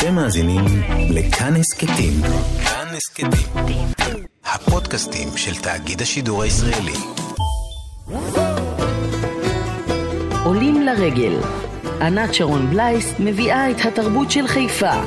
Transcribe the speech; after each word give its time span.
אתם 0.00 0.14
מאזינים 0.14 0.64
לכאן 1.10 1.56
הסכתים. 1.56 2.12
כאן 2.64 2.86
הסכתים. 2.96 3.86
הפודקאסטים 4.44 5.28
של 5.36 5.54
תאגיד 5.54 6.02
השידור 6.02 6.42
הישראלי. 6.42 6.92
עולים 10.44 10.82
לרגל. 10.82 11.32
ענת 12.00 12.34
שרון 12.34 12.70
בלייס 12.70 13.14
מביאה 13.18 13.70
את 13.70 13.76
התרבות 13.84 14.30
של 14.30 14.46
חיפה. 14.46 15.02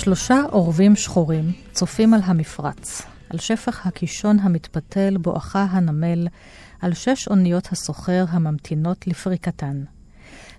שלושה 0.00 0.42
עורבים 0.50 0.96
שחורים 0.96 1.52
צופים 1.72 2.14
על 2.14 2.20
המפרץ, 2.24 3.02
על 3.30 3.38
שפך 3.38 3.86
הקישון 3.86 4.38
המתפתל 4.38 5.16
בואכה 5.16 5.62
הנמל, 5.70 6.28
על 6.80 6.94
שש 6.94 7.28
אוניות 7.28 7.68
הסוחר 7.72 8.24
הממתינות 8.28 9.06
לפריקתן. 9.06 9.82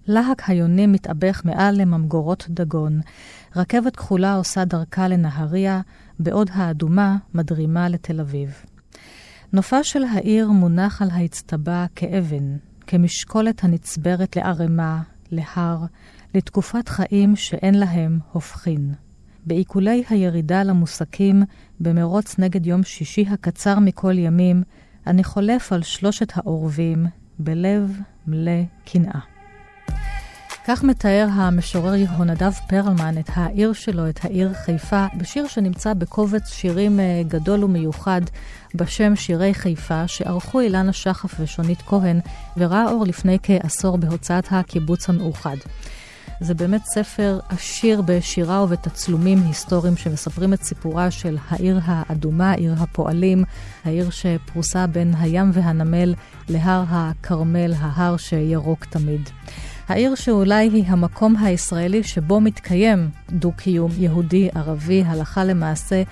להק 0.08 0.49
היונים 0.49 0.91
מתאבך 0.91 1.41
מעל 1.46 1.76
לממגורות 1.82 2.46
דגון, 2.49 3.02
רכבת 3.55 3.96
כחולה 3.96 4.35
עושה 4.35 4.66
דרכה 4.66 5.08
לנהריה, 5.08 5.82
בעוד 6.20 6.49
האדומה 6.54 7.18
מדרימה 7.34 7.90
לתל 7.90 8.20
אביב. 8.20 8.49
נופה 9.54 9.84
של 9.84 10.04
העיר 10.04 10.52
מונח 10.52 11.02
על 11.02 11.10
האצטבה 11.12 11.85
כאבן, 11.96 12.58
כמשקולת 12.88 13.63
הנצברת 13.63 14.35
לערימה, 14.35 15.02
להר, 15.32 15.77
לתקופת 16.35 16.90
חיים 16.90 17.35
שאין 17.35 17.80
להם 17.80 18.20
הופכין. 18.32 18.94
בעיקולי 19.45 20.04
הירידה 20.09 20.63
למוסקים, 20.63 21.44
במרוץ 21.80 22.40
נגד 22.40 22.66
יום 22.66 22.84
שישי 22.84 23.26
הקצר 23.30 23.80
מכל 23.80 24.18
ימים, 24.18 24.63
אני 25.07 25.24
חולף 25.24 25.74
על 25.74 25.84
שלושת 25.84 26.32
העורבים, 26.35 27.05
בלב 27.40 27.99
מלא 28.27 28.62
קנאה. 28.85 29.20
כך 30.68 30.84
מתאר 30.84 31.27
המשורר 31.32 31.96
יהונדב 31.96 32.51
פרלמן 32.70 33.18
את 33.18 33.29
העיר 33.34 33.74
שלו, 33.74 34.10
את 34.10 34.26
העיר 34.26 34.54
חיפה, 34.54 35.05
בשיר 35.18 35.48
שנמצא 35.48 35.94
בקובץ 35.94 36.49
שירים 36.54 36.99
אה, 36.99 37.21
גדול 37.27 37.63
ומיוחד 37.63 38.21
בשם 38.76 39.16
שירי 39.16 39.54
חיפה, 39.54 40.07
שערכו 40.07 40.60
אילנה 40.60 40.94
שחף 40.94 41.40
ושונית 41.40 41.82
כהן, 41.82 42.20
וראה 42.57 42.91
אור 42.91 43.05
לפני 43.05 43.38
כעשור 43.44 43.98
בהוצאת 43.98 44.46
הקיבוץ 44.51 45.10
המאוחד. 45.10 45.57
זה 46.44 46.54
באמת 46.54 46.86
ספר 46.86 47.40
עשיר 47.50 48.02
בשירה 48.02 48.64
ובתצלומים 48.64 49.44
היסטוריים 49.48 49.98
שמספרים 49.98 50.54
את 50.54 50.64
סיפורה 50.64 51.12
של 51.12 51.38
העיר 51.50 51.80
האדומה, 51.86 52.52
עיר 52.52 52.76
הפועלים, 52.78 53.44
העיר 53.86 54.10
שפרוסה 54.10 54.88
בין 54.88 55.14
הים 55.18 55.52
והנמל 55.54 56.14
להר 56.50 56.84
הכרמל, 56.90 57.74
ההר 57.78 58.18
שירוק 58.18 58.86
תמיד. 58.86 59.30
העיר 59.90 60.16
שאולי 60.16 60.70
היא 60.74 60.84
המקום 60.88 61.36
הישראלי 61.38 62.04
שבו 62.04 62.42
מתקיים 62.42 63.10
דו-קיום 63.30 63.92
יהודי-ערבי, 63.98 65.03
הלכה 65.06 65.44
למעשה, 65.44 66.03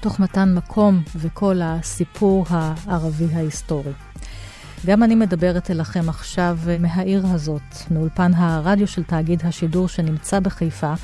תוך 0.00 0.20
מתן 0.20 0.54
מקום 0.54 1.02
וכל 1.16 1.60
הסיפור 1.62 2.44
הערבי 2.50 3.34
ההיסטורי. 3.34 3.92
גם 4.86 5.02
אני 5.02 5.14
מדברת 5.14 5.70
אליכם 5.70 6.08
עכשיו 6.08 6.58
מהעיר 6.80 7.26
הזאת, 7.26 7.62
מאולפן 7.90 8.34
הרדיו 8.34 8.86
של 8.86 9.02
תאגיד 9.02 9.42
השידור 9.44 9.88
שנמצא 9.88 10.40
בחיפה, 10.40 10.94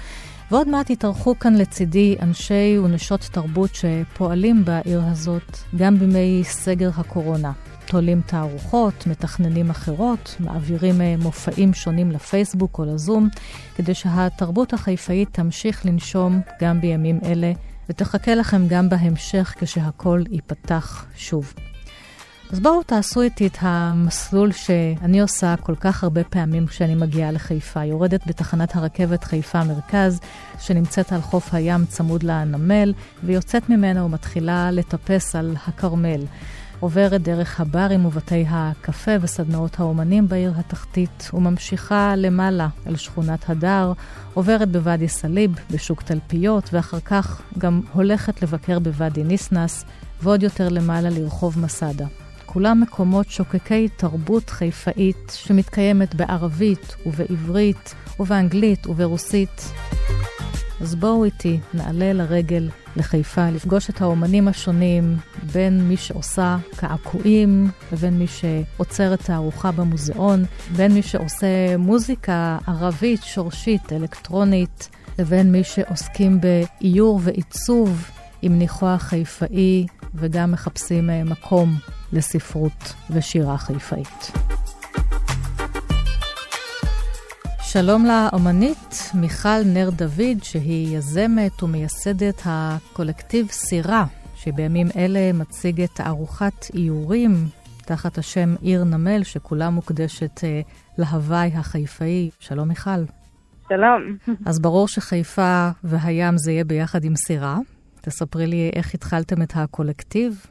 ועוד 0.51 0.69
מעט 0.69 0.91
יתארחו 0.91 1.39
כאן 1.39 1.55
לצידי 1.55 2.17
אנשי 2.23 2.79
ונשות 2.85 3.21
תרבות 3.33 3.71
שפועלים 3.75 4.65
בעיר 4.65 5.03
הזאת 5.05 5.59
גם 5.77 5.99
בימי 5.99 6.43
סגר 6.45 6.91
הקורונה. 6.97 7.53
תולים 7.87 8.21
תערוכות, 8.27 9.07
מתכננים 9.07 9.71
אחרות, 9.71 10.37
מעבירים 10.41 11.01
אה, 11.01 11.15
מופעים 11.19 11.75
שונים 11.75 12.11
לפייסבוק 12.11 12.79
או 12.79 12.85
לזום, 12.85 13.29
כדי 13.77 13.95
שהתרבות 13.95 14.73
החיפאית 14.73 15.29
תמשיך 15.33 15.87
לנשום 15.87 16.41
גם 16.61 16.81
בימים 16.81 17.21
אלה, 17.25 17.53
ותחכה 17.89 18.35
לכם 18.35 18.69
גם 18.69 18.89
בהמשך 18.89 19.55
כשהכול 19.59 20.25
ייפתח 20.31 21.07
שוב. 21.17 21.55
אז 22.53 22.61
בואו 22.61 22.83
תעשו 22.83 23.23
איתי 23.23 23.47
את 23.47 23.57
המסלול 23.61 24.53
שאני 24.53 25.21
עושה 25.21 25.55
כל 25.61 25.75
כך 25.81 26.05
הרבה 26.05 26.25
פעמים 26.25 26.67
כשאני 26.67 26.95
מגיעה 26.95 27.33
לחיפה. 27.33 27.85
יורדת 27.85 28.27
בתחנת 28.27 28.77
הרכבת 28.77 29.25
חיפה 29.25 29.65
מרכז, 29.65 30.21
שנמצאת 30.61 31.13
על 31.13 31.21
חוף 31.21 31.55
הים 31.55 31.85
צמוד 31.85 32.23
לנמל, 32.23 32.93
ויוצאת 33.25 33.69
ממנה 33.69 34.05
ומתחילה 34.05 34.71
לטפס 34.71 35.37
על 35.37 35.57
הכרמל. 35.67 36.25
עוברת 36.81 37.23
דרך 37.23 37.61
הברים 37.61 38.07
ובתי 38.07 38.45
הקפה 38.49 39.13
וסדנאות 39.21 39.81
האומנים 39.81 40.29
בעיר 40.29 40.53
התחתית, 40.57 41.31
וממשיכה 41.35 42.17
למעלה 42.17 42.69
אל 42.87 42.97
שכונת 42.97 43.51
הדר, 43.51 43.93
עוברת 44.35 44.73
בוואדי 44.73 45.09
סאליב, 45.09 45.55
בשוק 45.71 46.03
תלפיות, 46.03 46.69
ואחר 46.73 47.01
כך 47.01 47.43
גם 47.59 47.81
הולכת 47.93 48.43
לבקר 48.43 48.79
בוואדי 48.79 49.25
ניסנס, 49.25 49.85
ועוד 50.23 50.43
יותר 50.43 50.69
למעלה 50.69 51.11
לרחוב 51.11 51.59
מסדה. 51.59 52.07
כולם 52.53 52.81
מקומות 52.81 53.31
שוקקי 53.31 53.89
תרבות 53.89 54.51
חיפאית 54.51 55.33
שמתקיימת 55.35 56.15
בערבית 56.15 56.97
ובעברית 57.07 57.95
ובאנגלית 58.21 58.87
וברוסית. 58.87 59.73
אז 60.81 60.95
בואו 60.95 61.25
איתי, 61.25 61.61
נעלה 61.75 62.13
לרגל 62.13 62.71
לחיפה, 62.97 63.51
לפגוש 63.51 63.91
את 63.91 64.01
האומנים 64.01 64.49
השונים, 64.49 65.17
בין 65.53 65.89
מי 65.89 65.97
שעושה 65.97 66.57
קעקועים, 66.77 67.71
לבין 67.93 68.19
מי 68.19 68.27
שעוצר 68.27 69.15
את 69.15 69.31
הארוחה 69.31 69.73
במוזיאון, 69.73 70.45
בין 70.77 70.93
מי 70.93 71.03
שעושה 71.03 71.77
מוזיקה 71.79 72.59
ערבית, 72.67 73.23
שורשית, 73.23 73.93
אלקטרונית, 73.93 74.89
לבין 75.19 75.53
מי 75.53 75.65
שעוסקים 75.65 76.41
באיור 76.41 77.21
ועיצוב 77.23 78.11
עם 78.43 78.59
ניחוח 78.59 79.03
חיפאי, 79.03 79.87
וגם 80.15 80.53
מחפשים 80.53 81.11
אה, 81.11 81.25
מקום 81.25 81.79
לספרות 82.13 82.95
ושירה 83.11 83.59
חיפאית. 83.59 84.33
שלום 87.61 88.05
לאומנית 88.07 89.11
מיכל 89.15 89.63
נר 89.67 89.91
דוד, 89.91 90.43
שהיא 90.43 90.97
יזמת 90.97 91.63
ומייסדת 91.63 92.43
הקולקטיב 92.45 93.49
סירה, 93.51 94.05
שבימים 94.35 94.87
אלה 94.97 95.33
מציג 95.33 95.81
את 95.81 95.91
תערוכת 95.95 96.67
איורים 96.75 97.33
תחת 97.85 98.19
השם 98.19 98.55
עיר 98.61 98.85
נמל, 98.85 99.23
שכולה 99.23 99.71
מוקדשת 99.71 100.39
uh, 100.39 100.99
להוואי 100.99 101.51
החיפאי. 101.55 102.31
שלום 102.41 102.69
מיכל. 102.69 102.91
שלום. 103.69 104.17
אז 104.47 104.59
ברור 104.61 104.89
שחיפה 104.89 105.69
והים 105.85 106.39
זה 106.39 106.53
יהיה 106.53 106.65
ביחד 106.65 107.05
עם 107.05 107.17
סירה. 107.17 107.59
תספרי 108.01 108.47
לי 108.47 108.71
איך 108.77 108.95
התחלתם 108.95 109.43
את 109.43 109.53
הקולקטיב. 109.57 110.47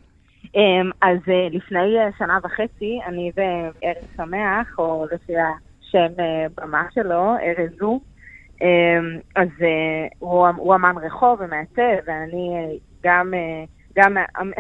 אמ, 0.56 0.90
אז 1.02 1.18
אה, 1.28 1.48
לפני 1.52 2.00
אה, 2.00 2.10
שנה 2.18 2.40
וחצי, 2.44 3.00
אני 3.06 3.32
וארז 3.36 4.08
שמח, 4.18 4.76
או 4.78 5.06
לפי 5.12 5.34
השם 5.38 6.20
אה, 6.20 6.46
במה 6.58 6.84
שלו, 6.94 7.36
ארז 7.38 7.70
זו, 7.80 8.00
אמ, 8.62 9.20
אז 9.36 9.48
הוא, 10.20 10.48
הוא 10.48 10.76
אמן 10.76 10.96
רחוב 11.02 11.40
ומעצב, 11.42 12.04
ואני 12.08 12.80
גם, 13.04 13.34
גם 13.96 14.18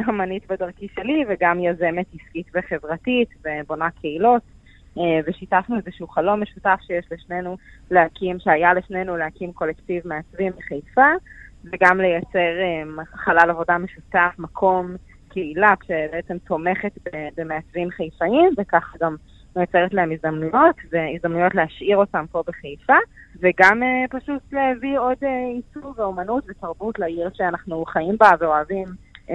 אמנית 0.09 0.52
בדרכי 0.52 0.88
שלי 0.96 1.25
וגם 1.30 1.59
יזמת 1.59 2.06
עסקית 2.13 2.48
וחברתית 2.53 3.30
ובונה 3.46 3.90
קהילות. 3.92 4.42
ושיתפנו 5.28 5.78
איזשהו 5.78 6.08
חלום 6.08 6.42
משותף 6.42 6.80
שיש 6.81 7.06
לשנינו 7.12 7.58
להקים, 7.92 8.40
שהיה 8.40 8.74
לשנינו 8.74 9.18
להקים 9.18 9.53
קולקטיב 9.53 10.08
מעצבים 10.08 10.52
בחיפה, 10.58 11.08
וגם 11.63 12.02
לייצר 12.02 12.53
חלל 13.16 13.50
עבודה 13.50 13.78
משותף, 13.78 14.36
מקום 14.39 14.95
קהילה 15.31 15.74
שבעצם 15.83 16.38
תומכת 16.38 16.92
במעצבים 17.38 17.89
חיפאים, 17.92 18.50
וככה 18.57 18.98
גם 19.01 19.16
מייצרת 19.56 19.94
להם 19.94 20.12
הזדמנויות, 20.12 20.75
והזדמנויות 20.92 21.56
להשאיר 21.56 21.98
אותם 21.98 22.25
פה 22.31 22.44
בחיפה, 22.48 22.98
וגם 23.39 23.81
uh, 23.83 24.19
פשוט 24.19 24.42
להביא 24.51 25.00
עוד 25.00 25.18
uh, 25.22 25.28
עיצוב 25.56 26.00
ואומנות 26.00 26.44
ותרבות 26.48 27.00
לעיר 27.00 27.30
שאנחנו 27.33 27.86
חיים 27.86 28.16
בה 28.19 28.31
ואוהבים. 28.39 28.88
Um, 29.28 29.31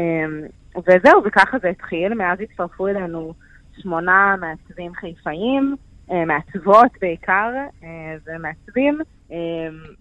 וזהו, 0.76 1.22
וככה 1.25 1.58
זה 1.58 1.69
התחיל, 1.69 2.14
מאז 2.14 2.38
הצטרפו 2.40 2.88
אלינו 2.88 3.32
שמונה 3.78 4.34
מעצבים 4.40 4.94
חיפאים, 4.94 5.76
מעצבות 6.08 6.91
בעיקר, 7.00 7.50
uh, 7.81 7.85
ומעצבים. 8.26 8.99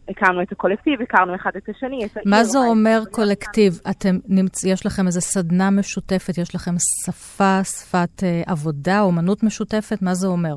הכרנו 0.09 0.41
את 0.41 0.51
הקולקטיב, 0.51 1.01
הכרנו 1.01 1.35
אחד 1.35 1.51
את 1.57 1.69
השני. 1.69 1.99
מה 2.25 2.43
זה 2.43 2.59
אומר 2.59 2.99
קולקטיב? 3.11 3.73
אתם 3.89 4.15
נמצ... 4.27 4.63
יש 4.63 4.85
לכם 4.85 5.07
איזו 5.07 5.21
סדנה 5.21 5.69
משותפת, 5.71 6.37
יש 6.37 6.55
לכם 6.55 6.71
שפה, 7.05 7.63
שפת 7.63 8.23
עבודה, 8.47 9.01
אומנות 9.01 9.43
משותפת? 9.43 10.01
מה 10.01 10.13
זה 10.13 10.27
אומר? 10.27 10.55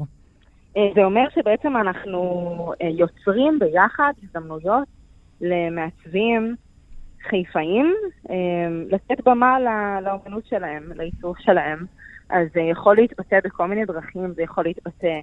זה 0.75 1.05
אומר 1.05 1.25
שבעצם 1.35 1.77
אנחנו 1.77 2.73
יוצרים 2.99 3.59
ביחד 3.59 4.13
הזדמנויות 4.23 4.89
למעצבים 5.41 6.55
חיפאים, 7.29 7.95
לתת 8.91 9.25
במה 9.29 9.57
לאומנות 10.05 10.47
שלהם, 10.47 10.83
לעיצוב 10.95 11.35
שלהם. 11.39 11.79
אז 12.31 12.47
זה 12.55 12.61
יכול 12.61 12.97
להתבטא 12.97 13.39
בכל 13.45 13.67
מיני 13.67 13.85
דרכים, 13.85 14.33
זה 14.37 14.43
יכול 14.43 14.65
להתבטא 14.65 15.21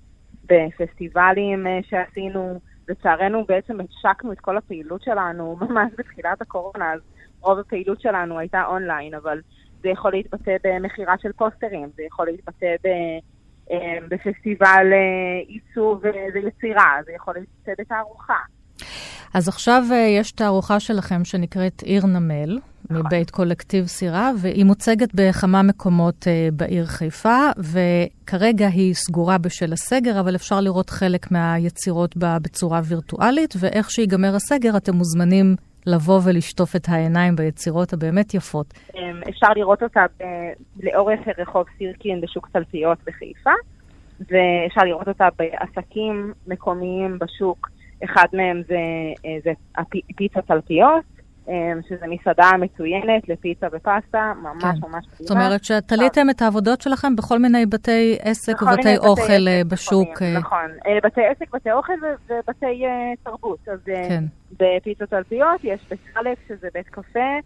בפסטיבלים 0.49 1.67
שעשינו. 1.81 2.59
לצערנו 2.89 3.45
בעצם 3.45 3.77
השקנו 3.79 4.31
את 4.31 4.39
כל 4.39 4.57
הפעילות 4.57 5.01
שלנו 5.01 5.57
ממש 5.61 5.91
בתחילת 5.97 6.41
הקורונה, 6.41 6.93
אז 6.93 6.99
רוב 7.41 7.59
הפעילות 7.59 8.01
שלנו 8.01 8.39
הייתה 8.39 8.65
אונליין, 8.65 9.13
אבל 9.13 9.41
זה 9.81 9.89
יכול 9.89 10.11
להתבטא 10.11 10.55
במכירה 10.63 11.15
של 11.21 11.31
פוסטרים, 11.31 11.89
זה 11.95 12.03
יכול 12.03 12.25
להתבטא 12.25 12.75
ב... 12.83 12.87
אה, 13.71 13.97
בפסטיבל 14.09 14.93
אה, 14.93 15.39
עיצוב 15.47 16.03
ויצירה, 16.33 16.97
זה 17.05 17.11
יכול 17.11 17.33
להתבטא 17.33 17.71
בתערוכה. 17.81 18.39
אז 19.35 19.47
עכשיו 19.47 19.83
אה, 19.91 19.97
יש 19.97 20.31
תערוכה 20.31 20.79
שלכם 20.79 21.25
שנקראת 21.25 21.81
עיר 21.81 22.05
נמל, 22.05 22.59
נכון. 22.89 23.05
מבית 23.05 23.29
קולקטיב 23.31 23.85
סירה, 23.85 24.31
והיא 24.41 24.65
מוצגת 24.65 25.09
בכמה 25.15 25.63
מקומות 25.63 26.27
בעיר 26.53 26.85
חיפה, 26.85 27.37
וכרגע 27.57 28.67
היא 28.67 28.93
סגורה 28.93 29.37
בשל 29.37 29.73
הסגר, 29.73 30.19
אבל 30.19 30.35
אפשר 30.35 30.61
לראות 30.61 30.89
חלק 30.89 31.31
מהיצירות 31.31 32.17
בה 32.17 32.37
בצורה 32.41 32.81
וירטואלית, 32.83 33.53
ואיך 33.59 33.91
שיגמר 33.91 34.35
הסגר 34.35 34.77
אתם 34.77 34.95
מוזמנים 34.95 35.55
לבוא 35.85 36.19
ולשטוף 36.25 36.75
את 36.75 36.89
העיניים 36.89 37.35
ביצירות 37.35 37.93
הבאמת 37.93 38.33
יפות. 38.33 38.73
אמ, 38.95 39.19
אפשר 39.29 39.47
לראות 39.55 39.83
אותה 39.83 40.05
לאורך 40.83 41.19
רחוב 41.37 41.65
סירקין 41.77 42.21
בשוק 42.21 42.49
תלפיות 42.53 42.97
בחיפה, 43.07 43.53
ואפשר 44.19 44.81
לראות 44.85 45.07
אותה 45.07 45.27
בעסקים 45.37 46.33
מקומיים 46.47 47.19
בשוק. 47.19 47.74
אחד 48.03 48.25
מהם 48.33 48.61
זה, 48.67 48.75
אה, 49.25 49.37
זה 49.43 49.51
פיצה 50.15 50.41
תלפיות, 50.41 51.03
אמ, 51.47 51.79
שזה 51.89 52.05
מסעדה 52.07 52.51
מצוינת 52.59 53.29
לפיצה 53.29 53.67
ופסטה, 53.71 54.33
ממש 54.41 54.63
כן. 54.63 54.67
ממש 54.67 54.83
מדהימה. 54.83 55.01
זאת 55.19 55.31
אומרת 55.31 55.63
שתליתם 55.63 56.29
את 56.29 56.41
העבודות 56.41 56.81
שלכם 56.81 57.15
בכל 57.15 57.39
מיני 57.39 57.65
בתי 57.65 58.17
עסק 58.21 58.61
ובתי 58.61 58.97
אוכל 58.97 59.23
בתי 59.23 59.47
אה, 59.47 59.61
בשוק. 59.67 60.21
אה. 60.21 60.33
נכון, 60.39 60.71
בתי 61.03 61.21
עסק, 61.25 61.55
בתי 61.55 61.71
אוכל 61.71 61.93
ובתי 62.29 62.83
תרבות. 63.23 63.69
אז 63.69 63.79
כן. 63.85 64.23
בפיצות 64.59 65.09
תלפיות 65.09 65.63
יש 65.63 65.81
בית 65.89 65.99
אלף, 66.17 66.37
שזה 66.47 66.67
בית 66.73 66.87
קפה, 66.89 67.39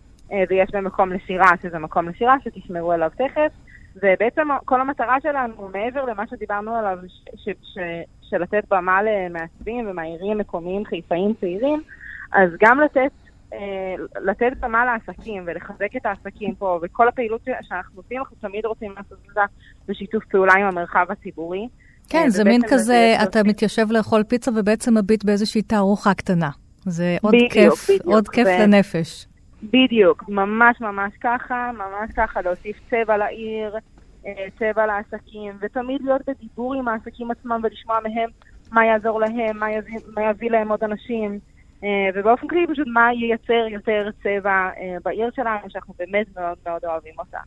ויש 0.49 0.69
במקום 0.73 1.13
לשירה, 1.13 1.51
שזה 1.61 1.79
מקום 1.79 2.09
לשירה, 2.09 2.35
שתשמרו 2.43 2.91
עליו 2.91 3.09
תכף. 3.17 3.51
ובעצם 3.95 4.47
כל 4.65 4.81
המטרה 4.81 5.21
שלנו, 5.21 5.69
מעבר 5.73 6.05
למה 6.05 6.27
שדיברנו 6.27 6.75
עליו, 6.75 6.97
של 8.21 8.37
לתת 8.37 8.63
במה 8.69 8.99
למעצבים 9.03 9.87
ומאיירים 9.89 10.37
מקומיים 10.37 10.85
חיפאים 10.85 11.33
צעירים, 11.39 11.81
אז 12.31 12.49
גם 12.59 12.79
לתת 12.79 13.11
אה, 13.53 13.95
לתת 14.21 14.51
במה 14.59 14.85
לעסקים 14.85 15.43
ולחזק 15.47 15.95
את 15.97 16.05
העסקים 16.05 16.55
פה, 16.55 16.79
וכל 16.81 17.07
הפעילות 17.07 17.41
שאנחנו 17.45 18.01
עושים, 18.01 18.17
אנחנו 18.19 18.37
תמיד 18.41 18.65
רוצים 18.65 18.91
לעשות 18.97 19.17
את 19.29 19.33
זה 19.33 19.41
בשיתוף 19.87 20.25
פעולה 20.25 20.53
עם 20.53 20.65
המרחב 20.65 21.05
הציבורי. 21.09 21.67
כן, 22.09 22.23
אה, 22.23 22.29
זה 22.29 22.43
מין 22.43 22.61
כזה, 22.69 23.15
אתה 23.23 23.43
מתיישב 23.43 23.91
לאכול 23.91 24.23
פיצה 24.23 24.51
ובעצם 24.55 24.97
מביט 24.97 25.23
באיזושהי 25.23 25.61
תערוכה 25.61 26.13
קטנה. 26.13 26.49
זה 26.85 27.17
עוד 27.21 27.33
בדיוק, 27.33 27.53
כיף, 27.53 27.89
בדיוק, 27.89 28.05
עוד 28.05 28.27
כיף 28.27 28.47
ו... 28.47 28.61
לנפש. 28.61 29.27
בדיוק, 29.63 30.29
ממש 30.29 30.81
ממש 30.81 31.13
ככה, 31.21 31.71
ממש 31.73 32.11
ככה, 32.17 32.41
להוסיף 32.41 32.77
צבע 32.89 33.17
לעיר, 33.17 33.75
אה, 34.25 34.47
צבע 34.59 34.85
לעסקים, 34.85 35.57
ותמיד 35.61 36.01
להיות 36.01 36.21
בדיבור 36.27 36.73
עם 36.73 36.87
העסקים 36.87 37.31
עצמם 37.31 37.59
ולשמוע 37.63 37.99
מהם 37.99 38.29
מה 38.71 38.85
יעזור 38.85 39.19
להם, 39.19 39.59
מה 39.59 39.71
יביא, 39.71 39.99
מה 40.15 40.29
יביא 40.29 40.51
להם 40.51 40.71
עוד 40.71 40.83
אנשים. 40.83 41.39
אה, 41.83 42.09
ובאופן 42.15 42.47
כללי 42.47 42.67
פשוט 42.67 42.87
מה 42.87 43.13
ייצר 43.13 43.67
יותר 43.69 44.09
צבע 44.23 44.69
אה, 44.77 44.97
בעיר 45.05 45.29
שלנו, 45.35 45.69
שאנחנו 45.69 45.93
באמת 45.99 46.27
מאוד 46.37 46.57
מאוד 46.65 46.85
אוהבים 46.85 47.13
אותה. 47.19 47.39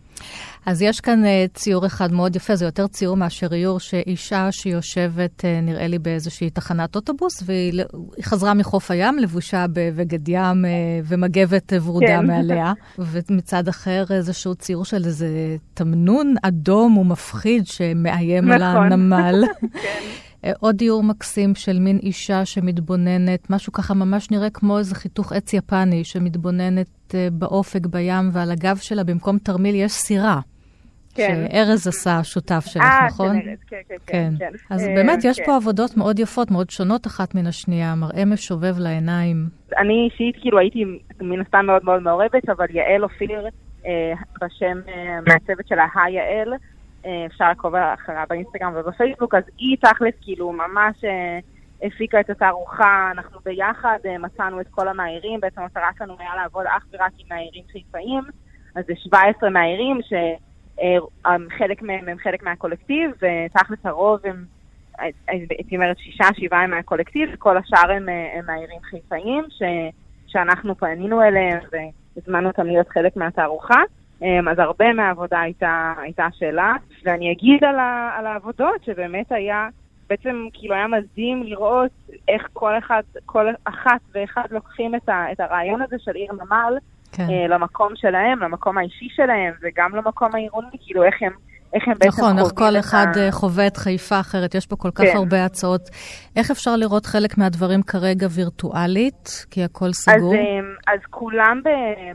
אז 0.66 0.82
יש 0.82 1.00
כאן 1.00 1.24
אה, 1.24 1.44
ציור 1.54 1.86
אחד 1.86 2.12
מאוד 2.12 2.36
יפה, 2.36 2.56
זה 2.56 2.64
יותר 2.64 2.86
ציור 2.86 3.16
מאשר 3.16 3.54
איור, 3.54 3.80
שאישה 3.80 4.52
שיושבת, 4.52 5.44
נראה 5.62 5.86
לי, 5.86 5.98
באיזושהי 5.98 6.50
תחנת 6.50 6.96
אוטובוס, 6.96 7.42
והיא 7.46 7.82
חזרה 8.22 8.54
מחוף 8.54 8.90
הים, 8.90 9.18
לבושה 9.18 9.66
בבגד 9.72 10.28
ים 10.28 10.64
ומגבת 11.04 11.72
ורודה 11.82 12.06
כן. 12.06 12.26
מעליה. 12.26 12.72
ומצד 13.28 13.68
אחר, 13.68 14.04
איזשהו 14.10 14.54
ציור 14.54 14.84
של 14.84 15.04
איזה 15.04 15.56
תמנון 15.74 16.34
אדום 16.42 16.98
ומפחיד 16.98 17.66
שמאיים 17.66 18.44
נכון. 18.44 18.62
על 18.62 18.62
הנמל. 18.62 19.44
כן. 19.82 20.02
אה, 20.44 20.52
עוד 20.60 20.76
דיור 20.76 21.02
מקסים 21.02 21.54
של 21.54 21.78
מין 21.78 21.98
אישה 22.02 22.44
שמתבוננת, 22.44 23.50
משהו 23.50 23.72
ככה 23.72 23.94
ממש 23.94 24.30
נראה 24.30 24.50
כמו 24.50 24.78
איזה 24.78 24.94
חיתוך 24.94 25.32
עץ 25.32 25.52
יפני, 25.52 26.04
שמתבוננת 26.04 27.14
אה, 27.14 27.28
באופק 27.32 27.86
בים, 27.86 28.30
ועל 28.32 28.50
הגב 28.50 28.76
שלה 28.76 29.04
במקום 29.04 29.38
תרמיל 29.38 29.74
יש 29.74 29.92
סירה. 29.92 30.40
כן. 31.14 31.46
שארז 31.50 31.88
עשה 31.88 32.24
שותף 32.24 32.64
שלך, 32.66 32.82
אה, 32.82 33.06
נכון? 33.06 33.40
כן, 33.42 33.54
כן, 33.66 33.80
כן, 33.88 33.96
כן. 34.06 34.32
כן. 34.38 34.50
אז 34.70 34.86
באמת, 34.86 35.18
יש 35.24 35.38
כן. 35.38 35.44
פה 35.44 35.56
עבודות 35.56 35.96
מאוד 35.96 36.18
יפות, 36.18 36.50
מאוד 36.50 36.70
שונות 36.70 37.06
אחת 37.06 37.34
מן 37.34 37.46
השנייה, 37.46 37.94
מראה 37.94 38.24
משובב 38.24 38.78
לעיניים. 38.78 39.36
אני 39.78 40.08
אישית, 40.10 40.42
כאילו, 40.42 40.58
הייתי 40.58 40.84
מן 41.20 41.40
הסתם 41.40 41.66
מאוד 41.66 41.84
מאוד 41.84 42.02
מעורבת, 42.02 42.48
אבל 42.48 42.66
יעל 42.70 43.02
אופיר, 43.02 43.46
בשם 44.40 44.80
מהצוות 45.26 45.68
שלה, 45.68 45.86
היעל, 45.94 46.54
אה, 47.06 47.26
אפשר 47.26 47.48
לעקוב 47.48 47.74
אחריה 47.74 48.24
באינסטגרם 48.28 48.72
ובפייסבוק, 48.76 49.34
אז 49.34 49.42
היא 49.58 49.76
תכלס 49.80 50.14
כאילו 50.20 50.52
ממש 50.52 51.04
אה, 51.04 51.38
הפיקה 51.86 52.20
את 52.20 52.30
התערוכה, 52.30 53.10
אנחנו 53.12 53.40
ביחד 53.44 53.98
אה, 54.06 54.18
מצאנו 54.18 54.60
את 54.60 54.66
כל 54.70 54.88
המאיירים, 54.88 55.40
בעצם 55.40 55.60
המטרה 55.60 55.90
שלנו 55.98 56.16
היה 56.18 56.36
לעבוד 56.36 56.66
אך 56.66 56.86
ורק 56.92 57.12
עם 57.18 57.26
מאיירים 57.30 57.64
חיפאים, 57.72 58.22
אז 58.74 58.84
זה 58.86 58.92
17 58.96 59.50
מאיירים 59.50 60.00
שחלק 60.74 61.82
מהם 61.82 62.08
הם 62.08 62.18
חלק 62.18 62.42
מהקולקטיב, 62.42 63.10
ותכלס 63.10 63.78
הרוב 63.84 64.20
הם, 64.24 64.44
הייתי 65.28 65.76
אומרת, 65.76 65.98
שישה, 65.98 66.24
שבעה 66.36 66.62
הם 66.62 66.70
מהקולקטיב, 66.70 67.28
וכל 67.32 67.56
השאר 67.56 67.90
הם, 67.90 68.08
הם 68.08 68.46
מאיירים 68.46 68.80
חיפאים, 68.82 69.44
ש, 69.48 69.62
שאנחנו 70.26 70.76
פנינו 70.76 71.22
אליהם 71.22 71.58
והזמנו 72.16 72.48
אותם 72.48 72.66
להיות 72.66 72.88
חלק 72.88 73.16
מהתערוכה. 73.16 73.82
אז 74.50 74.58
הרבה 74.58 74.92
מהעבודה 74.92 75.40
הייתה, 75.40 75.94
הייתה 75.98 76.26
שאלה, 76.32 76.74
ואני 77.04 77.32
אגיד 77.32 77.64
על, 77.64 77.78
ה, 77.78 78.10
על 78.18 78.26
העבודות 78.26 78.84
שבאמת 78.84 79.32
היה, 79.32 79.68
בעצם 80.08 80.46
כאילו 80.52 80.74
היה 80.74 80.86
מדהים 80.86 81.42
לראות 81.42 81.90
איך 82.28 82.48
כל 82.52 82.78
אחד, 82.78 83.02
כל 83.26 83.46
אחת 83.64 84.00
ואחד 84.14 84.44
לוקחים 84.50 84.94
את, 84.94 85.08
ה, 85.08 85.32
את 85.32 85.40
הרעיון 85.40 85.82
הזה 85.82 85.96
של 85.98 86.14
עיר 86.14 86.32
נמל 86.32 86.74
כן. 87.12 87.26
אה, 87.30 87.46
למקום 87.48 87.92
שלהם, 87.96 88.38
למקום 88.38 88.78
האישי 88.78 89.08
שלהם 89.16 89.54
וגם 89.62 89.96
למקום 89.96 90.34
העירוני, 90.34 90.76
כאילו 90.80 91.04
איך 91.04 91.14
הם... 91.20 91.32
איך 91.74 91.88
הם 91.88 91.94
בעצם 91.98 92.08
נכון, 92.08 92.38
איך 92.38 92.48
כל 92.54 92.78
אחד 92.78 93.06
ה... 93.16 93.20
אה, 93.20 93.32
חווה 93.32 93.66
את 93.66 93.76
חיפה 93.76 94.20
אחרת, 94.20 94.54
יש 94.54 94.66
פה 94.66 94.76
כל 94.76 94.90
כך 94.90 95.04
כן. 95.04 95.16
הרבה 95.16 95.44
הצעות. 95.44 95.90
איך 96.36 96.50
אפשר 96.50 96.76
לראות 96.76 97.06
חלק 97.06 97.38
מהדברים 97.38 97.82
כרגע 97.82 98.26
וירטואלית? 98.30 99.46
כי 99.50 99.64
הכל 99.64 99.92
סגור. 99.92 100.34
אז, 100.34 100.38
אה, 100.38 100.94
אז 100.94 101.00
כולם 101.10 101.60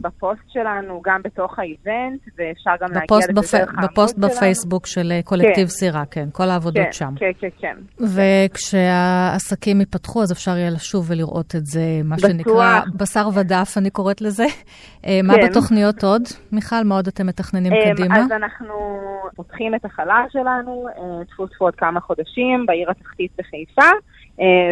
בפוסט 0.02 0.42
שלנו, 0.48 1.02
גם 1.06 1.22
בתוך 1.24 1.60
ה 1.60 1.69
event, 1.69 2.22
ואפשר 2.38 2.72
גם 2.82 2.92
להגיע 2.94 3.18
לזה 3.18 3.34
בפ... 3.34 3.56
דרך 3.56 3.70
העמוד 3.70 3.90
בפוסט 3.92 4.16
שלנו. 4.16 4.28
בפייסבוק 4.28 4.86
של 4.86 5.12
אה, 5.12 5.22
קולקטיב 5.24 5.56
כן. 5.56 5.68
סירה, 5.68 6.06
כן, 6.12 6.28
כל 6.32 6.50
העבודות 6.50 6.86
כן, 6.86 6.92
שם. 6.92 7.14
כן, 7.16 7.32
כן, 7.40 7.48
כן. 7.60 7.76
וכשהעסקים 8.00 9.80
ייפתחו, 9.80 10.24
אז 10.24 10.32
אפשר 10.32 10.58
יהיה 10.58 10.70
לשוב 10.70 11.06
ולראות 11.12 11.56
את 11.56 11.66
זה, 11.66 12.02
מה 12.04 12.16
בטוח. 12.16 12.30
שנקרא 12.32 12.82
בשר 12.96 13.30
ודף, 13.34 13.74
אני 13.78 13.90
קוראת 13.90 14.22
לזה. 14.22 14.46
כן. 15.02 15.26
מה 15.26 15.34
בתוכניות 15.44 16.04
עוד? 16.04 16.22
מיכל, 16.52 16.84
מה 16.84 16.96
עוד 16.96 17.08
אתם 17.08 17.28
מתכננים 17.28 17.74
קדימה? 17.94 18.18
אז 18.18 18.32
אנחנו... 18.32 18.74
פותחים 19.48 19.76
את 19.76 19.86
החלל 19.86 20.26
שלנו, 20.30 20.88
אה, 20.88 21.26
טפו 21.26 21.48
טפו 21.48 21.66
עוד 21.66 21.76
כמה 21.76 22.00
חודשים, 22.00 22.66
בעיר 22.66 22.92
התחתית 22.92 23.32
בחיפה, 23.38 23.90
אה, 24.40 24.72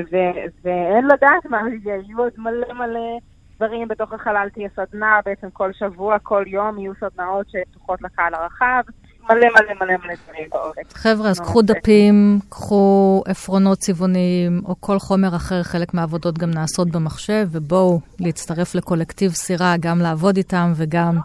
ואין 0.63 1.05
לדעת 1.05 1.45
מה 1.49 1.61
זה, 1.83 1.89
יהיו 1.89 2.19
עוד 2.19 2.31
מלא 2.37 2.73
מלא 2.73 3.17
דברים 3.55 3.87
בתוך 3.87 4.13
החלל, 4.13 4.47
תהיה 4.53 4.69
סדנה, 4.75 5.19
בעצם 5.25 5.49
כל 5.49 5.73
שבוע, 5.73 6.19
כל 6.19 6.43
יום 6.47 6.79
יהיו 6.79 6.93
סדנאות 6.99 7.45
שפתוחות 7.49 8.01
לקהל 8.01 8.33
הרחב. 8.33 8.81
מלא 9.29 9.47
מלא 9.55 9.73
מלא 9.81 9.93
מלא 10.03 10.13
דברים 10.25 10.47
בעורף. 10.51 10.93
חבר'ה, 10.93 11.29
אז 11.29 11.39
קחו 11.39 11.61
דפים, 11.61 12.39
קחו 12.49 13.23
עפרונות 13.27 13.77
צבעוניים, 13.77 14.61
או 14.65 14.75
כל 14.79 14.99
חומר 14.99 15.35
אחר, 15.35 15.63
חלק 15.63 15.93
מהעבודות 15.93 16.37
גם 16.37 16.51
נעשות 16.51 16.89
במחשב, 16.89 17.47
ובואו 17.51 17.99
להצטרף 18.19 18.75
לקולקטיב 18.75 19.31
סירה, 19.31 19.75
גם 19.79 19.99
לעבוד 19.99 20.37
איתם, 20.37 20.73
וגם, 20.75 21.17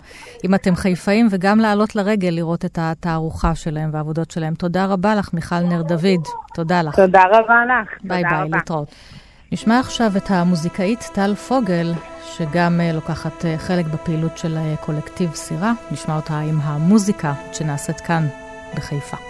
אם 0.44 0.54
אתם 0.54 0.74
חיפאים, 0.74 1.28
וגם 1.30 1.58
לעלות 1.58 1.96
לרגל 1.96 2.28
לראות 2.28 2.64
את 2.64 2.78
התערוכה 2.82 3.54
שלהם 3.54 3.90
והעבודות 3.92 4.30
שלהם. 4.30 4.54
תודה 4.54 4.86
רבה 4.86 5.14
לך, 5.14 5.34
מיכל 5.34 5.60
נר 5.60 5.82
דוד. 5.82 6.24
תודה 6.54 6.82
לך. 6.82 6.96
תודה 6.96 7.22
רבה 7.30 7.62
לך. 7.66 7.88
ביי 8.04 8.22
ביי, 8.22 8.48
להתראות. 8.52 8.88
נשמע 9.52 9.80
עכשיו 9.80 10.12
את 10.16 10.30
המוזיקאית 10.30 11.10
טל 11.12 11.34
פוגל, 11.34 11.92
שגם 12.36 12.80
אה, 12.80 12.92
לוקחת 12.92 13.44
אה, 13.44 13.58
חלק 13.58 13.86
בפעילות 13.86 14.38
של 14.38 14.56
אה, 14.56 14.74
קולקטיב 14.76 15.34
סירה. 15.34 15.72
נשמע 15.90 16.16
אותה 16.16 16.38
עם 16.38 16.60
המוזיקה 16.60 17.32
שנעשית 17.52 18.00
כאן 18.00 18.28
בחיפה. 18.76 19.29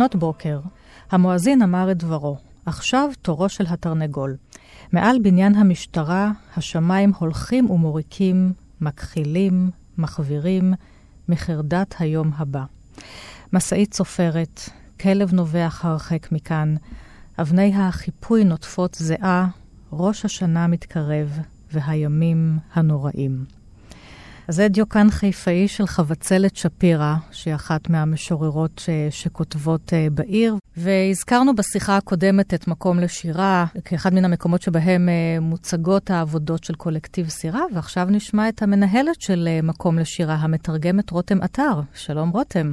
לפנות 0.00 0.16
בוקר, 0.16 0.60
המואזין 1.10 1.62
אמר 1.62 1.90
את 1.90 1.96
דברו. 1.98 2.36
עכשיו 2.66 3.10
תורו 3.22 3.48
של 3.48 3.64
התרנגול. 3.68 4.36
מעל 4.92 5.18
בניין 5.22 5.54
המשטרה, 5.54 6.30
השמיים 6.56 7.12
הולכים 7.18 7.70
ומוריקים, 7.70 8.52
מכחילים, 8.80 9.70
מחווירים, 9.98 10.74
מחרדת 11.28 11.94
היום 11.98 12.30
הבא. 12.36 12.64
משאית 13.52 13.90
צופרת, 13.90 14.60
כלב 15.00 15.34
נובח 15.34 15.84
הרחק 15.84 16.32
מכאן, 16.32 16.74
אבני 17.38 17.74
החיפוי 17.74 18.44
נוטפות 18.44 18.94
זיעה, 18.94 19.48
ראש 19.92 20.24
השנה 20.24 20.66
מתקרב, 20.66 21.38
והימים 21.72 22.58
הנוראים. 22.74 23.59
זה 24.50 24.68
דיוקן 24.68 25.10
חיפאי 25.10 25.68
של 25.68 25.86
חבצלת 25.86 26.56
שפירא, 26.56 27.14
שהיא 27.30 27.54
אחת 27.54 27.90
מהמשוררות 27.90 28.78
ש... 28.78 28.90
שכותבות 29.10 29.92
uh, 29.92 30.10
בעיר. 30.14 30.56
והזכרנו 30.76 31.54
בשיחה 31.54 31.96
הקודמת 31.96 32.54
את 32.54 32.68
מקום 32.68 32.98
לשירה, 32.98 33.66
כאחד 33.84 34.14
מן 34.14 34.24
המקומות 34.24 34.62
שבהם 34.62 35.08
uh, 35.08 35.40
מוצגות 35.40 36.10
העבודות 36.10 36.64
של 36.64 36.74
קולקטיב 36.74 37.28
סירה, 37.28 37.62
ועכשיו 37.74 38.06
נשמע 38.10 38.48
את 38.48 38.62
המנהלת 38.62 39.20
של 39.20 39.48
uh, 39.48 39.66
מקום 39.66 39.98
לשירה, 39.98 40.34
המתרגמת 40.34 41.10
רותם 41.10 41.42
אתר. 41.44 41.80
שלום 41.94 42.30
רותם. 42.30 42.72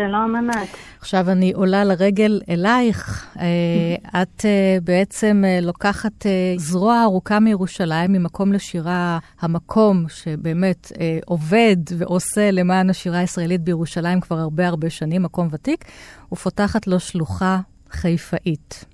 שלום, 0.00 0.36
ענת. 0.36 0.68
עכשיו 1.00 1.30
אני 1.30 1.52
עולה 1.52 1.84
לרגל 1.84 2.40
אלייך. 2.48 3.26
אה, 3.38 4.22
את 4.22 4.44
אה, 4.44 4.78
בעצם 4.84 5.42
אה, 5.46 5.60
לוקחת 5.62 6.26
זרוע 6.56 7.02
ארוכה 7.02 7.40
מירושלים, 7.40 8.12
ממקום 8.12 8.52
לשירה, 8.52 9.18
המקום 9.40 10.04
שבאמת 10.08 10.92
עובד 11.26 11.76
ועושה 11.98 12.50
למען 12.50 12.90
השירה 12.90 13.18
הישראלית 13.18 13.60
בירושלים 13.60 14.20
כבר 14.20 14.38
הרבה 14.38 14.68
הרבה 14.68 14.90
שנים, 14.90 15.22
מקום 15.22 15.48
ותיק, 15.50 15.84
ופותחת 16.32 16.86
לו 16.86 17.00
שלוחה 17.00 17.60
חיפאית. 17.90 18.84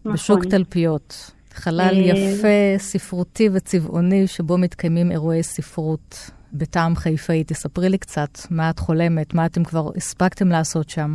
נכון. 0.00 0.12
בשוק 0.12 0.44
תלפיות. 0.44 1.30
חלל 1.54 1.96
יפה, 1.96 2.78
ספרותי 2.78 3.48
וצבעוני, 3.52 4.26
שבו 4.26 4.58
מתקיימים 4.58 5.12
אירועי 5.12 5.42
ספרות. 5.42 6.30
בטעם 6.52 6.94
חיפאי. 6.94 7.44
תספרי 7.44 7.88
לי 7.88 7.98
קצת 7.98 8.38
מה 8.50 8.70
את 8.70 8.78
חולמת, 8.78 9.34
מה 9.34 9.46
אתם 9.46 9.64
כבר 9.64 9.90
הספקתם 9.96 10.48
לעשות 10.48 10.90
שם. 10.90 11.14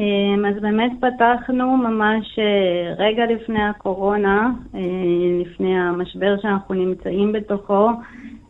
אמ, 0.00 0.44
אז 0.46 0.62
באמת 0.62 0.92
פתחנו 1.00 1.76
ממש 1.76 2.38
אה, 2.38 2.94
רגע 2.98 3.26
לפני 3.26 3.62
הקורונה, 3.62 4.50
אה, 4.74 4.80
לפני 5.40 5.78
המשבר 5.78 6.36
שאנחנו 6.42 6.74
נמצאים 6.74 7.32
בתוכו, 7.32 7.88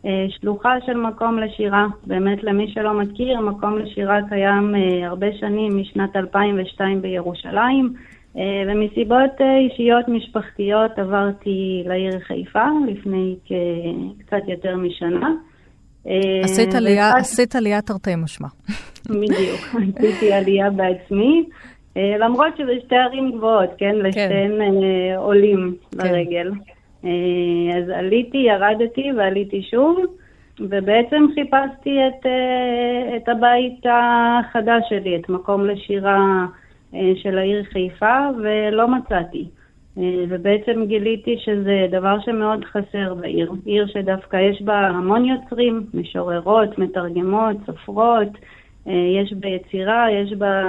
אה, 0.05 0.25
שלוחה 0.29 0.75
של 0.85 0.97
מקום 0.97 1.39
לשירה. 1.39 1.87
באמת, 2.07 2.43
למי 2.43 2.71
שלא 2.73 2.93
מכיר, 2.93 3.41
מקום 3.41 3.77
לשירה 3.77 4.19
קיים 4.29 4.75
הרבה 5.03 5.27
שנים, 5.39 5.77
משנת 5.77 6.15
2002 6.15 7.01
בירושלים, 7.01 7.93
ומסיבות 8.67 9.41
אישיות 9.41 10.07
משפחתיות 10.07 10.99
עברתי 10.99 11.83
לעיר 11.85 12.19
חיפה 12.19 12.65
לפני 12.87 13.35
קצת 14.19 14.41
יותר 14.47 14.77
משנה. 14.77 15.29
אה, 16.07 16.41
עשית 16.43 16.75
עלייה, 16.75 17.11
עשית 17.17 17.55
עלייה 17.55 17.81
תרתי 17.81 18.15
משמע. 18.15 18.47
בדיוק, 19.05 19.75
עשיתי 19.97 20.33
עלייה 20.33 20.69
בעצמי, 20.69 21.43
אה, 21.97 22.15
למרות 22.19 22.57
שזה 22.57 22.71
שתי 22.85 22.95
ערים 22.95 23.31
גבוהות, 23.31 23.69
כן? 23.77 23.91
כן. 23.91 24.05
לשתיהן 24.05 24.61
אה, 24.61 25.17
עולים 25.17 25.75
כן. 25.91 25.97
לרגל. 25.97 26.51
אז 27.77 27.89
עליתי, 27.89 28.37
ירדתי 28.37 29.11
ועליתי 29.17 29.61
שוב, 29.71 29.97
ובעצם 30.59 31.25
חיפשתי 31.35 31.97
את, 32.07 32.25
את 33.17 33.29
הבית 33.29 33.85
החדש 33.85 34.83
שלי, 34.89 35.15
את 35.15 35.29
מקום 35.29 35.65
לשירה 35.65 36.45
של 37.15 37.37
העיר 37.37 37.63
חיפה, 37.63 38.17
ולא 38.37 38.87
מצאתי. 38.87 39.45
אה, 39.97 40.23
ובעצם 40.29 40.85
גיליתי 40.85 41.35
שזה 41.45 41.87
דבר 41.91 42.19
שמאוד 42.19 42.65
חסר 42.65 43.13
בעיר. 43.13 43.51
עיר 43.65 43.87
שדווקא 43.87 44.37
יש 44.37 44.61
בה 44.61 44.87
המון 44.87 45.25
יוצרים, 45.25 45.85
משוררות, 45.93 46.79
מתרגמות, 46.79 47.55
סופרות, 47.65 48.27
יש 48.85 49.33
ביצירה, 49.33 50.05
יש 50.11 50.33
בה... 50.33 50.63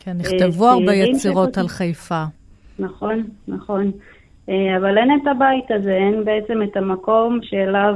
כן, 0.00 0.16
נכתבו 0.18 0.68
הרבה 0.68 0.94
יצירות 0.94 1.58
על 1.58 1.68
חיפה. 1.68 2.24
נכון, 2.78 3.22
נכון. 3.48 3.90
אבל 4.48 4.98
אין 4.98 5.18
את 5.22 5.26
הבית 5.26 5.70
הזה, 5.70 5.92
אין 5.92 6.24
בעצם 6.24 6.62
את 6.62 6.76
המקום 6.76 7.38
שאליו 7.42 7.94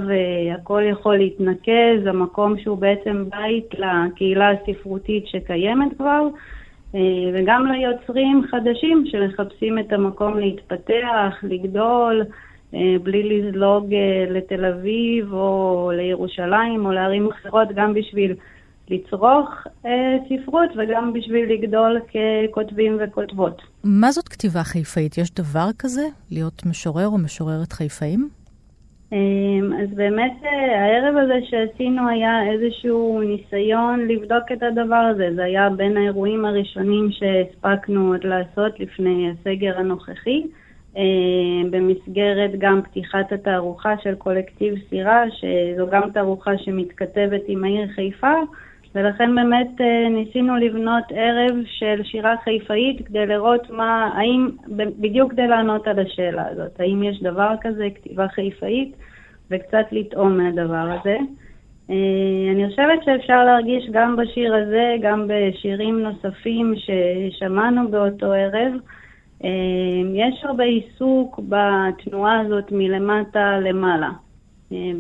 הכל 0.55 0.83
יכול 0.91 1.17
להתנקז, 1.17 2.07
המקום 2.07 2.59
שהוא 2.59 2.79
בעצם 2.79 3.25
בית 3.31 3.75
לקהילה 3.75 4.51
הספרותית 4.51 5.27
שקיימת 5.27 5.97
כבר. 5.97 6.23
אה, 6.95 7.01
וגם 7.35 7.67
ליוצרים 7.67 8.43
חדשים 8.51 9.05
שמחפשים 9.07 9.79
את 9.79 9.93
המקום 9.93 10.39
להתפתח, 10.39 11.35
לגדול, 11.43 12.25
אה, 12.75 12.97
בלי 13.03 13.23
לזלוג 13.23 13.95
אה, 13.95 14.25
לתל 14.31 14.65
אביב 14.65 15.33
או 15.33 15.91
לירושלים 15.95 16.87
או 16.87 16.93
לערים 16.93 17.29
אחרות, 17.29 17.69
גם 17.75 17.95
בשביל 17.95 18.35
לצרוך 18.91 19.49
ספרות 20.29 20.71
וגם 20.77 21.13
בשביל 21.13 21.53
לגדול 21.53 22.01
ככותבים 22.01 22.99
וכותבות. 23.01 23.63
מה 23.85 24.13
זאת 24.13 24.29
כתיבה 24.29 24.65
חיפאית? 24.65 25.19
יש 25.19 25.31
דבר 25.31 25.69
כזה? 25.79 26.07
להיות 26.31 26.67
משורר 26.67 27.07
או 27.07 27.19
משוררת 27.19 27.73
חיפאים? 27.73 28.29
אמ, 29.13 29.73
אז 29.83 29.89
באמת 29.95 30.33
אה, 30.45 30.85
הערב 30.85 31.17
הזה 31.17 31.39
שעשינו 31.51 32.09
היה 32.09 32.53
איזשהו 32.53 33.21
ניסיון 33.21 34.09
לבדוק 34.09 34.53
את 34.53 34.63
הדבר 34.63 34.95
הזה. 35.11 35.29
זה 35.35 35.45
היה 35.45 35.71
בין 35.71 35.97
האירועים 35.97 36.45
הראשונים 36.45 37.09
שהספקנו 37.11 38.13
עוד 38.13 38.25
לעשות 38.25 38.81
לפני 38.81 39.31
הסגר 39.31 39.79
הנוכחי, 39.79 40.43
אמ, 40.97 41.71
במסגרת 41.71 42.51
גם 42.59 42.83
פתיחת 42.83 43.33
התערוכה 43.33 43.95
של 44.03 44.15
קולקטיב 44.15 44.75
סירה, 44.89 45.25
שזו 45.31 45.87
גם 45.91 46.11
תערוכה 46.11 46.59
שמתכתבת 46.59 47.43
עם 47.49 47.65
העיר 47.65 47.89
חיפה. 47.95 48.33
ולכן 48.97 49.35
באמת 49.35 49.81
אה, 49.81 50.09
ניסינו 50.09 50.57
לבנות 50.57 51.05
ערב 51.11 51.57
של 51.67 52.03
שירה 52.05 52.35
חיפאית 52.45 53.07
כדי 53.07 53.27
לראות 53.27 53.71
מה, 53.71 54.11
האם, 54.15 54.49
בדיוק 55.01 55.33
כדי 55.33 55.47
לענות 55.47 55.89
על 55.89 55.99
השאלה 55.99 56.49
הזאת, 56.51 56.81
האם 56.81 57.03
יש 57.03 57.23
דבר 57.23 57.55
כזה, 57.61 57.89
כתיבה 57.95 58.29
חיפאית, 58.29 58.97
וקצת 59.51 59.87
לטעום 59.93 60.37
מהדבר 60.37 60.99
הזה. 61.01 61.17
אה, 61.91 62.53
אני 62.53 62.69
חושבת 62.71 63.05
שאפשר 63.05 63.45
להרגיש 63.45 63.85
גם 63.93 64.17
בשיר 64.17 64.55
הזה, 64.55 64.97
גם 65.03 65.29
בשירים 65.29 66.03
נוספים 66.03 66.75
ששמענו 66.77 67.89
באותו 67.89 68.33
ערב. 68.33 68.73
אה, 69.45 69.51
יש 70.15 70.45
הרבה 70.45 70.65
עיסוק 70.65 71.41
בתנועה 71.49 72.41
הזאת 72.41 72.73
מלמטה 72.73 73.59
למעלה, 73.61 74.11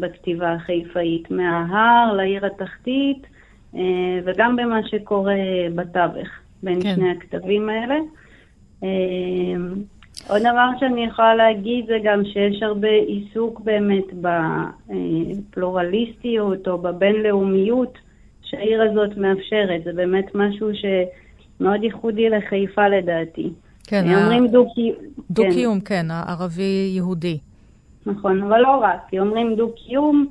בכתיבה 0.00 0.52
החיפאית, 0.52 1.30
מההר 1.30 2.12
לעיר 2.12 2.46
התחתית. 2.46 3.35
אה, 3.74 3.80
וגם 4.24 4.56
במה 4.56 4.88
שקורה 4.88 5.34
בתווך 5.74 6.28
בין 6.62 6.82
כן. 6.82 6.94
שני 6.94 7.10
הכתבים 7.10 7.68
האלה. 7.68 7.96
אה, 8.82 8.88
עוד 10.28 10.40
דבר 10.40 10.68
שאני 10.80 11.04
יכולה 11.04 11.34
להגיד 11.34 11.86
זה 11.86 11.98
גם 12.04 12.24
שיש 12.24 12.62
הרבה 12.62 12.88
עיסוק 12.88 13.60
באמת 13.60 14.04
בפלורליסטיות 15.50 16.68
או 16.68 16.78
בבינלאומיות 16.78 17.98
שהעיר 18.42 18.82
הזאת 18.82 19.16
מאפשרת. 19.16 19.84
זה 19.84 19.92
באמת 19.92 20.24
משהו 20.34 20.68
שמאוד 20.74 21.84
ייחודי 21.84 22.30
לחיפה 22.30 22.88
לדעתי. 22.88 23.50
כן, 23.86 24.14
אומרים 24.14 24.46
דו-קיום. 24.46 24.96
דו-קיום, 25.30 25.80
כן, 25.80 26.02
כן 26.02 26.10
הערבי-יהודי. 26.10 27.38
נכון, 28.06 28.42
אבל 28.42 28.60
לא 28.60 28.76
רק, 28.76 29.00
כי 29.08 29.18
אומרים 29.18 29.54
דו-קיום. 29.56 30.26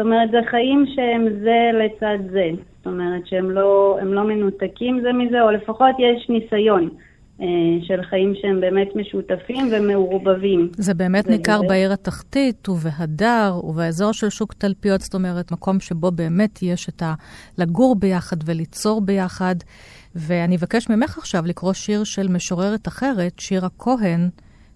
זאת 0.00 0.06
אומרת, 0.06 0.30
זה 0.30 0.38
חיים 0.50 0.84
שהם 0.94 1.26
זה 1.42 1.70
לצד 1.84 2.18
זה. 2.30 2.50
זאת 2.76 2.86
אומרת 2.86 3.26
שהם 3.26 3.50
לא, 3.50 3.98
לא 4.02 4.24
מנותקים 4.24 5.00
זה 5.02 5.12
מזה, 5.12 5.42
או 5.42 5.50
לפחות 5.50 5.94
יש 5.98 6.28
ניסיון. 6.28 6.88
אה, 7.40 7.46
של 7.82 8.02
חיים 8.02 8.32
שהם 8.40 8.60
באמת 8.60 8.88
משותפים 8.96 9.68
ומעורבבים. 9.72 10.68
זה 10.72 10.94
באמת 10.94 11.24
זה 11.24 11.30
ניכר 11.30 11.58
זה. 11.60 11.66
בעיר 11.68 11.92
התחתית 11.92 12.68
ובהדר 12.68 13.60
ובאזור 13.64 14.12
של 14.12 14.28
שוק 14.28 14.54
תלפיות, 14.54 15.00
זאת 15.00 15.14
אומרת, 15.14 15.52
מקום 15.52 15.80
שבו 15.80 16.10
באמת 16.10 16.62
יש 16.62 16.88
את 16.88 17.02
ה... 17.02 17.14
לגור 17.58 17.96
ביחד 17.96 18.36
וליצור 18.46 19.00
ביחד. 19.00 19.54
ואני 20.14 20.56
אבקש 20.56 20.90
ממך 20.90 21.18
עכשיו 21.18 21.42
לקרוא 21.46 21.72
שיר 21.72 22.04
של 22.04 22.28
משוררת 22.28 22.88
אחרת, 22.88 23.38
שירה 23.38 23.68
כהן, 23.78 24.28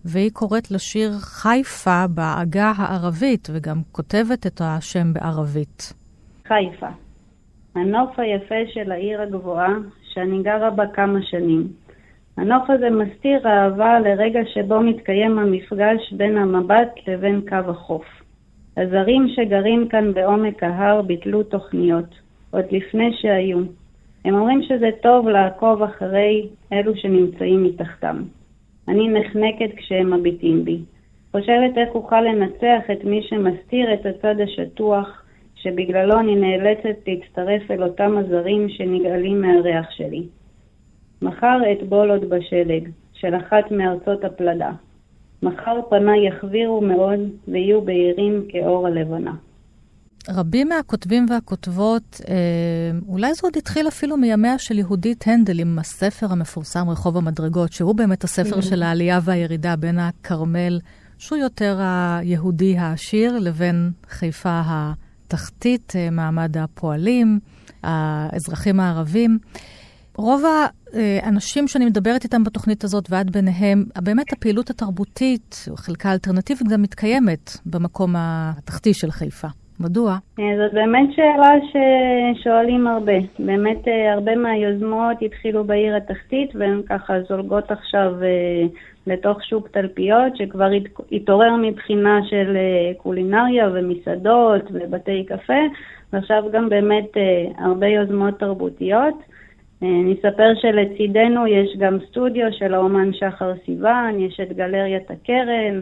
והיא 0.05 0.31
קוראת 0.33 0.71
לשיר 0.71 1.11
חיפה 1.21 2.05
בעגה 2.15 2.73
הערבית, 2.77 3.49
וגם 3.53 3.77
כותבת 3.93 4.47
את 4.47 4.61
השם 4.65 5.13
בערבית. 5.13 5.93
חיפה, 6.49 6.89
הנוף 7.75 8.19
היפה 8.19 8.71
של 8.75 8.93
העיר 8.93 9.23
הגבוהה, 9.23 9.75
שאני 10.13 10.43
גרה 10.43 10.71
בה 10.71 10.87
כמה 10.87 11.19
שנים. 11.23 11.69
הנוף 12.37 12.71
הזה 12.71 12.91
מסתיר 12.91 13.49
אהבה 13.49 14.01
לרגע 14.01 14.41
שבו 14.55 14.81
מתקיים 14.81 15.39
המפגש 15.39 16.13
בין 16.13 16.39
המבט 16.39 16.91
לבין 17.07 17.41
קו 17.49 17.71
החוף. 17.71 18.05
הזרים 18.77 19.29
שגרים 19.29 19.89
כאן 19.89 20.13
בעומק 20.15 20.63
ההר 20.63 21.03
ביטלו 21.03 21.43
תוכניות, 21.43 22.15
עוד 22.51 22.65
לפני 22.71 23.11
שהיו. 23.21 23.59
הם 24.25 24.35
אומרים 24.35 24.63
שזה 24.63 24.91
טוב 25.03 25.29
לעקוב 25.29 25.83
אחרי 25.83 26.49
אלו 26.73 26.97
שנמצאים 26.97 27.65
מתחתם. 27.65 28.23
אני 28.89 29.09
נחנקת 29.09 29.75
כשהם 29.77 30.15
מביטים 30.15 30.65
בי. 30.65 30.79
חושבת 31.33 31.79
איך 31.79 31.95
אוכל 31.95 32.21
לנצח 32.21 32.91
את 32.93 33.05
מי 33.05 33.23
שמסתיר 33.23 33.95
את 33.95 34.07
הצד 34.07 34.41
השטוח, 34.41 35.23
שבגללו 35.55 36.21
אני 36.21 36.35
נאלצת 36.35 36.97
להצטרף 37.07 37.71
אל 37.71 37.83
אותם 37.83 38.17
הזרים 38.17 38.69
שנגאלים 38.69 39.41
מהריח 39.41 39.91
שלי. 39.91 40.23
מחר 41.23 41.59
אטבול 41.73 42.11
עוד 42.11 42.25
בשלג, 42.25 42.89
של 43.13 43.37
אחת 43.37 43.71
מארצות 43.71 44.25
הפלדה. 44.25 44.71
מחר 45.43 45.81
פניי 45.91 46.29
יחבירו 46.29 46.81
מאוד 46.81 47.21
ויהיו 47.49 47.81
בהירים 47.81 48.45
כאור 48.49 48.87
הלבנה. 48.87 49.33
רבים 50.29 50.69
מהכותבים 50.69 51.27
והכותבות, 51.31 52.21
אה, 52.29 52.35
אולי 53.09 53.35
זה 53.35 53.41
עוד 53.43 53.57
התחיל 53.57 53.89
אפילו 53.89 54.17
מימיה 54.17 54.59
של 54.59 54.79
יהודית 54.79 55.25
הנדל 55.27 55.61
עם 55.61 55.79
הספר 55.79 56.27
המפורסם 56.33 56.91
רחוב 56.91 57.17
המדרגות, 57.17 57.73
שהוא 57.73 57.95
באמת 57.95 58.25
הספר 58.25 58.61
של 58.61 58.83
העלייה 58.83 59.21
והירידה 59.23 59.77
בין 59.77 59.99
הכרמל, 59.99 60.81
שהוא 61.19 61.39
יותר 61.39 61.81
היהודי 61.81 62.79
העשיר, 62.79 63.39
לבין 63.39 63.93
חיפה 64.09 64.63
התחתית, 64.67 65.93
אה, 65.97 66.11
מעמד 66.11 66.57
הפועלים, 66.57 67.41
האזרחים 67.83 68.81
הערבים. 68.81 69.39
רוב 70.17 70.43
האנשים 70.93 71.69
שאני 71.69 71.85
מדברת 71.85 72.25
איתם 72.25 72.45
בתוכנית 72.45 72.85
הזאת, 72.85 73.11
ועד 73.11 73.31
ביניהם, 73.31 73.85
באמת 74.03 74.33
הפעילות 74.33 74.71
התרבותית, 74.71 75.67
חלקה 75.77 76.11
האלטרנטיבית, 76.11 76.69
גם 76.69 76.83
מתקיימת 76.83 77.57
במקום 77.67 78.15
התחתי 78.19 78.95
של 78.95 79.11
חיפה. 79.11 79.49
מדוע? 79.81 80.17
אה, 80.39 80.45
זאת 80.57 80.75
באמת 80.75 81.09
שאלה 81.13 81.51
ששואלים 81.71 82.87
הרבה. 82.87 83.13
באמת 83.39 83.89
אה, 83.89 84.13
הרבה 84.13 84.37
מהיוזמות 84.37 85.17
התחילו 85.23 85.65
בעיר 85.65 85.97
התחתית 85.97 86.51
והן 86.55 86.83
ככה 86.89 87.15
זולגות 87.29 87.71
עכשיו 87.71 88.13
אה, 88.23 88.67
לתוך 89.07 89.45
שוק 89.45 89.69
תלפיות 89.69 90.37
שכבר 90.37 90.69
התעורר 91.13 91.57
מבחינה 91.57 92.21
של 92.31 92.57
קולינריה 92.97 93.69
ומסעדות 93.73 94.63
ובתי 94.71 95.25
קפה 95.25 95.63
ועכשיו 96.13 96.45
גם 96.53 96.69
באמת 96.69 97.11
הרבה 97.59 97.87
יוזמות 97.87 98.39
תרבותיות. 98.39 99.15
אני 99.83 100.15
אספר 100.15 100.53
שלצידנו 100.55 101.47
יש 101.47 101.77
גם 101.79 101.99
סטודיו 102.09 102.47
של 102.53 102.75
האומן 102.75 103.13
שחר 103.13 103.53
סיוון, 103.65 104.21
יש 104.21 104.41
את 104.41 104.53
גלריית 104.53 105.11
הקרן, 105.11 105.81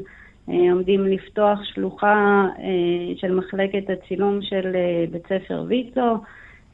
עומדים 0.49 1.07
לפתוח 1.07 1.65
שלוחה 1.65 2.47
אה, 2.59 3.17
של 3.17 3.35
מחלקת 3.35 3.91
הצילום 3.91 4.43
של 4.43 4.73
אה, 4.75 5.05
בית 5.11 5.27
ספר 5.27 5.65
ויצו. 5.69 6.17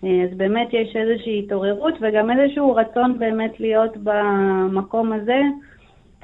אז 0.02 0.36
באמת 0.36 0.68
יש 0.72 0.96
איזושהי 0.96 1.38
התעוררות 1.38 1.94
וגם 2.00 2.30
איזשהו 2.30 2.74
רצון 2.74 3.18
באמת 3.18 3.60
להיות 3.60 3.96
במקום 4.02 5.12
הזה, 5.12 5.40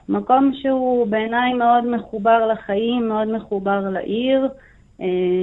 מקום 0.08 0.52
שהוא 0.54 1.06
בעיניי 1.06 1.52
מאוד 1.54 1.86
מחובר 1.86 2.46
לחיים, 2.46 3.08
מאוד 3.08 3.28
מחובר 3.28 3.88
לעיר, 3.90 4.48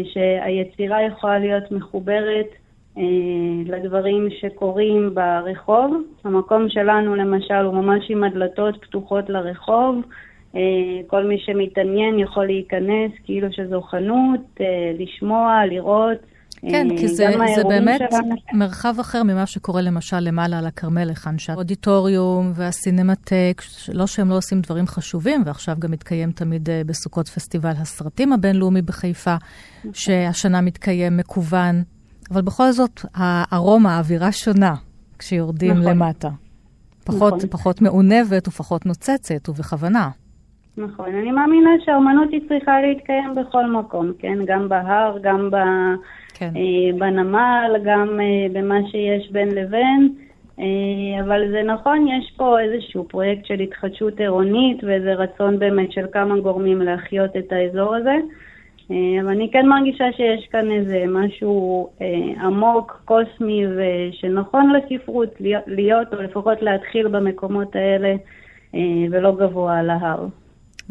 שהיצירה 0.04 1.02
יכולה 1.04 1.40
להיות 1.40 1.72
מחוברת 1.72 2.48
לדברים 3.66 4.28
שקורים 4.40 5.16
ברחוב. 5.16 6.04
המקום 6.24 6.70
שלנו 6.70 7.16
למשל 7.16 7.54
הוא 7.66 7.74
ממש 7.74 8.06
עם 8.10 8.24
הדלתות 8.24 8.76
פתוחות 8.82 9.30
לרחוב. 9.30 10.02
אה, 10.56 10.62
כל 11.08 11.24
מי 11.28 11.36
שמתעניין 11.40 12.20
יכול 12.20 12.46
להיכנס 12.46 13.12
כאילו 13.24 13.48
שזו 13.52 13.82
חנות, 13.82 14.40
אה, 14.62 14.66
לשמוע, 15.00 15.66
לראות. 15.70 16.18
כן, 16.62 16.92
אה, 16.92 16.98
כי 16.98 17.08
זה, 17.08 17.28
זה 17.56 17.64
באמת 17.64 18.02
שלנו. 18.12 18.36
מרחב 18.54 18.96
אחר 19.00 19.24
ממה 19.24 19.46
שקורה 19.46 19.82
למשל 19.82 20.20
למעלה 20.20 20.60
על 20.60 20.66
הכרמל, 20.68 21.10
היכן 21.10 21.38
שהאודיטוריום 21.38 22.52
והסינמטק, 22.56 23.62
לא 23.94 24.08
שהם 24.08 24.30
לא 24.30 24.38
עושים 24.38 24.62
דברים 24.62 24.88
חשובים, 24.88 25.44
ועכשיו 25.46 25.76
גם 25.80 25.92
מתקיים 25.92 26.32
תמיד 26.32 26.70
בסוכות 26.86 27.28
פסטיבל 27.28 27.70
הסרטים 27.70 28.34
הבינלאומי 28.34 28.82
בחיפה, 28.82 29.36
שהשנה 29.94 30.62
מתקיים 30.62 31.18
מקוון. 31.18 31.84
אבל 32.32 32.42
בכל 32.42 32.72
זאת, 32.72 33.02
הארומה, 33.14 33.96
האווירה 33.96 34.32
שונה 34.32 34.74
כשיורדים 35.20 35.72
נכון. 35.72 35.86
למטה. 35.86 36.30
פחות, 37.06 37.34
נכון. 37.34 37.50
פחות 37.50 37.82
מעונבת 37.82 38.48
ופחות 38.48 38.86
נוצצת, 38.86 39.50
ובכוונה. 39.50 40.10
נכון. 40.78 41.16
אני 41.16 41.32
מאמינה 41.32 41.70
שהאומנות 41.86 42.32
היא 42.32 42.42
צריכה 42.48 42.82
להתקיים 42.82 43.36
בכל 43.36 43.66
מקום, 43.66 44.12
כן? 44.20 44.38
גם 44.46 44.70
בהר, 44.70 45.18
גם 45.22 45.50
ב... 45.52 45.56
כן. 46.34 46.52
אה, 46.56 46.98
בנמל, 46.98 47.76
גם 47.84 48.20
אה, 48.20 48.48
במה 48.54 48.76
שיש 48.92 49.32
בין 49.32 49.50
לבין. 49.50 50.14
אה, 50.60 51.24
אבל 51.24 51.52
זה 51.52 51.64
נכון, 51.64 52.08
יש 52.08 52.34
פה 52.38 52.60
איזשהו 52.60 53.08
פרויקט 53.08 53.46
של 53.46 53.60
התחדשות 53.60 54.20
עירונית 54.20 54.84
ואיזה 54.84 55.14
רצון 55.14 55.60
באמת 55.60 55.92
של 55.92 56.06
כמה 56.12 56.40
גורמים 56.40 56.82
להחיות 56.82 57.38
את 57.38 57.52
האזור 57.52 57.96
הזה. 57.96 58.16
אבל 59.22 59.30
אני 59.30 59.50
כן 59.52 59.68
מרגישה 59.68 60.06
שיש 60.12 60.48
כאן 60.52 60.72
איזה 60.72 61.04
משהו 61.08 61.90
עמוק, 62.42 63.02
קוסמי, 63.06 63.66
ושנכון 63.68 64.74
לספרות 64.74 65.30
להיות, 65.68 66.14
או 66.14 66.22
לפחות 66.22 66.62
להתחיל 66.62 67.08
במקומות 67.08 67.76
האלה, 67.76 68.16
ולא 69.12 69.36
גבוה 69.36 69.80
על 69.80 69.90
ההר. 69.90 70.26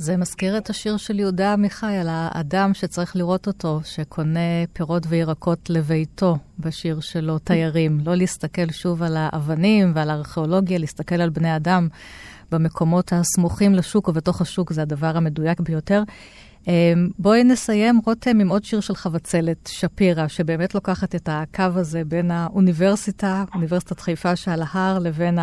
זה 0.00 0.16
מזכיר 0.16 0.58
את 0.58 0.70
השיר 0.70 0.96
של 0.96 1.18
יהודה 1.18 1.52
עמיחי 1.52 1.96
על 1.96 2.06
האדם 2.10 2.74
שצריך 2.74 3.16
לראות 3.16 3.46
אותו, 3.46 3.80
שקונה 3.84 4.40
פירות 4.72 5.02
וירקות 5.08 5.70
לביתו, 5.70 6.36
בשיר 6.58 7.00
שלו, 7.00 7.38
תיירים. 7.38 7.98
לא 8.04 8.14
להסתכל 8.14 8.70
שוב 8.70 9.02
על 9.02 9.16
האבנים 9.16 9.92
ועל 9.94 10.10
הארכיאולוגיה, 10.10 10.78
להסתכל 10.78 11.14
על 11.14 11.30
בני 11.30 11.56
אדם 11.56 11.88
במקומות 12.52 13.12
הסמוכים 13.12 13.74
לשוק 13.74 14.08
ובתוך 14.08 14.40
השוק, 14.40 14.72
זה 14.72 14.82
הדבר 14.82 15.16
המדויק 15.16 15.60
ביותר. 15.60 16.02
אמ, 16.68 16.72
בואי 17.18 17.44
נסיים, 17.44 18.00
רותם, 18.06 18.40
עם 18.40 18.48
עוד 18.48 18.64
שיר 18.64 18.80
של 18.80 18.94
חבצלת 18.94 19.66
שפירא, 19.66 20.28
שבאמת 20.28 20.74
לוקחת 20.74 21.14
את 21.14 21.28
הקו 21.32 21.64
הזה 21.74 22.04
בין 22.04 22.30
האוניברסיטה, 22.30 23.44
אוניברסיטת 23.54 24.00
חיפה 24.00 24.36
שעל 24.36 24.62
ההר, 24.72 24.98
לבין 24.98 25.38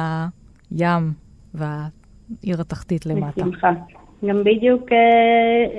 הים 0.71 1.13
והעיר 1.53 2.61
התחתית 2.61 3.05
למטה. 3.05 3.41
בשמחה. 3.43 3.69
גם 4.25 4.43
בדיוק 4.43 4.91
אה, 4.91 4.97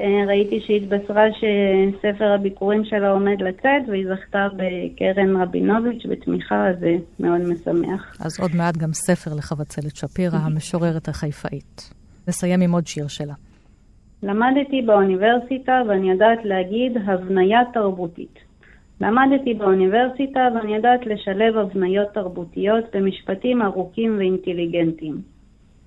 אה, 0.02 0.26
ראיתי 0.26 0.60
שהתבשרה 0.60 1.24
שספר 1.32 2.32
הביקורים 2.32 2.84
שלה 2.84 3.10
עומד 3.10 3.40
לצאת, 3.40 3.88
והיא 3.88 4.06
זכתה 4.14 4.48
בקרן 4.56 5.36
רבינוביץ' 5.36 6.06
בתמיכה, 6.08 6.68
אז 6.68 6.78
זה 6.80 6.96
מאוד 7.20 7.40
משמח. 7.40 8.16
אז 8.20 8.40
עוד 8.40 8.50
מעט 8.56 8.76
גם 8.76 8.92
ספר 8.92 9.30
לחבצלת 9.34 9.96
שפירא, 9.96 10.36
המשוררת 10.36 11.08
החיפאית. 11.08 11.90
נסיים 12.28 12.60
עם 12.60 12.72
עוד 12.72 12.86
שיר 12.86 13.08
שלה. 13.08 13.34
למדתי 14.22 14.82
באוניברסיטה 14.82 15.82
ואני 15.88 16.10
יודעת 16.10 16.38
להגיד 16.44 16.96
הבניה 17.06 17.60
תרבותית. 17.74 18.38
למדתי 19.00 19.54
באוניברסיטה 19.54 20.40
ואני 20.54 20.76
יודעת 20.76 21.06
לשלב 21.06 21.56
הבניות 21.56 22.08
תרבותיות 22.14 22.84
במשפטים 22.94 23.62
ארוכים 23.62 24.16
ואינטליגנטיים. 24.18 25.37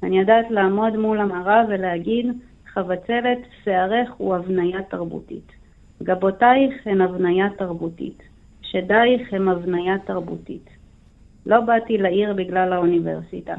אני 0.04 0.20
יודעת 0.20 0.52
לעמוד 0.52 0.98
מול 0.98 1.20
המראה 1.20 1.64
ולהגיד, 1.70 2.26
חבצלת, 2.74 3.38
שערך 3.64 4.10
הוא 4.18 4.36
הבניה 4.36 4.84
תרבותית. 4.84 5.52
גבותייך 6.04 6.88
הן 6.88 7.02
הבניה 7.02 7.50
תרבותית. 7.58 8.24
שדייך 8.62 9.34
הם 9.34 9.50
הבניה 9.50 9.98
תרבותית. 10.06 10.70
לא 11.46 11.62
באתי 11.62 11.98
לעיר 11.98 12.34
בגלל 12.34 12.74
האוניברסיטה. 12.74 13.56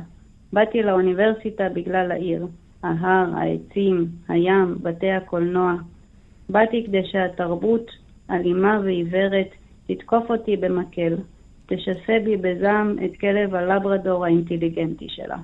באתי 0.53 0.83
לאוניברסיטה 0.83 1.69
בגלל 1.69 2.13
העיר. 2.13 2.47
ההר, 2.83 3.37
העצים, 3.37 4.07
הים, 4.29 4.75
בתי 4.83 5.11
הקולנוע. 5.11 5.75
באתי 6.49 6.85
כדי 6.87 7.05
שהתרבות, 7.05 7.91
אלימה 8.31 8.81
ועיוורת, 8.85 9.49
תתקוף 9.87 10.31
אותי 10.31 10.57
במקל, 10.57 11.17
תשסה 11.67 12.19
בי 12.25 12.37
בזעם 12.37 12.97
את 13.05 13.17
כלב 13.21 13.55
הלברדור 13.55 14.25
האינטליגנטי 14.25 15.09
שלה. 15.09 15.37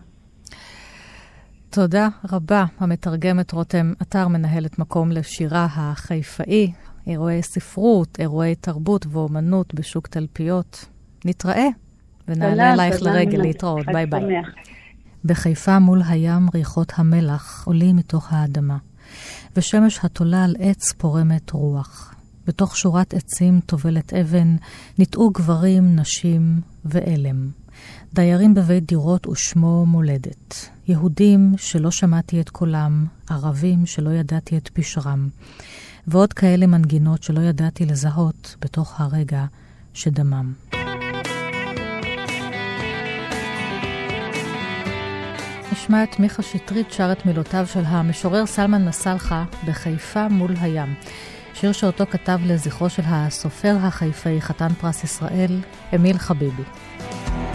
תודה 1.71 2.09
רבה, 2.33 2.65
המתרגמת 2.79 3.53
רותם 3.53 3.93
אתר, 4.03 4.29
מנהלת 4.29 4.79
מקום 4.79 5.13
לשירה 5.13 5.67
החיפאי, 5.71 6.73
אירועי 7.07 7.43
ספרות, 7.43 8.21
אירועי 8.21 8.55
תרבות 8.55 9.07
ואומנות 9.11 9.75
בשוק 9.75 10.07
תלפיות. 10.07 10.85
נתראה 11.25 11.67
ונעלה 12.29 12.73
אלייך 12.73 13.03
לרגל 13.03 13.39
להתראות. 13.39 13.87
ביי 13.87 14.07
ביי. 14.07 14.23
בחיפה 15.25 15.79
מול 15.79 16.03
הים 16.09 16.49
ריחות 16.55 16.93
המלח 16.97 17.65
עולים 17.67 17.97
מתוך 17.97 18.33
האדמה, 18.33 18.77
ושמש 19.57 20.05
התולה 20.05 20.45
על 20.45 20.57
עץ 20.59 20.93
פורמת 20.93 21.51
רוח. 21.51 22.15
בתוך 22.47 22.77
שורת 22.77 23.15
עצים 23.15 23.61
טובלת 23.67 24.15
אבן, 24.15 24.57
ניטעו 24.99 25.31
גברים, 25.31 25.97
נשים 25.97 26.61
ואלם. 26.85 27.58
דיירים 28.15 28.55
בבית 28.55 28.87
דירות 28.87 29.27
ושמו 29.27 29.87
מולדת. 29.87 30.69
יהודים 30.89 31.55
שלא 31.57 31.91
שמעתי 31.91 32.41
את 32.41 32.51
קולם, 32.51 33.07
ערבים 33.31 33.87
שלא 33.87 34.11
ידעתי 34.11 34.57
את 34.57 34.69
פשרם, 34.73 35.29
ועוד 36.07 36.33
כאלה 36.33 36.67
מנגינות 36.67 37.23
שלא 37.23 37.41
ידעתי 37.41 37.87
לזהות 37.87 38.57
בתוך 38.61 39.01
הרגע 39.01 39.45
שדמם. 39.95 40.53
נשמע 45.73 46.05
את 46.05 46.21
מיכה 46.21 46.43
שטרית 46.43 46.93
שר 46.93 47.13
את 47.13 47.27
מילותיו 47.27 47.67
של 47.67 47.83
המשורר 47.85 48.47
סלמן 48.47 48.89
מסלחה 48.89 49.45
בחיפה 49.67 50.29
מול 50.29 50.55
הים. 50.61 50.95
שיר 51.55 51.73
שאותו 51.73 52.07
כתב 52.07 52.39
לזכרו 52.45 52.91
של 52.91 53.03
הסופר 53.07 53.77
החיפאי, 53.81 54.41
חתן 54.41 54.69
פרס 54.81 55.05
ישראל, 55.05 55.61
אמיל 55.95 56.19
חביבי. 56.19 56.63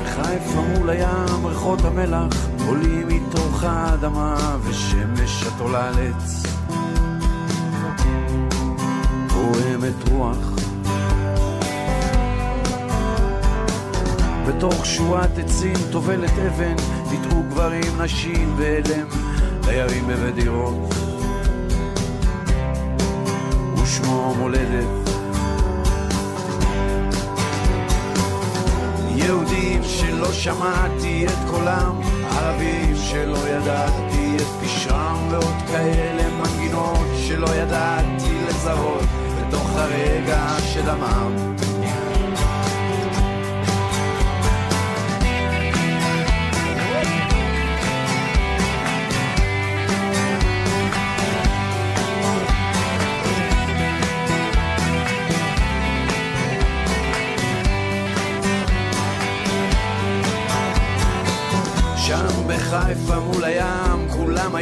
חיפה 0.05 0.61
מול 0.61 0.89
הים, 0.89 1.45
ריחות 1.45 1.85
המלח 1.85 2.47
עולים 2.67 3.07
מתוך 3.07 3.63
האדמה 3.63 4.57
ושמש 4.63 5.43
עץ 5.97 6.43
פועמת 9.27 10.09
רוח. 10.09 10.53
בתוך 14.47 14.85
שורת 14.85 15.37
עצים 15.37 15.75
טובלת 15.91 16.31
אבן, 16.47 16.75
ניטעו 17.11 17.43
גברים, 17.49 18.01
נשים 18.01 18.53
ואלם, 18.57 19.07
דיירים 19.61 20.07
בבית 20.07 20.35
דירות. 20.35 20.93
ושמו 23.83 24.35
מולדת 24.37 25.12
יהודים 29.15 29.83
שלא 29.83 30.31
שמעתי 30.31 31.25
את 31.25 31.49
קולם, 31.51 32.01
ערבים 32.29 32.95
שלא 32.95 33.37
ידעתי 33.49 34.35
את 34.35 34.63
פשרם, 34.63 35.27
ועוד 35.31 35.55
כאלה 35.67 36.23
מנגינות 36.29 37.07
שלא 37.27 37.47
ידעתי 37.55 38.33
לזהות 38.47 39.03
בתוך 39.39 39.69
הרגע 39.75 40.55
שדמם. 40.73 41.52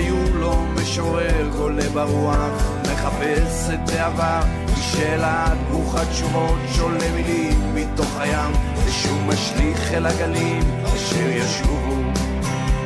היו 0.01 0.35
לו 0.35 0.65
משורר, 0.75 1.49
קולה 1.57 1.89
ברוח, 1.93 2.63
מחפש 2.81 3.69
את 3.73 3.89
העבר, 3.89 4.41
שאלה 4.75 5.53
ברוכת 5.69 6.09
תשובות, 6.09 6.59
שולה 6.75 7.11
מילים 7.15 7.75
מתוך 7.75 8.17
הים, 8.19 8.51
ושוב 8.85 9.21
משליך 9.27 9.93
אל 9.93 10.05
הגלים, 10.05 10.61
אשר 10.95 11.29
ישובו, 11.29 12.01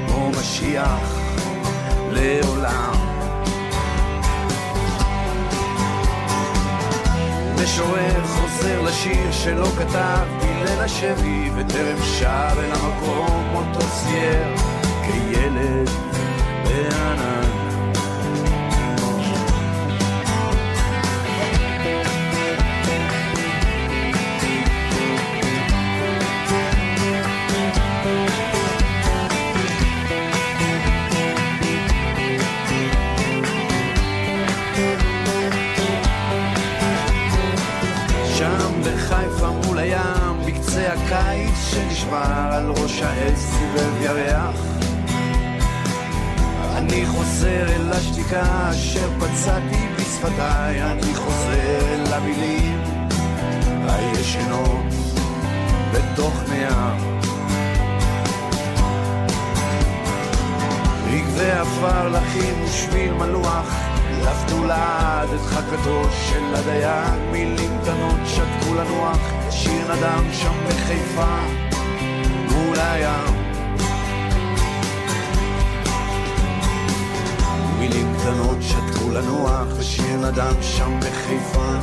כמו 0.07 0.31
משיח 0.39 1.19
לעולם. 2.11 2.93
משורר 7.63 8.25
חוזר 8.25 8.81
לשיר 8.81 9.31
שלא 9.31 9.67
כתב 9.77 10.27
בליל 10.39 10.79
השבי 10.79 11.49
וטרם 11.55 12.03
שב 12.03 12.59
אל 12.59 12.71
המקום 12.71 13.55
אותו 13.55 13.79
צייר 13.79 14.55
כילד 15.05 16.04
הים 39.85 40.41
על 42.51 42.69
ראש 42.69 43.01
העץ 43.01 43.39
סובב 43.39 44.01
ירח. 44.01 44.64
אני 46.95 47.05
חוזר 47.05 47.67
אל 47.75 47.91
השתיקה 47.93 48.69
אשר 48.71 49.09
פצעתי 49.19 49.87
בשפתיי, 49.95 50.83
אני 50.83 51.15
חוזר 51.15 51.79
אל 51.93 52.13
המילים 52.13 52.81
הישנות 53.87 54.85
בתוך 55.91 56.43
מאה. 56.49 56.97
רגבי 61.07 61.51
עפר 61.51 62.09
לחים 62.09 62.63
ושביל 62.63 63.13
מלוח, 63.13 63.73
לפתו 64.21 64.65
לעד 64.65 65.29
את 65.29 65.41
חכתו 65.41 66.03
של 66.11 66.55
הדייג, 66.55 67.19
מילים 67.31 67.71
קטנות 67.81 68.19
שתקו 68.25 68.73
לנוח, 68.73 69.19
שיר 69.49 69.95
נדם 69.95 70.23
שם 70.33 70.53
בחיפה, 70.67 71.37
מול 72.51 72.79
הים. 72.79 73.34
קטנות 78.25 78.57
שתקו 78.61 79.11
לנוח, 79.11 79.67
ושיר 79.77 80.17
נדם 80.17 80.55
שם 80.61 80.99
בחיפה, 80.99 81.79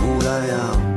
מול 0.00 0.26
הים. 0.26 0.95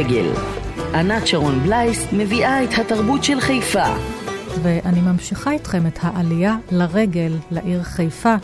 לרגל. 0.00 0.32
ענת 0.94 1.26
שרון 1.26 1.60
בלייס 1.62 2.06
מביאה 2.12 2.64
את 2.64 2.68
התרבות 2.78 3.24
של 3.24 3.40
חיפה. 3.40 3.94
ואני 4.62 5.00
ממשיכה 5.00 5.50
איתכם 5.50 5.86
את 5.86 5.98
העלייה 6.02 6.56
לרגל 6.70 7.32
לעיר 7.50 7.82
חיפה. 7.82 8.34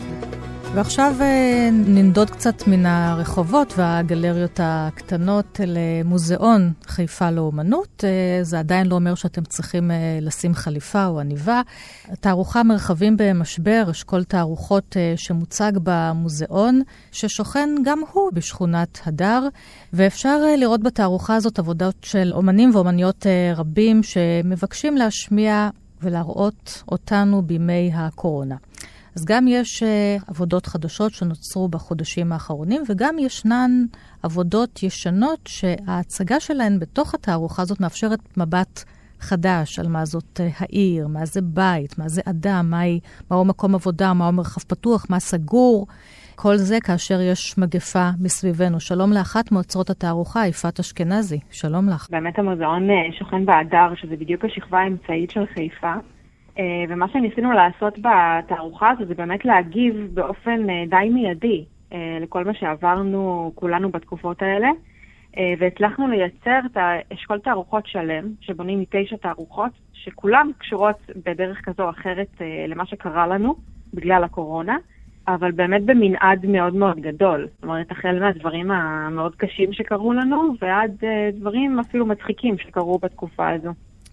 ועכשיו 0.77 1.15
אה, 1.21 1.69
ננדוד 1.71 2.29
קצת 2.29 2.67
מן 2.67 2.85
הרחובות 2.85 3.73
והגלריות 3.77 4.59
הקטנות 4.63 5.59
למוזיאון 5.67 6.71
חיפה 6.87 7.31
לאומנות. 7.31 8.03
אה, 8.03 8.43
זה 8.43 8.59
עדיין 8.59 8.87
לא 8.87 8.95
אומר 8.95 9.15
שאתם 9.15 9.43
צריכים 9.43 9.91
אה, 9.91 10.19
לשים 10.21 10.53
חליפה 10.53 11.05
או 11.05 11.19
עניבה. 11.19 11.61
תערוכה 12.19 12.63
מרחבים 12.63 13.17
במשבר, 13.17 13.83
אשכול 13.91 14.23
תערוכות 14.23 14.97
שמוצג 15.15 15.71
במוזיאון, 15.83 16.81
ששוכן 17.11 17.69
גם 17.83 18.01
הוא 18.11 18.31
בשכונת 18.33 18.99
הדר, 19.05 19.47
ואפשר 19.93 20.41
לראות 20.57 20.83
בתערוכה 20.83 21.35
הזאת 21.35 21.59
עבודות 21.59 21.95
של 22.01 22.31
אומנים 22.33 22.75
ואומניות 22.75 23.25
רבים 23.55 24.03
שמבקשים 24.03 24.97
להשמיע 24.97 25.69
ולהראות 26.01 26.83
אותנו 26.91 27.41
בימי 27.41 27.91
הקורונה. 27.93 28.55
אז 29.17 29.25
גם 29.25 29.47
יש 29.47 29.83
uh, 29.83 29.85
עבודות 30.27 30.65
חדשות 30.65 31.11
שנוצרו 31.11 31.67
בחודשים 31.67 32.31
האחרונים, 32.31 32.81
וגם 32.89 33.19
ישנן 33.19 33.71
עבודות 34.23 34.83
ישנות 34.83 35.39
שההצגה 35.47 36.39
שלהן 36.39 36.79
בתוך 36.79 37.13
התערוכה 37.13 37.61
הזאת 37.61 37.81
מאפשרת 37.81 38.19
מבט 38.37 38.83
חדש 39.19 39.79
על 39.79 39.87
מה 39.87 40.05
זאת 40.05 40.39
uh, 40.39 40.43
העיר, 40.59 41.07
מה 41.07 41.25
זה 41.25 41.41
בית, 41.41 41.99
מה 41.99 42.07
זה 42.07 42.21
אדם, 42.29 42.67
מהי, 42.69 42.99
מהו 43.31 43.45
מקום 43.45 43.75
עבודה, 43.75 44.13
מהו 44.13 44.31
מרחב 44.31 44.61
פתוח, 44.61 45.05
מה 45.09 45.19
סגור. 45.19 45.87
כל 46.35 46.55
זה 46.55 46.77
כאשר 46.83 47.21
יש 47.21 47.57
מגפה 47.57 48.09
מסביבנו. 48.19 48.79
שלום 48.79 49.11
לאחת 49.13 49.51
מאוצרות 49.51 49.89
התערוכה, 49.89 50.47
יפעת 50.47 50.79
אשכנזי. 50.79 51.39
שלום 51.51 51.89
לך. 51.89 52.07
באמת 52.09 52.39
המוזיאון 52.39 52.87
שוכן 53.19 53.45
בהדר, 53.45 53.95
שזה 53.95 54.15
בדיוק 54.15 54.45
השכבה 54.45 54.79
האמצעית 54.79 55.31
של 55.31 55.45
חיפה. 55.53 55.93
אה, 56.59 56.83
ומה 56.89 57.07
שניסינו 57.07 57.51
לעשות 57.51 57.99
בתערוכה 57.99 58.89
הזו 58.89 59.05
זה 59.05 59.15
באמת 59.15 59.45
להגיב 59.45 60.09
באופן 60.13 60.69
אה, 60.69 60.83
די 60.89 61.09
מיידי 61.09 61.65
אה, 61.93 62.17
לכל 62.21 62.45
מה 62.45 62.53
שעברנו 62.53 63.51
כולנו 63.55 63.89
בתקופות 63.89 64.41
האלה, 64.41 64.69
והצלחנו 65.59 66.07
לייצר 66.07 66.59
את 66.65 66.77
אשכול 67.13 67.39
תערוכות 67.39 67.87
שלם, 67.87 68.23
שבונים 68.41 68.79
מתשע 68.79 69.15
תערוכות, 69.17 69.71
שכולן 69.93 70.47
קשורות 70.57 70.95
בדרך 71.25 71.61
כזו 71.63 71.83
או 71.83 71.89
אחרת 71.89 72.41
למה 72.67 72.85
שקרה 72.85 73.27
לנו 73.27 73.55
בגלל 73.93 74.23
הקורונה, 74.23 74.77
אבל 75.27 75.51
באמת 75.51 75.83
במנעד 75.83 76.45
מאוד 76.45 76.75
מאוד 76.75 76.99
גדול. 76.99 77.47
זאת 77.55 77.63
אומרת, 77.63 77.91
החל 77.91 78.19
מהדברים 78.19 78.71
המאוד 78.71 79.35
קשים 79.35 79.73
שקרו 79.73 80.13
לנו, 80.13 80.53
ועד 80.61 81.03
דברים 81.33 81.79
אפילו 81.79 82.05
מצחיקים 82.05 82.57
שקרו 82.57 82.99
בתקופה 82.99 83.49
הזו. 83.49 83.71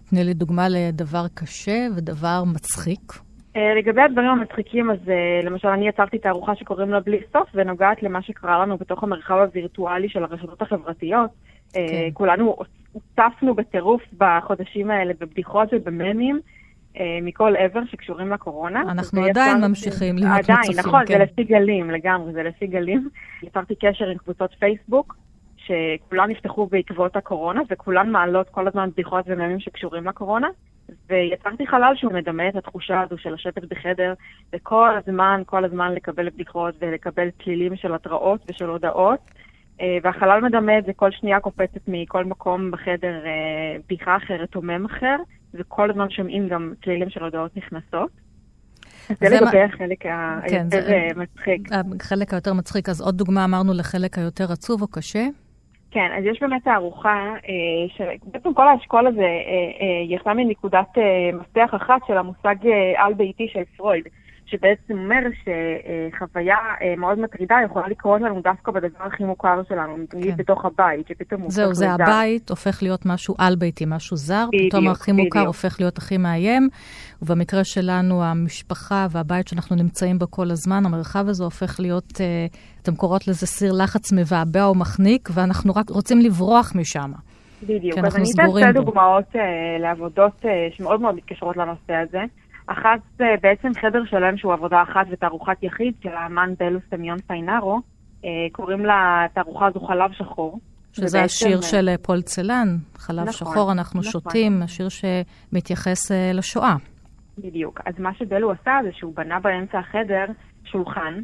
תני 0.09 0.23
לי 0.23 0.33
דוגמה 0.33 0.69
לדבר 0.69 1.25
קשה 1.33 1.87
ודבר 1.95 2.43
מצחיק. 2.53 3.13
אה, 3.55 3.73
לגבי 3.77 4.01
הדברים 4.01 4.29
המצחיקים, 4.29 4.91
אז 4.91 4.97
אה, 5.09 5.39
למשל 5.43 5.67
אני 5.67 5.87
יצרתי 5.87 6.17
תערוכה 6.17 6.55
שקוראים 6.55 6.89
לה 6.89 6.99
בלי 6.99 7.19
סוף, 7.33 7.49
ונוגעת 7.53 8.03
למה 8.03 8.21
שקרה 8.21 8.59
לנו 8.59 8.77
בתוך 8.77 9.03
המרחב 9.03 9.35
הווירטואלי 9.35 10.09
של 10.09 10.23
הרשתות 10.23 10.61
החברתיות. 10.61 11.29
אה, 11.77 11.87
כן. 11.87 12.09
כולנו 12.13 12.55
הוצפנו 12.91 13.55
בטירוף 13.55 14.01
בחודשים 14.17 14.91
האלה 14.91 15.13
בבדיחות 15.19 15.69
ובממים. 15.71 16.39
מכל 17.21 17.55
עבר 17.55 17.79
שקשורים 17.85 18.31
לקורונה. 18.31 18.81
אנחנו 18.81 19.25
עדיין 19.25 19.61
ממשיכים 19.61 20.17
להיות 20.17 20.31
מוצפים. 20.37 20.55
עדיין, 20.55 20.79
נכון, 20.79 21.05
כן. 21.05 21.17
זה 21.17 21.23
לפי 21.23 21.43
גלים, 21.43 21.91
לגמרי, 21.91 22.33
זה 22.33 22.43
לפי 22.43 22.67
גלים. 22.67 23.09
יצרתי 23.43 23.75
קשר 23.75 24.05
עם 24.05 24.17
קבוצות 24.17 24.49
פייסבוק, 24.59 25.15
שכולן 25.65 26.29
נפתחו 26.29 26.67
בעקבות 26.67 27.15
הקורונה, 27.15 27.61
וכולן 27.69 28.09
מעלות 28.09 28.49
כל 28.49 28.67
הזמן 28.67 28.89
בדיחות 28.89 29.25
וממים 29.27 29.59
שקשורים 29.59 30.05
לקורונה. 30.05 30.47
ויצרתי 31.09 31.67
חלל 31.67 31.93
שהוא 31.95 32.13
מדמה 32.13 32.49
את 32.49 32.55
התחושה 32.55 33.01
הזו 33.01 33.17
של 33.17 33.33
לשבת 33.33 33.63
בחדר, 33.63 34.13
וכל 34.53 34.89
הזמן, 34.97 35.41
כל 35.45 35.65
הזמן 35.65 35.93
לקבל 35.93 36.29
בדיחות 36.29 36.75
ולקבל 36.81 37.27
צלילים 37.43 37.75
של 37.75 37.95
התראות 37.95 38.41
ושל 38.49 38.65
הודעות. 38.65 39.19
אה, 39.81 39.97
והחלל 40.03 40.41
מדמה 40.41 40.77
את 40.77 40.85
זה, 40.85 40.93
כל 40.95 41.11
שנייה 41.11 41.39
קופצת 41.39 41.81
מכל 41.87 42.25
מקום 42.25 42.71
בחדר 42.71 43.25
אה, 43.25 43.77
בדיחה 43.85 44.17
אחרת 44.17 44.55
או 44.55 44.61
מם 44.61 44.85
אחר, 44.85 45.15
וכל 45.53 45.89
הזמן 45.89 46.09
שומעים 46.09 46.47
גם 46.47 46.73
צלילים 46.83 47.09
של 47.09 47.23
הודעות 47.23 47.57
נכנסות. 47.57 48.09
זה 49.07 49.29
לגבי 49.29 49.61
החלק 49.61 50.01
כן, 50.01 50.09
היותר 50.41 50.91
אה, 50.91 51.09
מצחיק. 51.15 51.69
החלק 52.01 52.33
היותר 52.33 52.53
מצחיק, 52.53 52.89
אז 52.89 53.01
עוד 53.01 53.17
דוגמה 53.17 53.45
אמרנו 53.45 53.73
לחלק 53.73 54.17
היותר 54.17 54.51
עצוב 54.51 54.81
או 54.81 54.87
קשה? 54.87 55.27
כן, 55.95 56.11
אז 56.17 56.23
יש 56.25 56.39
באמת 56.41 56.63
תערוכה, 56.63 57.33
אה, 57.49 57.87
שבעצם 57.95 58.53
כל 58.53 58.67
האשכול 58.67 59.07
הזה 59.07 59.21
אה, 59.21 59.71
אה, 59.81 60.15
יצא 60.15 60.33
מנקודת 60.33 60.87
מפתח 61.33 61.69
אחת 61.75 62.01
של 62.07 62.17
המושג 62.17 62.55
על-ביתי 62.97 63.47
של 63.47 63.63
פרויד. 63.77 64.03
שבעצם 64.45 64.93
אומר 64.93 65.19
שחוויה 65.41 66.57
מאוד 66.97 67.19
מטרידה 67.19 67.55
יכולה 67.65 67.87
לקרות 67.87 68.21
לנו 68.21 68.41
דווקא 68.41 68.71
בדבר 68.71 69.03
הכי 69.05 69.23
מוכר 69.23 69.61
שלנו, 69.69 69.97
נגיד 70.13 70.31
כן. 70.31 70.37
בתוך 70.37 70.65
הבית, 70.65 71.07
שפתאום 71.07 71.41
הוא 71.41 71.51
זהו, 71.51 71.73
זה 71.73 71.91
הבית 71.91 72.49
הופך 72.49 72.83
להיות 72.83 73.05
משהו 73.05 73.35
על-ביתי, 73.37 73.85
משהו 73.87 74.17
זר, 74.17 74.45
בדיוק, 74.47 74.69
פתאום 74.69 74.87
הכי 74.87 75.13
בדיוק. 75.13 75.25
מוכר 75.25 75.47
הופך 75.47 75.77
להיות 75.79 75.97
הכי 75.97 76.17
מאיים, 76.17 76.69
ובמקרה 77.21 77.63
שלנו, 77.63 78.23
המשפחה 78.23 79.07
והבית 79.11 79.47
שאנחנו 79.47 79.75
נמצאים 79.75 80.19
בו 80.19 80.31
כל 80.31 80.51
הזמן, 80.51 80.85
המרחב 80.85 81.27
הזה 81.27 81.43
הופך 81.43 81.79
להיות, 81.79 82.11
uh, 82.11 82.57
אתם 82.81 82.95
קוראות 82.95 83.27
לזה 83.27 83.47
סיר 83.47 83.73
לחץ 83.83 84.13
מבעבע 84.13 84.65
או 84.65 84.75
מחניק, 84.75 85.29
ואנחנו 85.33 85.73
רק 85.75 85.89
רוצים 85.89 86.19
לברוח 86.19 86.73
משם. 86.75 87.11
בדיוק, 87.63 87.97
אז 87.97 88.15
אני 88.15 88.23
אתן 88.35 88.49
שתי 88.59 88.73
דוגמאות 88.73 89.35
uh, 89.35 89.37
לעבודות 89.79 90.33
uh, 90.41 90.47
שמאוד 90.77 91.01
מאוד 91.01 91.15
מתקשרות 91.15 91.57
לנושא 91.57 91.93
הזה. 91.93 92.21
אחת 92.67 92.99
זה 93.17 93.25
בעצם 93.41 93.69
חדר 93.81 94.05
שלם 94.05 94.37
שהוא 94.37 94.53
עבודה 94.53 94.81
אחת 94.81 95.05
ותערוכת 95.09 95.63
יחיד 95.63 95.93
של 96.03 96.09
האמן 96.09 96.53
בלו 96.59 96.79
סמיון 96.89 97.17
פיינארו. 97.27 97.79
אה, 98.25 98.29
קוראים 98.51 98.85
לתערוכה 98.85 99.67
הזו 99.67 99.79
חלב 99.79 100.11
שחור. 100.11 100.59
שזה 100.93 101.23
השיר 101.23 101.61
של 101.61 101.89
אה, 101.89 101.97
פול 101.97 102.21
צלן, 102.21 102.77
חלב 102.97 103.19
נכון, 103.19 103.33
שחור, 103.33 103.71
אנחנו 103.71 103.99
נכון. 103.99 104.11
שותים, 104.11 104.61
השיר 104.63 104.87
שמתייחס 104.89 106.11
אה, 106.11 106.31
לשואה. 106.33 106.75
בדיוק. 107.37 107.81
אז 107.85 107.93
מה 107.99 108.13
שבלו 108.13 108.51
עשה 108.51 108.71
זה 108.83 108.89
שהוא 108.93 109.13
בנה 109.15 109.39
באמצע 109.39 109.79
החדר 109.79 110.25
שולחן, 110.65 111.21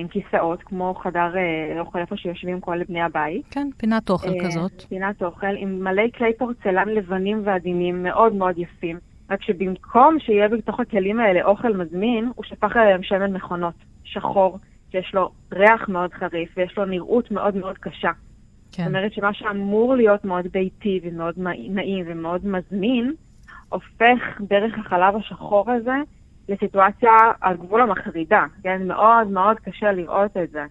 עם 0.00 0.08
כיסאות, 0.08 0.62
כמו 0.62 0.94
חדר 0.94 1.32
אוכל 1.80 1.98
איפה 1.98 2.16
שיושבים 2.16 2.60
כל 2.60 2.84
בני 2.88 3.02
הבית. 3.02 3.46
כן, 3.50 3.68
פינת 3.76 4.10
אוכל 4.10 4.28
כזאת. 4.44 4.82
פינת 4.88 5.22
אוכל, 5.22 5.56
עם 5.56 5.84
מלא 5.84 6.02
כלי 6.18 6.32
פורצלן 6.38 6.88
לבנים 6.88 7.42
ועדינים 7.44 8.02
מאוד 8.02 8.34
מאוד 8.34 8.58
יפים. 8.58 8.98
רק 9.30 9.42
שבמקום 9.42 10.18
שיהיה 10.18 10.48
בתוך 10.48 10.80
הכלים 10.80 11.20
האלה 11.20 11.44
אוכל 11.44 11.76
מזמין, 11.76 12.30
הוא 12.34 12.44
שפך 12.44 12.76
עליהם 12.76 13.02
שמן 13.02 13.32
מכונות, 13.32 13.74
שחור, 14.04 14.58
שיש 14.90 15.14
לו 15.14 15.30
ריח 15.52 15.88
מאוד 15.88 16.12
חריף 16.12 16.50
ויש 16.56 16.78
לו 16.78 16.84
נראות 16.84 17.30
מאוד 17.30 17.56
מאוד 17.56 17.78
קשה. 17.78 18.10
כן. 18.72 18.82
זאת 18.82 18.88
אומרת 18.88 19.12
שמה 19.12 19.34
שאמור 19.34 19.94
להיות 19.94 20.24
מאוד 20.24 20.46
ביתי 20.52 21.00
ומאוד 21.02 21.34
נעים 21.68 22.04
ומאוד 22.08 22.46
מזמין, 22.46 23.14
הופך 23.68 24.40
דרך 24.40 24.78
החלב 24.78 25.16
השחור 25.16 25.70
הזה 25.70 25.96
לסיטואציה 26.48 27.10
על 27.40 27.56
גבול 27.56 27.80
המחרידה, 27.80 28.44
כן? 28.62 28.86
מאוד 28.86 29.28
מאוד 29.28 29.56
קשה 29.60 29.92
לראות 29.92 30.36
את 30.36 30.50
זה. 30.50 30.64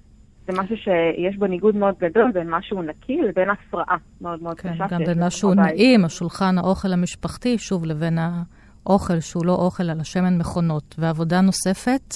זה 0.51 0.62
משהו 0.62 0.77
שיש 0.77 1.38
בו 1.38 1.47
ניגוד 1.47 1.75
מאוד 1.75 1.95
גדול 1.99 2.31
בין 2.31 2.49
משהו 2.49 2.81
נקי 2.81 3.21
לבין 3.21 3.49
הפרעה 3.49 3.97
מאוד 4.21 4.43
מאוד 4.43 4.59
כן, 4.59 4.73
קשה. 4.73 4.85
גם 4.89 5.03
בין 5.03 5.23
משהו 5.23 5.53
נעים, 5.53 6.05
השולחן 6.05 6.57
האוכל 6.57 6.93
המשפחתי, 6.93 7.57
שוב, 7.57 7.85
לבין 7.85 8.17
האוכל 8.19 9.19
שהוא 9.19 9.45
לא 9.45 9.51
אוכל 9.51 9.89
על 9.89 9.99
השמן 9.99 10.38
מכונות. 10.38 10.95
ועבודה 10.97 11.41
נוספת 11.41 12.13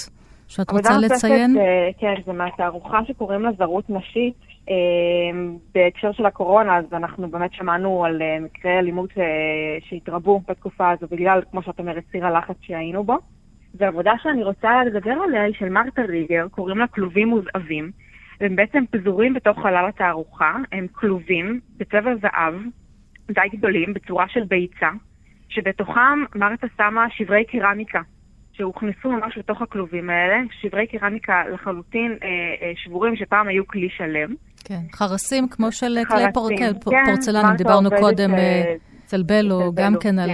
שאת 0.48 0.72
רוצה 0.72 0.94
נוספת, 0.94 1.12
לציין? 1.12 1.58
אה, 1.58 1.90
כן, 2.00 2.14
זה 2.26 2.34
מהתערוכה 2.34 3.00
שקוראים 3.08 3.42
לה 3.42 3.50
זרות 3.58 3.90
נשית. 3.90 4.36
אה, 4.70 4.76
בהקשר 5.76 6.12
של 6.12 6.26
הקורונה, 6.26 6.78
אז 6.78 6.86
אנחנו 6.94 7.30
באמת 7.30 7.54
שמענו 7.54 8.06
על 8.06 8.22
אה, 8.22 8.40
מקרי 8.40 8.80
אלימות 8.80 9.10
שהתרבו 9.80 10.42
בתקופה 10.48 10.90
הזו 10.90 11.08
בגלל, 11.12 11.42
כמו 11.52 11.64
שאת 11.64 11.80
אומרת, 11.80 12.04
סיר 12.12 12.26
הלחץ 12.26 12.56
שהיינו 12.62 13.04
בו. 13.04 13.18
ועבודה 13.74 14.12
שאני 14.24 14.44
רוצה 14.44 14.84
לדבר 14.86 15.12
עליה 15.28 15.44
היא 15.44 15.54
של 15.60 15.70
מרתה 15.70 16.02
ריגר, 16.02 16.48
קוראים 16.52 16.78
לה 16.78 16.88
כלובים 16.88 17.28
מוזהבים. 17.28 17.92
והם 18.44 18.56
בעצם 18.56 18.84
פזורים 18.92 19.34
בתוך 19.34 19.58
חלל 19.60 19.86
התערוכה, 19.90 20.56
הם 20.72 20.88
כלובים 20.92 21.60
בצבע 21.78 22.12
זהב, 22.22 22.54
די 23.32 23.58
גדולים, 23.58 23.94
בצורה 23.94 24.26
של 24.30 24.44
ביצה, 24.44 24.90
שבתוכם 25.50 26.20
מרתה 26.36 26.68
שמה 26.78 27.06
שברי 27.10 27.46
קרמיקה, 27.46 28.02
שהוכנסו 28.54 29.12
ממש 29.12 29.38
לתוך 29.38 29.62
הכלובים 29.62 30.10
האלה, 30.10 30.36
שברי 30.62 30.88
קרמיקה 30.88 31.44
לחלוטין 31.54 32.12
אה, 32.24 32.28
אה, 32.28 32.72
שבורים 32.76 33.16
שפעם 33.16 33.48
היו 33.48 33.68
כלי 33.68 33.90
שלם. 33.98 34.36
כן, 34.64 34.82
חרסים 34.94 35.48
כמו 35.48 35.72
של 35.72 35.98
כלי 36.08 36.24
פור... 36.34 36.50
כן, 36.50 36.74
כן, 36.86 37.06
פורצלנים, 37.06 37.56
דיברנו 37.58 37.90
קודם. 38.00 38.34
אה... 38.34 38.76
אצל 39.06 39.24
בלו, 39.24 39.72
גם 39.74 39.94
כן, 39.94 40.00
כן 40.00 40.20
על 40.20 40.30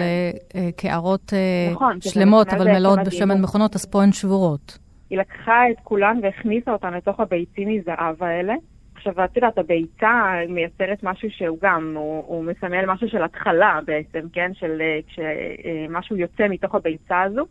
כן. 0.49 0.71
קערות 0.75 1.33
נכון, 1.71 2.01
שלמות, 2.01 2.47
אבל 2.53 2.71
מלאות 2.71 2.99
בשמן 3.05 3.41
מכונות, 3.41 3.75
אז 3.75 3.85
פה 3.85 4.03
הן 4.03 4.11
שבורות. 4.11 4.88
היא 5.09 5.19
לקחה 5.19 5.69
את 5.71 5.77
כולן 5.83 6.19
והכניסה 6.23 6.71
אותן 6.71 6.93
לתוך 6.93 7.19
הביצים 7.19 7.69
מזהב 7.69 8.23
האלה. 8.23 8.53
עכשיו, 8.95 9.25
את 9.25 9.35
יודעת, 9.35 9.57
הביצה 9.57 10.33
מייצרת 10.49 11.03
משהו 11.03 11.29
שהוא 11.31 11.57
גם, 11.61 11.93
הוא, 11.95 12.23
הוא 12.27 12.43
מסמל 12.43 12.85
משהו 12.85 13.09
של 13.09 13.23
התחלה 13.23 13.79
בעצם, 13.85 14.19
כן? 14.33 14.51
של 14.53 14.81
כשמשהו 15.07 16.15
יוצא 16.15 16.47
מתוך 16.49 16.75
הביצה 16.75 17.21
הזו. 17.21 17.45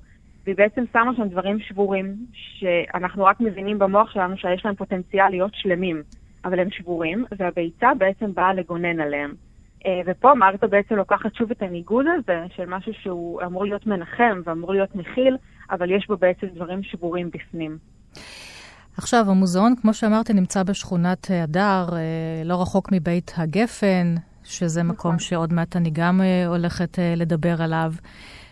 והיא 0.45 0.57
בעצם 0.57 0.85
שמה 0.93 1.13
שם 1.17 1.29
דברים 1.29 1.61
שבורים, 1.61 2.15
שאנחנו 2.33 3.25
רק 3.25 3.41
מבינים 3.41 3.79
במוח 3.79 4.11
שלנו 4.11 4.37
שיש 4.37 4.65
להם 4.65 4.75
פוטנציאל 4.75 5.29
להיות 5.29 5.55
שלמים, 5.55 6.03
אבל 6.45 6.61
הם 6.61 6.71
שבורים, 6.71 7.25
והביצה 7.39 7.95
בעצם 7.99 8.35
באה 8.35 8.55
לגונן 8.55 9.01
עליהם. 9.01 9.35
אה, 9.87 10.01
ופה 10.07 10.35
מרתה 10.35 10.67
בעצם 10.67 10.95
לוקחת 10.95 11.35
שוב 11.35 11.51
את 11.51 11.63
הניגוד 11.63 12.07
הזה 12.07 12.45
של 12.57 12.65
משהו 12.67 12.93
שהוא 12.95 13.43
אמור 13.43 13.65
להיות 13.65 13.87
מנחם 13.87 14.41
ואמור 14.45 14.73
להיות 14.73 14.95
מכיל, 14.95 15.37
אבל 15.71 15.91
יש 15.91 16.07
בו 16.09 16.17
בעצם 16.17 16.47
דברים 16.55 16.83
שבורים 16.83 17.31
בפנים. 17.31 17.79
עכשיו, 18.97 19.31
המוזיאון, 19.31 19.75
כמו 19.83 19.95
שאמרתי, 19.95 20.33
נמצא 20.33 20.63
בשכונת 20.63 21.31
הדר, 21.31 21.89
אה, 21.93 22.43
לא 22.45 22.63
רחוק 22.63 22.93
מבית 22.93 23.33
הגפן, 23.37 24.15
שזה 24.45 24.83
נכון. 24.83 24.95
מקום 24.95 25.19
שעוד 25.19 25.53
מעט 25.53 25.77
אני 25.77 25.91
גם 25.91 26.21
אה, 26.21 26.47
הולכת 26.47 26.99
לדבר 27.17 27.63
עליו. 27.63 27.93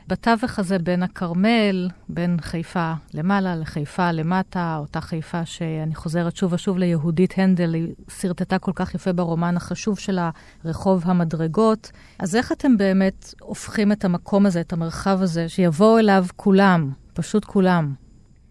בתווך 0.09 0.59
הזה 0.59 0.79
בין 0.79 1.02
הכרמל, 1.02 1.88
בין 2.09 2.37
חיפה 2.40 2.92
למעלה 3.14 3.57
לחיפה 3.57 4.12
למטה, 4.12 4.76
אותה 4.81 5.00
חיפה 5.00 5.46
שאני 5.46 5.94
חוזרת 5.94 6.37
שוב 6.37 6.52
ושוב 6.52 6.79
ליהודית 6.79 7.35
הנדל, 7.37 7.74
היא 7.74 7.94
שרטטה 8.20 8.59
כל 8.59 8.72
כך 8.74 8.94
יפה 8.94 9.12
ברומן 9.12 9.57
החשוב 9.57 9.98
שלה, 9.98 10.31
רחוב 10.64 11.02
המדרגות. 11.07 11.90
אז 12.18 12.37
איך 12.37 12.52
אתם 12.52 12.76
באמת 12.76 13.35
הופכים 13.40 13.92
את 13.92 14.05
המקום 14.05 14.46
הזה, 14.46 14.61
את 14.61 14.72
המרחב 14.72 15.22
הזה, 15.22 15.48
שיבואו 15.48 15.98
אליו 15.98 16.24
כולם, 16.37 16.90
פשוט 17.16 17.44
כולם? 17.44 17.92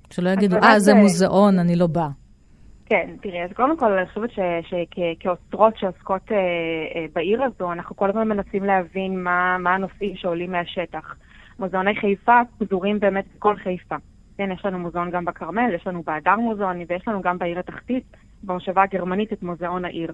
שלא 0.10 0.30
יגידו, 0.30 0.56
אה, 0.56 0.80
זה 0.80 0.94
מוזיאון, 0.94 1.60
אני 1.60 1.76
לא 1.76 1.88
בא. 1.88 2.08
כן, 2.86 3.10
תראי, 3.22 3.44
אז 3.44 3.50
קודם 3.54 3.78
כל 3.78 3.92
אני 3.92 4.08
חושבת 4.08 4.30
שכאוצרות 4.70 5.78
שעוסקות 5.78 6.32
אה, 6.32 6.38
אה, 6.38 7.06
בעיר 7.14 7.44
הזו, 7.44 7.72
אנחנו 7.72 7.96
כל 7.96 8.10
הזמן 8.10 8.28
מנסים 8.28 8.64
להבין 8.64 9.24
מה, 9.24 9.58
מה 9.60 9.74
הנושאים 9.76 10.16
שעולים 10.16 10.52
מהשטח. 10.52 11.16
מוזיאוני 11.60 11.96
חיפה 11.96 12.42
פזורים 12.58 13.00
באמת 13.00 13.26
בכל 13.36 13.56
חיפה. 13.56 13.96
כן, 14.38 14.52
יש 14.52 14.66
לנו 14.66 14.80
מוזיאון 14.80 15.12
גם 15.12 15.26
בכרמל, 15.26 15.74
יש 15.76 15.88
לנו 15.88 16.04
בהדר 16.04 16.36
מוזיאון, 16.36 16.78
ויש 16.90 17.08
לנו 17.08 17.22
גם 17.22 17.38
בעיר 17.38 17.60
התחתית, 17.60 18.04
במושבה 18.44 18.84
הגרמנית, 18.84 19.34
את 19.34 19.44
מוזיאון 19.44 19.86
העיר. 19.86 20.14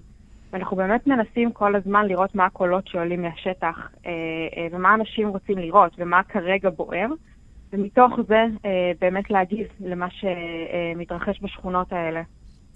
ואנחנו 0.54 0.78
באמת 0.78 1.08
מנסים 1.08 1.52
כל 1.52 1.76
הזמן 1.76 2.06
לראות 2.08 2.36
מה 2.36 2.46
הקולות 2.46 2.88
שעולים 2.88 3.22
מהשטח, 3.22 3.90
אה, 4.06 4.12
אה, 4.58 4.68
ומה 4.72 4.94
אנשים 4.94 5.28
רוצים 5.28 5.58
לראות, 5.58 5.92
ומה 5.98 6.24
כרגע 6.24 6.70
בוער, 6.70 7.08
ומתוך 7.74 8.20
זה 8.28 8.44
אה, 8.66 8.92
באמת 9.02 9.32
להגיב 9.32 9.68
למה 9.80 10.08
שמתרחש 10.10 11.44
בשכונות 11.44 11.94
האלה. 11.94 12.22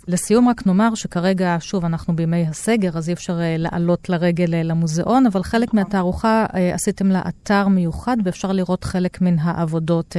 לסיום 0.07 0.49
רק 0.49 0.67
נאמר 0.67 0.95
שכרגע, 0.95 1.55
שוב, 1.59 1.85
אנחנו 1.85 2.15
בימי 2.15 2.41
הסגר, 2.49 2.89
אז 2.97 3.09
אי 3.09 3.13
אפשר 3.13 3.33
uh, 3.33 3.37
לעלות 3.57 4.09
לרגל 4.09 4.45
uh, 4.45 4.63
למוזיאון, 4.63 5.25
אבל 5.25 5.43
חלק 5.43 5.67
נכון. 5.67 5.79
מהתערוכה 5.79 6.45
עשיתם 6.73 7.07
לה 7.07 7.21
אתר 7.27 7.67
מיוחד, 7.67 8.17
ואפשר 8.25 8.51
לראות 8.51 8.83
חלק 8.83 9.21
מן 9.21 9.35
העבודות 9.39 10.15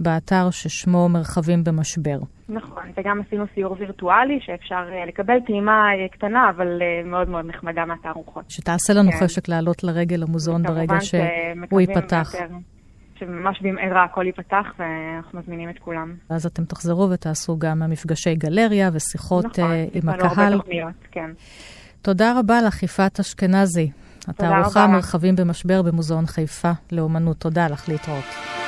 באתר 0.00 0.50
ששמו 0.50 1.08
מרחבים 1.08 1.64
במשבר. 1.64 2.18
נכון, 2.48 2.82
וגם 2.96 3.20
עשינו 3.26 3.44
סיור 3.54 3.76
וירטואלי, 3.78 4.38
שאפשר 4.40 4.84
לקבל 5.08 5.40
טעימה 5.46 5.84
קטנה, 6.12 6.50
אבל 6.50 6.82
מאוד 7.04 7.28
מאוד 7.28 7.46
נחמדה 7.46 7.84
מהתערוכות. 7.84 8.44
שתעשה 8.48 8.92
לנו 8.92 9.10
כן. 9.12 9.18
חשק 9.24 9.48
לעלות 9.48 9.84
לרגל 9.84 10.16
למוזיאון 10.16 10.62
ברגע 10.62 11.00
שהוא 11.00 11.80
ייפתח. 11.80 12.34
יותר. 12.34 12.54
שממש 13.20 13.62
במהרה 13.62 14.04
הכל 14.04 14.26
ייפתח 14.26 14.66
ואנחנו 14.78 15.38
מזמינים 15.38 15.70
את 15.70 15.78
כולם. 15.78 16.14
ואז 16.30 16.46
אתם 16.46 16.64
תחזרו 16.64 17.10
ותעשו 17.10 17.58
גם 17.58 17.82
מפגשי 17.90 18.34
גלריה 18.34 18.90
ושיחות 18.92 19.44
נכון, 19.58 19.70
uh, 19.70 19.90
עם 19.94 20.08
הקהל. 20.08 20.26
נכון, 20.26 20.44
הרבה 20.44 20.56
תוכניות, 20.56 20.94
כן. 21.10 21.30
תודה 22.02 22.38
רבה 22.38 22.62
לך, 22.62 22.82
יפעת 22.82 23.20
אשכנזי. 23.20 23.90
התערוכה 24.28 24.86
מרחבים 24.86 25.36
במשבר 25.36 25.82
במוזיאון 25.82 26.26
חיפה 26.26 26.70
לאומנות. 26.92 27.36
תודה 27.38 27.68
לך, 27.68 27.88
להתראות. 27.88 28.59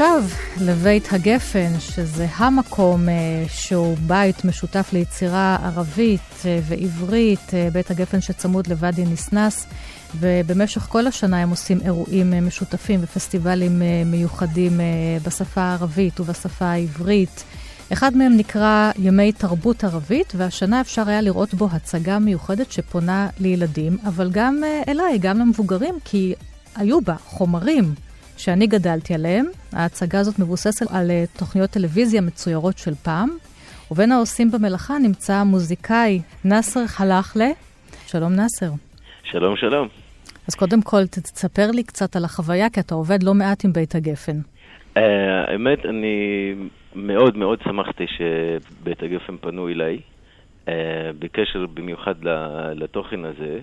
ועכשיו 0.00 0.24
לבית 0.60 1.12
הגפן, 1.12 1.80
שזה 1.80 2.26
המקום 2.36 3.08
אה, 3.08 3.14
שהוא 3.48 3.96
בית 4.06 4.44
משותף 4.44 4.88
ליצירה 4.92 5.56
ערבית 5.62 6.20
אה, 6.44 6.58
ועברית, 6.62 7.54
אה, 7.54 7.68
בית 7.72 7.90
הגפן 7.90 8.20
שצמוד 8.20 8.66
לוואדי 8.66 9.04
ניסנס, 9.04 9.66
ובמשך 10.20 10.80
כל 10.80 11.06
השנה 11.06 11.42
הם 11.42 11.50
עושים 11.50 11.80
אירועים 11.84 12.46
משותפים 12.46 13.00
ופסטיבלים 13.02 13.82
מיוחדים 14.06 14.80
בשפה 15.26 15.60
הערבית 15.60 16.20
ובשפה 16.20 16.64
העברית. 16.64 17.44
אחד 17.92 18.16
מהם 18.16 18.36
נקרא 18.36 18.90
ימי 18.98 19.32
תרבות 19.32 19.84
ערבית, 19.84 20.32
והשנה 20.36 20.80
אפשר 20.80 21.08
היה 21.08 21.20
לראות 21.20 21.54
בו 21.54 21.68
הצגה 21.72 22.18
מיוחדת 22.18 22.72
שפונה 22.72 23.28
לילדים, 23.40 23.98
אבל 24.06 24.30
גם 24.32 24.62
אליי, 24.88 25.18
גם 25.18 25.38
למבוגרים, 25.38 25.94
כי 26.04 26.34
היו 26.76 27.00
בה 27.00 27.14
חומרים 27.24 27.94
שאני 28.36 28.66
גדלתי 28.66 29.14
עליהם. 29.14 29.46
ההצגה 29.72 30.20
הזאת 30.20 30.38
מבוססת 30.38 30.86
על 30.92 31.10
אה, 31.10 31.24
תוכניות 31.38 31.70
טלוויזיה 31.70 32.20
מצוירות 32.20 32.78
של 32.78 32.94
פעם, 32.94 33.28
ובין 33.90 34.12
העושים 34.12 34.50
במלאכה 34.50 34.98
נמצא 34.98 35.34
המוזיקאי 35.34 36.20
נאסר 36.44 36.86
חלחלה. 36.86 37.48
שלום 38.06 38.32
נאסר. 38.32 38.70
שלום, 39.24 39.56
שלום. 39.56 39.88
אז 40.48 40.54
קודם 40.54 40.82
כל, 40.82 41.06
תספר 41.06 41.70
לי 41.70 41.82
קצת 41.82 42.16
על 42.16 42.24
החוויה, 42.24 42.70
כי 42.70 42.80
אתה 42.80 42.94
עובד 42.94 43.22
לא 43.22 43.34
מעט 43.34 43.64
עם 43.64 43.72
בית 43.72 43.94
הגפן. 43.94 44.40
Uh, 44.96 45.00
האמת, 45.48 45.86
אני 45.86 46.54
מאוד 46.94 47.36
מאוד 47.36 47.58
שמחתי 47.64 48.04
שבית 48.08 49.02
הגפן 49.02 49.36
פנו 49.36 49.68
אליי, 49.68 49.98
בקשר 51.18 51.66
במיוחד 51.66 52.14
לתוכן 52.74 53.24
הזה. 53.24 53.58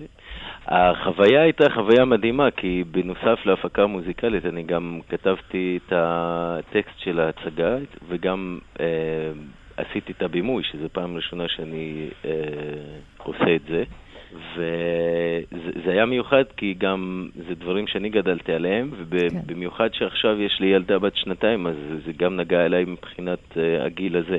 החוויה 0.66 1.42
הייתה 1.42 1.70
חוויה 1.70 2.04
מדהימה, 2.04 2.50
כי 2.50 2.84
בנוסף 2.90 3.46
להפקה 3.46 3.86
מוזיקלית, 3.86 4.46
אני 4.46 4.62
גם 4.62 5.00
כתבתי 5.08 5.78
את 5.86 5.92
הטקסט 5.96 6.98
של 6.98 7.20
ההצגה, 7.20 7.76
וגם 8.08 8.58
uh, 8.74 8.80
עשיתי 9.76 10.12
את 10.12 10.22
הבימוי, 10.22 10.62
שזו 10.62 10.88
פעם 10.92 11.16
ראשונה 11.16 11.48
שאני 11.48 12.08
uh, 12.22 12.26
עושה 13.18 13.54
את 13.54 13.62
זה. 13.68 13.84
וזה 14.54 15.90
היה 15.90 16.06
מיוחד 16.06 16.44
כי 16.56 16.74
גם 16.78 17.28
זה 17.48 17.54
דברים 17.54 17.86
שאני 17.86 18.08
גדלתי 18.08 18.52
עליהם, 18.52 18.90
ובמיוחד 18.96 19.88
כן. 19.92 19.98
שעכשיו 19.98 20.40
יש 20.40 20.60
לי 20.60 20.66
ילדה 20.66 20.98
בת 20.98 21.16
שנתיים, 21.16 21.66
אז 21.66 21.74
זה 22.06 22.12
גם 22.16 22.36
נגע 22.36 22.66
אליי 22.66 22.84
מבחינת 22.84 23.38
uh, 23.52 23.86
הגיל 23.86 24.16
הזה. 24.16 24.38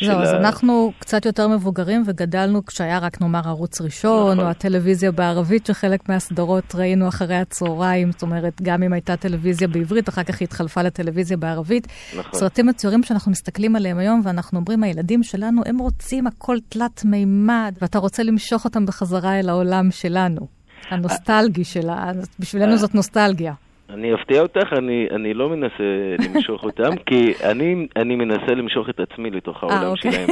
זהו, 0.00 0.18
אז 0.18 0.32
ה... 0.32 0.36
אנחנו 0.36 0.92
קצת 0.98 1.26
יותר 1.26 1.48
מבוגרים 1.48 2.02
וגדלנו 2.06 2.66
כשהיה 2.66 2.98
רק 2.98 3.20
נאמר 3.20 3.40
ערוץ 3.44 3.80
ראשון, 3.80 4.32
נכון. 4.32 4.40
או 4.40 4.50
הטלוויזיה 4.50 5.12
בערבית, 5.12 5.66
שחלק 5.66 6.08
מהסדרות 6.08 6.74
ראינו 6.74 7.08
אחרי 7.08 7.36
הצהריים, 7.36 8.12
זאת 8.12 8.22
אומרת, 8.22 8.62
גם 8.62 8.82
אם 8.82 8.92
הייתה 8.92 9.16
טלוויזיה 9.16 9.68
בעברית, 9.68 10.08
אחר 10.08 10.22
כך 10.22 10.40
היא 10.40 10.46
התחלפה 10.46 10.82
לטלוויזיה 10.82 11.36
בערבית. 11.36 11.88
נכון. 12.18 12.40
סרטים 12.40 12.66
מצוירים 12.66 13.02
שאנחנו 13.02 13.30
מסתכלים 13.30 13.76
עליהם 13.76 13.98
היום, 13.98 14.20
ואנחנו 14.24 14.58
אומרים, 14.58 14.82
הילדים 14.82 15.22
שלנו, 15.22 15.62
הם 15.66 15.78
רוצים 15.78 16.26
הכל 16.26 16.56
תלת 16.68 17.04
מימד, 17.04 17.74
ואתה 17.82 17.98
רוצה 17.98 18.22
למשוך 18.22 18.64
אותם 18.64 18.86
בחזרה 18.86 19.38
אל 19.40 19.48
העולם 19.48 19.90
שלנו, 19.90 20.46
הנוסטלגי 20.90 21.64
שלה, 21.64 22.12
בשבילנו. 22.38 22.76
זאת 22.76 22.94
נוסטלגיה. 22.94 23.52
אני 23.94 24.14
אפתיע 24.14 24.42
אותך, 24.42 24.72
אני, 24.78 25.06
אני 25.10 25.34
לא 25.34 25.48
מנסה 25.48 26.16
למשוך 26.18 26.64
אותם, 26.68 26.96
כי 27.06 27.32
אני, 27.50 27.86
אני 27.96 28.16
מנסה 28.16 28.54
למשוך 28.54 28.88
את 28.88 29.00
עצמי 29.00 29.30
לתוך 29.30 29.64
אה, 29.64 29.68
העולם 29.68 29.92
아, 29.92 29.96
אוקיי. 29.96 30.12
שלהם. 30.12 30.28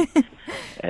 uh, 0.77 0.83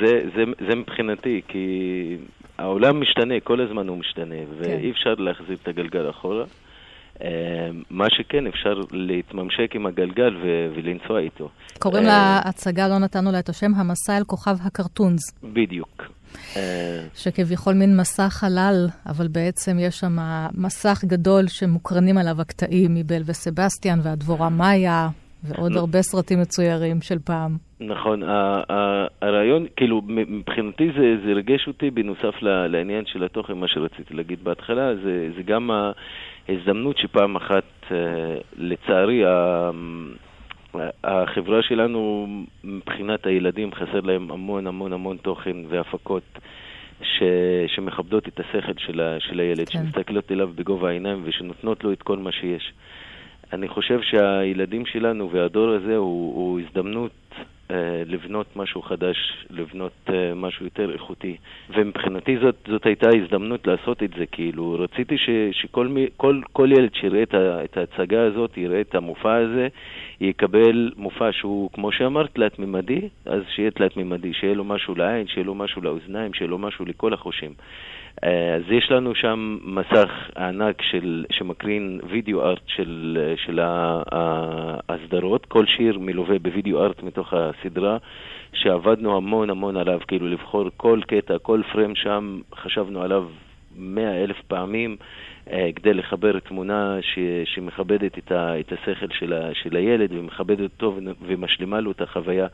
זה, 0.00 0.22
זה, 0.36 0.42
זה 0.68 0.74
מבחינתי, 0.74 1.40
כי 1.48 2.16
העולם 2.58 3.00
משתנה, 3.00 3.34
כל 3.44 3.60
הזמן 3.60 3.88
הוא 3.88 3.98
משתנה, 3.98 4.34
כן. 4.34 4.54
ואי 4.58 4.90
אפשר 4.90 5.14
להחזיר 5.14 5.56
את 5.62 5.68
הגלגל 5.68 6.10
אחורה. 6.10 6.44
Uh, 7.14 7.20
מה 7.90 8.10
שכן, 8.10 8.46
אפשר 8.46 8.80
להתממשק 8.92 9.74
עם 9.74 9.86
הגלגל 9.86 10.36
ו- 10.36 10.68
ולנסוע 10.74 11.18
איתו. 11.20 11.48
קוראים 11.78 12.04
uh, 12.04 12.08
להצגה, 12.08 12.88
לא 12.88 12.98
נתנו 12.98 13.32
לה 13.32 13.38
את 13.38 13.48
השם, 13.48 13.74
המסע 13.76 14.16
אל 14.16 14.24
כוכב 14.24 14.56
הקרטונס. 14.66 15.22
בדיוק. 15.42 16.15
שכביכול 17.14 17.74
מין 17.74 17.96
מסך 17.96 18.28
חלל, 18.28 18.86
אבל 19.06 19.28
בעצם 19.28 19.78
יש 19.78 19.98
שם 19.98 20.16
מסך 20.54 21.04
גדול 21.04 21.46
שמוקרנים 21.48 22.18
עליו 22.18 22.40
הקטעים 22.40 22.94
מבל 22.94 23.22
וסבסטיאן 23.26 23.98
והדבורה 24.02 24.48
מאיה. 24.48 25.08
ועוד 25.44 25.72
לא. 25.72 25.80
הרבה 25.80 26.02
סרטים 26.02 26.40
מצוירים 26.40 27.02
של 27.02 27.18
פעם. 27.18 27.56
נכון, 27.80 28.22
הרעיון, 29.22 29.66
כאילו, 29.76 30.02
מבחינתי 30.06 30.90
זה, 30.98 31.16
זה 31.26 31.32
ריגש 31.32 31.66
אותי 31.66 31.90
בנוסף 31.90 32.42
לעניין 32.42 33.06
של 33.06 33.24
התוכן, 33.24 33.52
מה 33.52 33.68
שרציתי 33.68 34.14
להגיד 34.14 34.44
בהתחלה, 34.44 34.94
זה, 34.94 35.28
זה 35.36 35.42
גם 35.42 35.70
ההזדמנות 36.48 36.98
שפעם 36.98 37.36
אחת, 37.36 37.64
אה, 37.90 37.96
לצערי, 38.56 39.22
החברה 41.04 41.62
שלנו, 41.62 42.26
מבחינת 42.64 43.26
הילדים, 43.26 43.74
חסר 43.74 44.00
להם 44.00 44.30
המון 44.30 44.66
המון 44.66 44.92
המון 44.92 45.16
תוכן 45.16 45.56
והפקות 45.68 46.38
ש, 47.02 47.22
שמכבדות 47.66 48.28
את 48.28 48.40
השכל 48.40 48.72
של, 48.78 49.00
ה, 49.00 49.16
של 49.20 49.40
הילד, 49.40 49.68
כן. 49.68 49.78
שמסתכלות 49.78 50.32
אליו 50.32 50.50
בגובה 50.54 50.88
העיניים 50.88 51.22
ושנותנות 51.24 51.84
לו 51.84 51.92
את 51.92 52.02
כל 52.02 52.18
מה 52.18 52.32
שיש. 52.32 52.72
אני 53.52 53.68
חושב 53.68 54.00
שהילדים 54.02 54.86
שלנו 54.86 55.30
והדור 55.30 55.70
הזה 55.70 55.96
הוא, 55.96 56.34
הוא 56.34 56.60
הזדמנות 56.60 57.10
אה, 57.70 58.02
לבנות 58.06 58.56
משהו 58.56 58.82
חדש, 58.82 59.46
לבנות 59.50 59.92
אה, 60.08 60.34
משהו 60.34 60.64
יותר 60.64 60.92
איכותי. 60.92 61.36
ומבחינתי 61.70 62.38
זאת, 62.38 62.56
זאת 62.68 62.86
הייתה 62.86 63.08
הזדמנות 63.16 63.66
לעשות 63.66 64.02
את 64.02 64.10
זה, 64.18 64.26
כאילו, 64.26 64.76
רציתי 64.78 65.18
ש, 65.18 65.30
שכל 65.52 65.86
מי, 65.86 66.06
כל, 66.16 66.40
כל 66.52 66.72
ילד 66.72 66.94
שיראה 66.94 67.22
את, 67.22 67.34
ה, 67.34 67.64
את 67.64 67.76
ההצגה 67.76 68.22
הזאת, 68.22 68.56
יראה 68.56 68.80
את 68.80 68.94
המופע 68.94 69.34
הזה, 69.34 69.68
יקבל 70.20 70.90
מופע 70.96 71.32
שהוא, 71.32 71.70
כמו 71.72 71.92
שאמרת, 71.92 72.34
תלת-ממדי, 72.34 73.08
אז 73.26 73.42
שיהיה 73.54 73.70
תלת-ממדי, 73.70 74.32
שיהיה 74.32 74.54
לו 74.54 74.64
משהו 74.64 74.94
לעין, 74.94 75.26
שיהיה 75.26 75.44
לו 75.44 75.54
משהו 75.54 75.82
לאוזניים, 75.82 76.34
שיהיה 76.34 76.50
לו 76.50 76.58
משהו 76.58 76.84
לכל 76.84 77.12
החושים. 77.12 77.54
אה, 78.24 78.54
אז 78.54 78.62
יש 78.70 78.90
לנו 78.90 79.14
שם 79.14 79.58
מסך 79.62 80.10
ענק 80.36 80.82
של, 80.82 81.24
שמקרין 81.32 82.00
וידאו 82.10 82.42
ארט 82.42 82.62
של, 82.66 83.18
של 83.36 83.60
הסדרות, 84.88 85.46
כל 85.46 85.66
שיר 85.66 85.98
מלווה 85.98 86.38
בוידאו 86.38 86.84
ארט 86.84 87.02
מתוך 87.02 87.34
הסדרה, 87.34 87.96
שעבדנו 88.52 89.16
המון 89.16 89.50
המון 89.50 89.76
עליו, 89.76 90.00
כאילו 90.08 90.28
לבחור 90.28 90.68
כל 90.76 91.00
קטע, 91.06 91.38
כל 91.38 91.60
פריים 91.72 91.94
שם, 91.94 92.40
חשבנו 92.54 93.02
עליו 93.02 93.24
מאה 93.76 94.24
אלף 94.24 94.42
פעמים. 94.48 94.96
אה, 95.52 95.68
כדי 95.76 95.94
לחבר 95.94 96.38
תמונה 96.38 96.98
ש, 97.00 97.18
שמכבדת 97.44 98.18
את, 98.18 98.32
ה, 98.32 98.60
את 98.60 98.72
השכל 98.72 99.06
של, 99.18 99.32
ה, 99.32 99.54
של 99.54 99.76
הילד 99.76 100.08
ומכבדת 100.12 100.60
אותו 100.60 100.98
ומשלימה 101.26 101.80
לו 101.80 101.90
את 101.90 102.00
החוויה. 102.00 102.46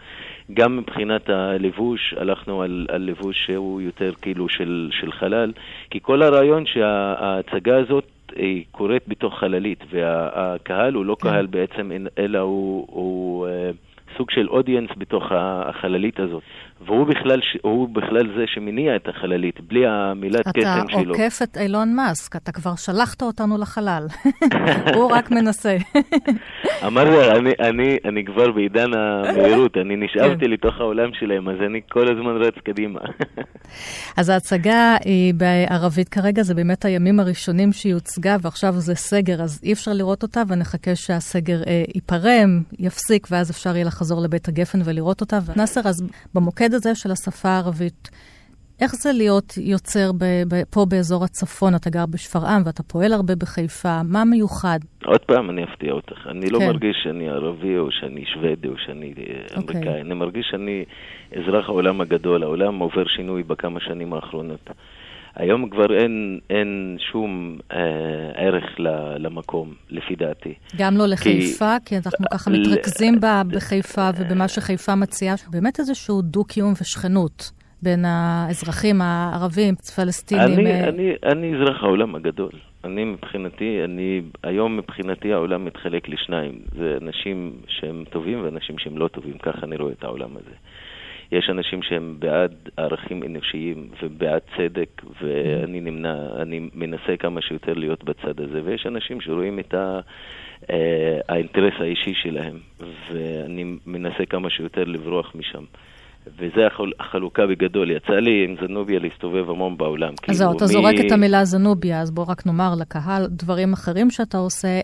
גם 0.54 0.76
מבחינת 0.76 1.28
הלבוש, 1.28 2.14
הלכנו 2.16 2.62
על, 2.62 2.86
על 2.90 3.02
לבוש 3.02 3.46
שהוא 3.46 3.80
יותר 3.80 4.12
כאילו 4.22 4.48
של, 4.48 4.90
של 4.92 5.12
חלל, 5.12 5.52
כי 5.90 5.98
כל 6.02 6.22
הרעיון 6.22 6.66
שההצגה 6.66 7.76
הזאת 7.76 8.04
היא 8.36 8.64
קורית 8.70 9.02
בתוך 9.08 9.38
חללית, 9.38 9.84
והקהל 9.90 10.94
הוא 10.94 11.04
לא 11.04 11.16
כן. 11.20 11.28
קהל 11.28 11.46
בעצם, 11.46 11.90
אלא 12.18 12.38
הוא... 12.38 12.86
הוא 12.90 13.46
אה, 13.46 13.70
סוג 14.16 14.30
של 14.30 14.48
אודיאנס 14.48 14.90
בתוך 14.96 15.32
החללית 15.34 16.20
הזאת. 16.20 16.42
והוא 16.86 17.06
בכלל, 17.06 17.40
הוא 17.62 17.88
בכלל 17.88 18.28
זה 18.36 18.44
שמניע 18.46 18.96
את 18.96 19.08
החללית, 19.08 19.60
בלי 19.60 19.86
המילת 19.86 20.48
קסם 20.48 20.88
שלו. 20.88 21.00
אתה 21.00 21.22
עוקף 21.22 21.38
את 21.42 21.56
אילון 21.56 21.94
מאסק, 21.94 22.36
אתה 22.36 22.52
כבר 22.52 22.74
שלחת 22.76 23.22
אותנו 23.22 23.58
לחלל. 23.58 24.06
הוא 24.96 25.12
רק 25.12 25.30
מנסה. 25.30 25.76
אמר 26.86 27.36
אני, 27.36 27.50
אני, 27.60 27.96
אני 28.04 28.24
כבר 28.24 28.52
בעידן 28.52 28.90
המהירות, 28.94 29.76
אני 29.76 29.96
נשאבתי 29.96 30.44
כן. 30.44 30.50
לתוך 30.50 30.74
העולם 30.80 31.10
שלהם, 31.12 31.48
אז 31.48 31.56
אני 31.66 31.80
כל 31.90 32.08
הזמן 32.12 32.42
רץ 32.42 32.54
קדימה. 32.64 33.00
אז 34.18 34.28
ההצגה 34.28 34.96
היא 35.04 35.34
בערבית 35.34 36.08
כרגע, 36.08 36.42
זה 36.42 36.54
באמת 36.54 36.84
הימים 36.84 37.20
הראשונים 37.20 37.72
שהיא 37.72 37.94
הוצגה, 37.94 38.36
ועכשיו 38.42 38.72
זה 38.72 38.94
סגר, 38.94 39.42
אז 39.42 39.60
אי 39.62 39.72
אפשר 39.72 39.92
לראות 39.92 40.22
אותה, 40.22 40.42
ונחכה 40.48 40.96
שהסגר 40.96 41.62
אה, 41.66 41.82
ייפרם, 41.94 42.62
יפסיק, 42.78 43.26
ואז 43.30 43.50
אפשר 43.50 43.74
יהיה 43.74 43.84
לחזור 43.84 44.22
לבית 44.22 44.48
הגפן 44.48 44.78
ולראות 44.84 45.20
אותה. 45.20 45.38
ונאסר, 45.46 45.80
אז 45.84 46.04
במוקד 46.34 46.71
המוקד 46.72 46.88
הזה 46.88 46.94
של 46.94 47.10
השפה 47.10 47.48
הערבית, 47.48 48.10
איך 48.80 48.92
זה 48.94 49.12
להיות 49.12 49.52
יוצר 49.56 50.12
ב, 50.12 50.24
ב, 50.48 50.62
פה 50.70 50.84
באזור 50.88 51.24
הצפון? 51.24 51.74
אתה 51.74 51.90
גר 51.90 52.06
בשפרעם 52.06 52.62
ואתה 52.66 52.82
פועל 52.82 53.12
הרבה 53.12 53.34
בחיפה, 53.36 54.02
מה 54.04 54.24
מיוחד? 54.24 54.78
עוד 55.04 55.20
פעם 55.20 55.50
אני 55.50 55.64
אפתיע 55.64 55.92
אותך. 55.92 56.26
אני 56.30 56.50
לא 56.50 56.58
כן. 56.58 56.64
לא 56.64 56.72
מרגיש 56.72 56.96
שאני 57.02 57.28
ערבי 57.28 57.78
או 57.78 57.90
שאני 57.90 58.24
שוודי 58.34 58.68
או 58.68 58.74
שאני 58.86 59.10
אוקיי. 59.10 59.56
אמריקאי. 59.56 59.98
Okay. 59.98 60.00
אני 60.00 60.14
מרגיש 60.14 60.46
שאני 60.50 60.84
אזרח 61.36 61.68
העולם 61.68 62.00
הגדול. 62.00 62.42
העולם 62.42 62.78
עובר 62.78 63.04
שינוי 63.06 63.42
בכמה 63.42 63.80
שנים 63.80 64.12
האחרונות. 64.12 64.70
היום 65.36 65.70
כבר 65.70 65.98
אין, 65.98 66.38
אין 66.50 66.96
שום 67.12 67.58
אה, 67.72 67.78
ערך 68.34 68.64
ל, 68.78 68.88
למקום, 69.18 69.74
לפי 69.90 70.14
דעתי. 70.16 70.54
גם 70.78 70.96
לא 70.96 71.06
לחיפה, 71.06 71.76
כי, 71.84 71.88
כי 71.88 71.96
אנחנו 71.96 72.26
ככה 72.32 72.50
מתרכזים 72.50 73.20
ב, 73.20 73.26
בחיפה 73.48 74.08
ובמה 74.16 74.48
שחיפה 74.48 74.94
מציעה, 74.94 75.34
באמת 75.50 75.80
איזשהו 75.80 76.22
דו-קיום 76.22 76.72
ושכנות. 76.80 77.52
בין 77.82 78.04
האזרחים 78.04 79.00
הערבים, 79.02 79.74
פלסטינים. 79.74 80.58
אני, 80.58 80.70
אה... 80.70 80.88
אני, 80.88 81.12
אני 81.24 81.54
אזרח 81.56 81.82
העולם 81.82 82.14
הגדול. 82.14 82.52
אני 82.84 83.04
מבחינתי, 83.04 83.84
אני, 83.84 84.22
היום 84.42 84.76
מבחינתי 84.76 85.32
העולם 85.32 85.64
מתחלק 85.64 86.08
לשניים. 86.08 86.52
זה 86.78 86.98
אנשים 87.02 87.52
שהם 87.68 88.04
טובים 88.10 88.44
ואנשים 88.44 88.78
שהם 88.78 88.98
לא 88.98 89.08
טובים, 89.08 89.38
ככה 89.38 89.58
אני 89.62 89.76
רואה 89.76 89.92
את 89.92 90.04
העולם 90.04 90.30
הזה. 90.36 90.54
יש 91.32 91.50
אנשים 91.50 91.82
שהם 91.82 92.16
בעד 92.18 92.54
ערכים 92.76 93.22
אנושיים 93.22 93.88
ובעד 94.02 94.40
צדק, 94.56 95.02
ואני 95.22 95.80
נמנע, 95.80 96.16
אני 96.42 96.68
מנסה 96.74 97.16
כמה 97.18 97.42
שיותר 97.42 97.72
להיות 97.72 98.04
בצד 98.04 98.40
הזה, 98.40 98.60
ויש 98.64 98.86
אנשים 98.86 99.20
שרואים 99.20 99.58
את 99.58 99.74
ה... 99.74 100.00
Uh, 100.62 100.74
האינטרס 101.28 101.72
האישי 101.80 102.14
שלהם, 102.14 102.58
ואני 103.12 103.64
מנסה 103.86 104.26
כמה 104.30 104.50
שיותר 104.50 104.84
לברוח 104.84 105.32
משם. 105.34 105.64
וזה 106.38 106.66
החלוקה 107.00 107.46
בגדול. 107.46 107.90
יצא 107.90 108.12
לי 108.12 108.44
עם 108.44 108.56
זנוביה 108.66 108.98
להסתובב 108.98 109.50
המון 109.50 109.76
בעולם. 109.76 110.14
אז 110.28 110.36
זהו, 110.36 110.56
אתה 110.56 110.64
מ... 110.64 110.68
זורק 110.68 110.94
את 111.06 111.12
המילה 111.12 111.44
זנוביה, 111.44 112.00
אז 112.00 112.10
בוא 112.10 112.24
רק 112.28 112.46
נאמר 112.46 112.74
לקהל 112.80 113.26
דברים 113.30 113.72
אחרים 113.72 114.10
שאתה 114.10 114.38
עושה. 114.38 114.80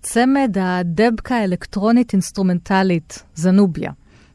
צמד 0.00 0.56
הדבקה 0.60 1.34
האלקטרונית 1.36 2.12
אינסטרומנטלית, 2.12 3.24
זנוביה. 3.34 3.90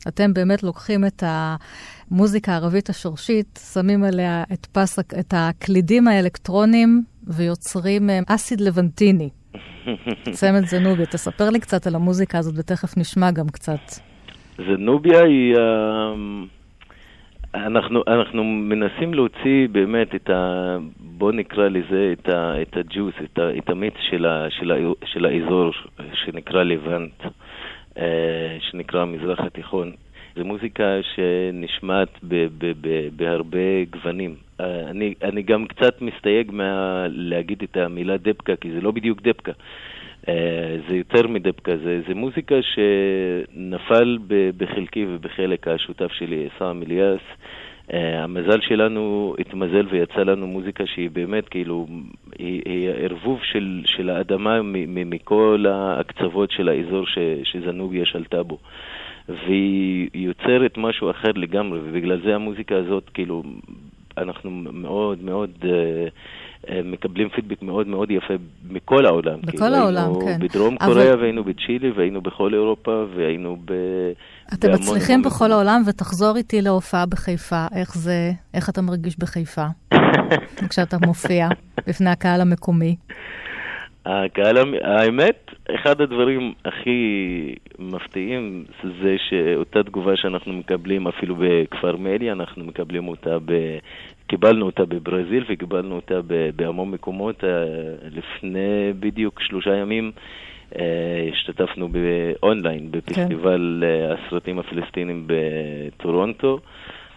אתם 0.08 0.34
באמת 0.34 0.64
לוקחים 0.64 1.06
את 1.06 1.24
המוזיקה 1.26 2.52
הערבית 2.52 2.90
השורשית, 2.90 3.60
שמים 3.74 4.04
עליה 4.04 4.44
את 4.54 4.66
פס, 4.66 5.00
את 5.00 5.34
הקלידים 5.38 6.08
האלקטרונים 6.08 7.04
ויוצרים 7.28 8.10
אה, 8.10 8.20
אסיד 8.28 8.62
לבנטיני. 8.62 9.30
צמד 10.40 10.66
זנוביה. 10.66 11.06
תספר 11.06 11.50
לי 11.50 11.60
קצת 11.60 11.88
על 11.88 11.96
המוזיקה 11.96 12.38
הזאת 12.38 12.54
ותכף 12.58 12.98
נשמע 12.98 13.32
גם 13.32 13.48
קצת. 13.50 13.80
זנוביה 14.58 15.24
היא... 15.24 15.56
אה, 15.56 16.14
אנחנו, 17.56 18.04
אנחנו 18.08 18.44
מנסים 18.44 19.14
להוציא 19.14 19.68
באמת 19.72 20.16
את 20.16 20.30
ה... 20.30 20.78
בוא 21.00 21.32
נקרא 21.32 21.68
לזה 21.68 22.14
את, 22.14 22.30
ה, 22.30 22.62
את 22.62 22.78
הג'וס, 22.78 23.14
את, 23.24 23.40
ה, 23.40 23.58
את 23.58 23.70
המיץ 23.70 23.94
של, 24.10 24.26
ה, 24.26 24.46
של, 24.50 24.72
ה, 24.72 24.76
של 25.06 25.26
האזור 25.26 25.72
שנקרא 26.14 26.64
לבנט, 26.64 27.24
שנקרא 28.60 29.02
המזרח 29.02 29.40
התיכון. 29.40 29.92
זו 30.36 30.46
מוזיקה 30.46 31.00
שנשמעת 31.16 32.10
ב, 32.24 32.48
ב, 32.58 32.72
ב, 32.82 33.08
בהרבה 33.16 33.84
גוונים. 33.90 34.36
אה, 34.60 34.90
אני, 34.90 35.14
אני 35.24 35.42
גם 35.42 35.68
קצת 35.68 36.02
מסתייג 36.02 36.52
מה... 36.52 37.06
להגיד 37.10 37.64
את 37.64 37.78
המילה 37.78 38.18
דבקה, 38.18 38.56
כי 38.56 38.72
זה 38.72 38.82
לא 38.82 38.92
בדיוק 38.92 39.22
דבקה. 39.22 39.52
אה, 40.28 40.78
זה 40.90 40.96
יותר 40.96 41.28
מדבקה, 41.28 41.78
זה, 41.78 42.02
זה 42.08 42.16
מוזיקה 42.16 42.56
שנפל 42.62 44.18
בחלקי 44.58 45.06
ובחלק 45.10 45.68
השותף 45.68 46.12
שלי, 46.12 46.48
סאם 46.60 46.84
אליאס. 46.84 47.22
Uh, 47.92 47.94
המזל 47.96 48.62
שלנו 48.62 49.36
התמזל 49.40 49.88
ויצא 49.92 50.20
לנו 50.20 50.48
מוזיקה 50.48 50.84
שהיא 50.86 51.10
באמת 51.10 51.50
כאילו, 51.50 51.88
היא, 52.40 52.62
היא 52.66 52.90
ערבוב 52.90 53.40
של, 53.44 53.82
של 53.86 54.10
האדמה 54.10 54.60
מכל 54.88 55.66
הקצוות 55.70 56.52
של 56.52 56.70
האזור 56.70 57.06
ש, 57.08 57.18
שזנוביה 57.44 58.06
שלטה 58.06 58.44
בו. 58.44 58.58
והיא 59.30 60.10
יוצרת 60.14 60.78
משהו 60.78 61.12
אחר 61.12 61.32
לגמרי, 61.36 61.80
ובגלל 61.84 62.22
זה 62.24 62.36
המוזיקה 62.36 62.76
הזאת, 62.76 63.10
כאילו, 63.14 63.44
אנחנו 64.18 64.52
מאוד 64.52 65.24
מאוד... 65.24 65.50
Uh, 65.62 65.66
אה, 65.66 66.08
מקבלים 66.84 67.30
פידבק 67.30 67.62
מאוד 67.62 67.88
מאוד 67.88 68.12
יפה 68.12 68.34
מכל 68.70 69.06
העולם. 69.06 69.42
בכל 69.42 69.52
כאילו, 69.52 69.76
העולם, 69.76 70.04
היינו 70.04 70.22
כן. 70.22 70.40
בדרום 70.40 70.76
אבל... 70.82 70.94
קוריאה 70.94 71.18
והיינו 71.18 71.44
בצ'ילי 71.44 71.92
והיינו 71.92 72.22
בכל 72.22 72.54
אירופה 72.54 73.06
והיינו 73.16 73.58
ב... 73.66 73.74
אתם 74.54 74.72
מצליחים 74.72 75.22
בכל 75.22 75.52
העולם, 75.52 75.82
ותחזור 75.88 76.38
איתי 76.38 76.62
להופעה 76.62 77.06
בחיפה. 77.06 77.66
איך 77.76 77.98
זה, 77.98 78.32
איך 78.54 78.70
אתה 78.70 78.82
מרגיש 78.82 79.20
בחיפה? 79.20 79.66
כשאתה 80.70 80.98
מופיע 81.06 81.48
בפני 81.88 82.10
הקהל 82.10 82.42
המקומי. 82.42 82.96
הקהל, 84.06 84.58
האמת, 84.84 85.52
אחד 85.76 86.02
הדברים 86.02 86.54
הכי 86.66 87.00
מפתיעים 87.80 88.66
זה 88.84 89.16
שאותה 89.30 89.84
תגובה 89.84 90.16
שאנחנו 90.16 90.54
מקבלים 90.54 91.08
אפילו 91.08 91.36
בכפר 91.40 91.98
מלי, 91.98 92.32
אנחנו 92.32 92.64
מקבלים 92.64 93.08
אותה. 93.08 93.38
קיבלנו 94.32 94.66
אותה 94.66 94.86
בברזיל 94.86 95.44
וקיבלנו 95.50 95.96
אותה 95.96 96.20
בהמון 96.56 96.92
מקומות. 96.92 97.44
אה, 97.44 97.50
לפני 98.12 98.94
בדיוק 99.00 99.42
שלושה 99.42 99.76
ימים 99.76 100.12
אה, 100.80 101.30
השתתפנו 101.32 101.90
באונליין, 101.90 102.92
בפסטיבל 102.92 103.84
כן. 103.84 104.14
הסרטים 104.14 104.60
הפלסטינים 104.60 105.28
בטורונטו, 105.28 106.60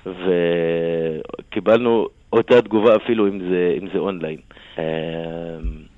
וקיבלנו 0.06 2.08
אותה 2.32 2.62
תגובה 2.62 2.96
אפילו 2.96 3.28
אם 3.28 3.40
זה, 3.50 3.76
אם 3.82 3.86
זה 3.92 3.98
אונליין. 3.98 4.38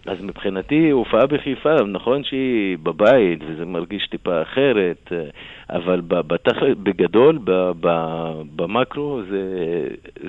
אז 0.07 0.17
מבחינתי 0.21 0.91
הופעה 0.91 1.27
בחיפה, 1.27 1.75
נכון 1.93 2.25
שהיא 2.25 2.79
בבית 2.83 3.39
וזה 3.49 3.65
מרגיש 3.65 4.09
טיפה 4.11 4.43
אחרת, 4.43 5.13
אבל 5.71 6.01
בתח... 6.01 6.57
בגדול, 6.83 7.39
במקרו, 8.57 9.21
זה, 9.31 9.43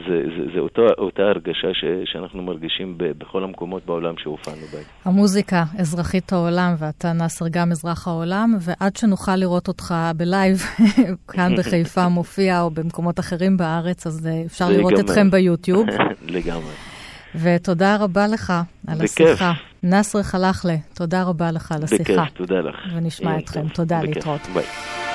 זה, 0.08 0.24
זה, 0.38 0.46
זה 0.54 0.60
אותו, 0.60 0.82
אותה 0.98 1.24
הרגשה 1.24 1.74
ש, 1.74 1.86
שאנחנו 2.06 2.44
מרגישים 2.44 2.98
ב, 2.98 3.04
בכל 3.18 3.44
המקומות 3.44 3.86
בעולם 3.86 4.14
שהופענו 4.18 4.66
בהם. 4.74 4.84
המוזיקה, 5.06 5.64
אזרחית 5.80 6.34
העולם, 6.34 6.74
ואתה 6.80 7.14
נאסר 7.14 7.46
גם 7.52 7.72
אזרח 7.72 8.08
העולם, 8.08 8.58
ועד 8.62 8.96
שנוכל 8.96 9.36
לראות 9.36 9.68
אותך 9.68 9.94
ב 10.18 10.24
live, 10.24 10.58
כאן 11.34 11.56
בחיפה 11.58 12.08
מופיע, 12.10 12.62
או 12.62 12.70
במקומות 12.70 13.20
אחרים 13.20 13.58
בארץ, 13.58 14.08
אז 14.08 14.28
אה, 14.28 14.42
אפשר 14.46 14.70
לראות 14.70 14.94
גם... 14.94 15.00
אתכם 15.00 15.32
ביוטיוב. 15.32 15.88
לגמרי. 16.36 16.72
ותודה 17.42 17.96
רבה 17.96 18.28
לך 18.28 18.54
על 18.88 18.98
בכיף. 18.98 19.28
השיחה. 19.28 19.54
נאסר 19.84 20.24
חלחלה, 20.24 20.76
תודה 20.94 21.24
רבה 21.24 21.52
לך 21.52 21.72
על 21.72 21.84
השיחה. 21.84 22.04
בכיף, 22.04 22.34
תודה 22.34 22.60
לך. 22.60 22.76
ונשמע 22.96 23.38
אתכם. 23.40 23.68
תודה, 23.68 24.00
בכיף. 24.02 24.16
להתראות. 24.16 24.42
ביי. 24.54 25.07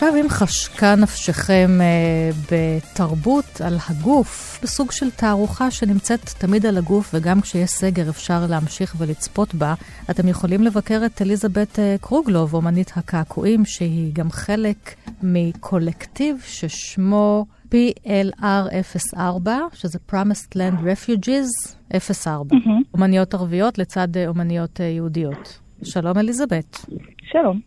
ועכשיו 0.00 0.20
אם 0.20 0.28
חשקה 0.28 0.94
נפשכם 0.96 1.78
אה, 1.80 2.30
בתרבות 2.50 3.60
על 3.60 3.76
הגוף, 3.88 4.60
בסוג 4.62 4.92
של 4.92 5.10
תערוכה 5.10 5.70
שנמצאת 5.70 6.20
תמיד 6.38 6.66
על 6.66 6.78
הגוף, 6.78 7.10
וגם 7.14 7.40
כשיש 7.40 7.70
סגר 7.70 8.10
אפשר 8.10 8.46
להמשיך 8.48 8.94
ולצפות 8.98 9.54
בה, 9.54 9.74
אתם 10.10 10.28
יכולים 10.28 10.62
לבקר 10.62 11.02
את 11.06 11.22
אליזבת 11.22 11.78
אה, 11.78 11.96
קרוגלוב, 12.00 12.54
אומנית 12.54 12.92
הקעקועים, 12.96 13.64
שהיא 13.64 14.12
גם 14.14 14.30
חלק 14.30 14.94
מקולקטיב 15.22 16.42
ששמו 16.46 17.46
PLR04, 17.70 19.48
שזה 19.74 19.98
Promised 20.12 20.54
Land 20.54 20.80
Refugees 20.82 21.74
04. 22.12 22.56
Mm-hmm. 22.56 22.68
אומניות 22.94 23.34
ערביות 23.34 23.78
לצד 23.78 24.16
אה, 24.16 24.28
אומניות 24.28 24.80
אה, 24.80 24.86
יהודיות. 24.86 25.58
שלום 25.82 26.18
אליזבת. 26.18 26.86
שלום. 27.32 27.60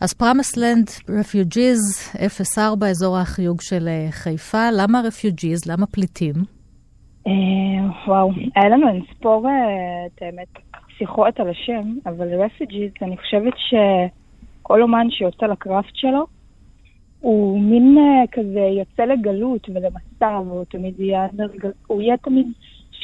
אז 0.00 0.14
פרמסלנד 0.14 0.86
refugees 1.20 1.78
04, 2.56 2.86
אזור 2.86 3.18
החיוג 3.18 3.60
של 3.60 3.88
אה, 3.88 4.06
חיפה. 4.10 4.70
למה 4.72 5.00
refugees? 5.04 5.60
למה 5.66 5.86
פליטים? 5.86 6.34
אה, 7.26 7.32
וואו, 8.06 8.30
היה 8.56 8.68
לנו 8.68 8.88
אין 8.88 9.02
ספור, 9.14 9.46
את 10.06 10.22
האמת, 10.22 10.48
שיחות 10.98 11.40
על 11.40 11.48
השם, 11.48 11.94
אבל 12.06 12.44
refugees, 12.44 12.90
אני 13.02 13.16
חושבת 13.16 13.52
שכל 13.58 14.82
אומן 14.82 15.06
שיוצא 15.10 15.46
ל 15.46 15.54
craft 15.54 15.94
שלו, 15.94 16.26
הוא 17.20 17.60
מין 17.60 17.98
כזה 18.32 18.60
יוצא 18.78 19.02
לגלות 19.02 19.68
ולמסע, 19.68 20.40
והוא 20.46 20.64
תמיד 20.64 21.00
יהיה, 21.00 21.26
הוא 21.86 22.02
יהיה 22.02 22.16
תמיד 22.16 22.46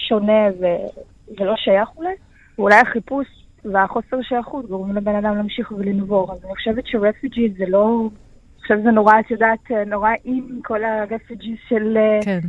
שונה 0.08 0.48
ו, 0.60 0.64
ולא 1.38 1.54
שייך 1.56 1.88
אולי. 1.96 2.14
ואולי 2.58 2.76
החיפוש 2.76 3.26
והחוסר 3.72 4.22
שייכות 4.22 4.66
גורמים 4.66 4.96
לבן 4.96 5.14
אדם 5.14 5.36
להמשיך 5.36 5.72
ולנבור. 5.72 6.32
אז 6.32 6.44
אני 6.44 6.54
חושבת 6.54 6.86
שרפיג'י 6.86 7.50
זה 7.58 7.64
לא... 7.68 8.08
עכשיו 8.60 8.76
זה 8.84 8.90
נורא, 8.90 9.20
את 9.20 9.30
יודעת, 9.30 9.70
נורא 9.86 10.10
עם 10.24 10.60
כל 10.64 10.84
הרפיג'י 10.84 11.56
של... 11.68 11.98
כן. 12.24 12.40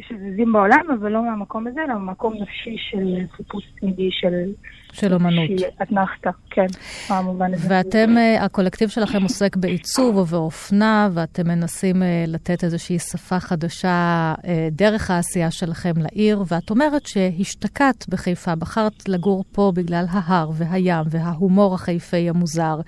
שזזים 0.00 0.52
בעולם, 0.52 0.80
אבל 1.00 1.12
לא 1.12 1.24
מהמקום 1.24 1.66
הזה, 1.66 1.80
אלא 1.84 1.94
ממקום 1.94 2.34
נפשי 2.34 2.76
של 2.90 3.18
חיפוש 3.36 3.64
תמידי 3.80 4.08
של... 4.12 4.52
של 4.92 5.14
אומנות. 5.14 5.58
של 5.58 5.64
אתנחתא, 5.82 6.30
כן, 6.50 6.66
במובן 7.10 7.54
הזה. 7.54 7.66
ואתם, 7.70 8.18
אה, 8.18 8.44
הקולקטיב 8.44 8.88
שלכם 8.88 9.22
עוסק 9.22 9.56
בעיצוב 9.56 10.16
ובאופנה, 10.16 11.08
ואתם 11.12 11.48
מנסים 11.48 12.02
אה, 12.02 12.24
לתת 12.26 12.64
איזושהי 12.64 12.98
שפה 12.98 13.40
חדשה 13.40 14.34
אה, 14.46 14.68
דרך 14.72 15.10
העשייה 15.10 15.50
שלכם 15.50 15.92
לעיר, 15.96 16.42
ואת 16.48 16.70
אומרת 16.70 17.06
שהשתקעת 17.06 18.04
בחיפה, 18.08 18.54
בחרת 18.54 19.08
לגור 19.08 19.44
פה 19.52 19.72
בגלל 19.74 20.04
ההר 20.10 20.50
והים 20.54 21.04
וההומור 21.10 21.74
החיפאי 21.74 22.28
המוזר, 22.28 22.80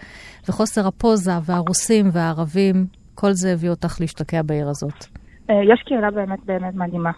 וחוסר 0.48 0.86
הפוזה 0.86 1.32
והרוסים 1.44 2.11
והערבים, 2.12 2.86
כל 3.14 3.32
זה 3.32 3.52
הביא 3.52 3.70
אותך 3.70 3.96
להשתקע 4.00 4.42
בעיר 4.42 4.68
הזאת. 4.68 5.07
אה, 5.51 5.61
יש 5.64 5.82
קהילה 5.86 6.11
באמת 6.11 6.44
באמת 6.44 6.74
מדהימה. 6.74 7.11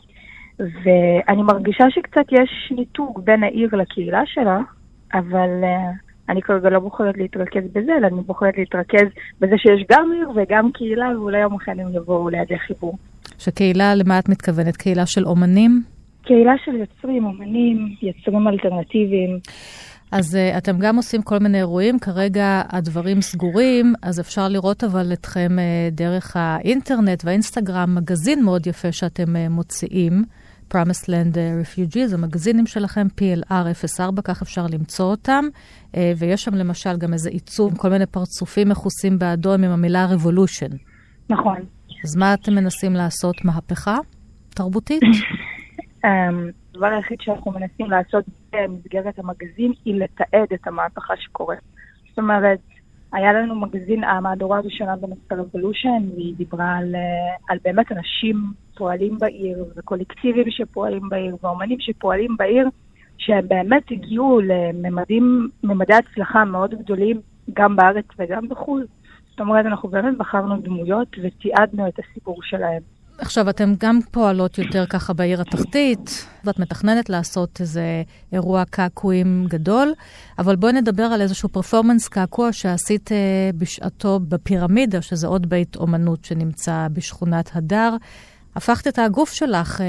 ואני 0.58 1.42
מרגישה 1.42 1.84
שקצת 1.90 2.32
יש 2.32 2.72
ניתוק 2.76 3.18
בין 3.18 3.44
העיר 3.44 3.68
לקהילה 3.76 4.22
שלה, 4.26 4.58
אבל 5.14 5.48
uh, 5.62 6.08
אני 6.28 6.42
כרגע 6.42 6.70
לא 6.70 6.78
בוחרת 6.80 7.16
להתרכז 7.16 7.62
בזה, 7.72 7.92
אלא 7.98 8.06
אני 8.06 8.20
בוחרת 8.26 8.58
להתרכז 8.58 9.08
בזה 9.40 9.54
שיש 9.58 9.86
גם 9.90 10.10
עיר 10.14 10.30
וגם 10.36 10.72
קהילה, 10.72 11.08
ואולי 11.14 11.40
יום 11.40 11.54
אחד 11.54 11.72
הם 11.78 11.94
יבואו 11.94 12.28
לידי 12.28 12.58
חיבור. 12.58 12.98
שקהילה, 13.38 13.94
למה 13.94 14.18
את 14.18 14.28
מתכוונת? 14.28 14.76
קהילה 14.76 15.06
של 15.06 15.26
אומנים? 15.26 15.82
קהילה 16.22 16.52
של 16.64 16.76
יוצרים, 16.76 17.24
אומנים, 17.24 17.94
יוצרים 18.02 18.48
אלטרנטיביים. 18.48 19.38
אז 20.12 20.34
uh, 20.34 20.58
אתם 20.58 20.78
גם 20.78 20.96
עושים 20.96 21.22
כל 21.22 21.38
מיני 21.38 21.58
אירועים, 21.58 21.98
כרגע 21.98 22.62
הדברים 22.68 23.20
סגורים, 23.20 23.94
אז 24.02 24.20
אפשר 24.20 24.48
לראות 24.48 24.84
אבל 24.84 25.12
אתכם 25.12 25.48
uh, 25.56 25.94
דרך 25.94 26.36
האינטרנט 26.36 27.24
והאינסטגרם, 27.24 27.94
מגזין 27.94 28.44
מאוד 28.44 28.66
יפה 28.66 28.92
שאתם 28.92 29.36
uh, 29.36 29.48
מוציאים, 29.50 30.24
Promised 30.74 31.04
Land 31.04 31.34
Refugees, 31.34 32.14
המגזינים 32.14 32.66
שלכם, 32.66 33.06
PLR 33.20 33.88
04, 33.96 34.22
כך 34.22 34.42
אפשר 34.42 34.66
למצוא 34.66 35.06
אותם, 35.06 35.44
uh, 35.92 35.96
ויש 36.18 36.44
שם 36.44 36.54
למשל 36.54 36.96
גם 36.96 37.12
איזה 37.12 37.30
עיצוב, 37.30 37.78
כל 37.78 37.88
מיני 37.88 38.06
פרצופים 38.06 38.68
מכוסים 38.68 39.18
באדום 39.18 39.64
עם 39.64 39.70
המילה 39.70 40.06
Revolution. 40.14 40.76
נכון. 41.30 41.56
אז 42.04 42.16
מה 42.16 42.34
אתם 42.34 42.54
מנסים 42.54 42.92
לעשות? 42.92 43.44
מהפכה 43.44 43.96
תרבותית? 44.54 45.02
הדבר 46.78 46.96
היחיד 46.96 47.20
שאנחנו 47.20 47.50
מנסים 47.50 47.90
לעשות 47.90 48.24
במסגרת 48.52 49.18
המגזין 49.18 49.72
היא 49.84 49.94
לתעד 49.94 50.52
את 50.54 50.66
המהפכה 50.66 51.14
שקורית. 51.16 51.58
זאת 52.08 52.18
אומרת, 52.18 52.58
היה 53.12 53.32
לנו 53.32 53.54
מגזין, 53.54 54.04
המהדורה 54.04 54.58
הראשונה 54.58 54.96
בנושא 54.96 55.34
רבולושן, 55.34 56.08
והיא 56.14 56.34
דיברה 56.36 56.76
על, 56.76 56.94
אה, 56.94 57.36
על 57.48 57.58
באמת 57.64 57.92
אנשים 57.92 58.36
פועלים 58.76 59.18
בעיר, 59.18 59.64
וקולקטיבים 59.76 60.50
שפועלים 60.50 61.08
בעיר, 61.08 61.36
ואומנים 61.42 61.80
שפועלים 61.80 62.36
בעיר, 62.36 62.68
שהם 63.18 63.48
באמת 63.48 63.82
הגיעו 63.90 64.40
לממדי 64.40 65.94
הצלחה 65.94 66.44
מאוד 66.44 66.74
גדולים, 66.74 67.20
גם 67.52 67.76
בארץ 67.76 68.06
וגם 68.18 68.48
בחו"ל. 68.48 68.86
זאת 69.30 69.40
אומרת, 69.40 69.66
אנחנו 69.66 69.88
באמת 69.88 70.18
בחרנו 70.18 70.56
דמויות 70.56 71.08
ותיעדנו 71.22 71.88
את 71.88 71.98
הסיפור 71.98 72.42
שלהם. 72.42 72.82
עכשיו, 73.18 73.50
אתן 73.50 73.74
גם 73.78 73.98
פועלות 74.10 74.58
יותר 74.58 74.86
ככה 74.86 75.12
בעיר 75.12 75.40
התחתית, 75.40 76.26
ואת 76.44 76.58
מתכננת 76.58 77.10
לעשות 77.10 77.60
איזה 77.60 78.02
אירוע 78.32 78.64
קעקועים 78.64 79.46
גדול, 79.48 79.92
אבל 80.38 80.56
בואי 80.56 80.72
נדבר 80.72 81.02
על 81.02 81.20
איזשהו 81.20 81.48
פרפורמנס 81.48 82.08
קעקוע 82.08 82.52
שעשית 82.52 83.10
uh, 83.10 83.12
בשעתו 83.56 84.20
בפירמידה, 84.28 85.02
שזה 85.02 85.26
עוד 85.26 85.48
בית 85.48 85.76
אומנות 85.76 86.24
שנמצא 86.24 86.86
בשכונת 86.92 87.50
הדר. 87.54 87.96
הפכת 88.56 88.86
את 88.88 88.98
הגוף 88.98 89.32
שלך 89.32 89.80
uh, 89.80 89.82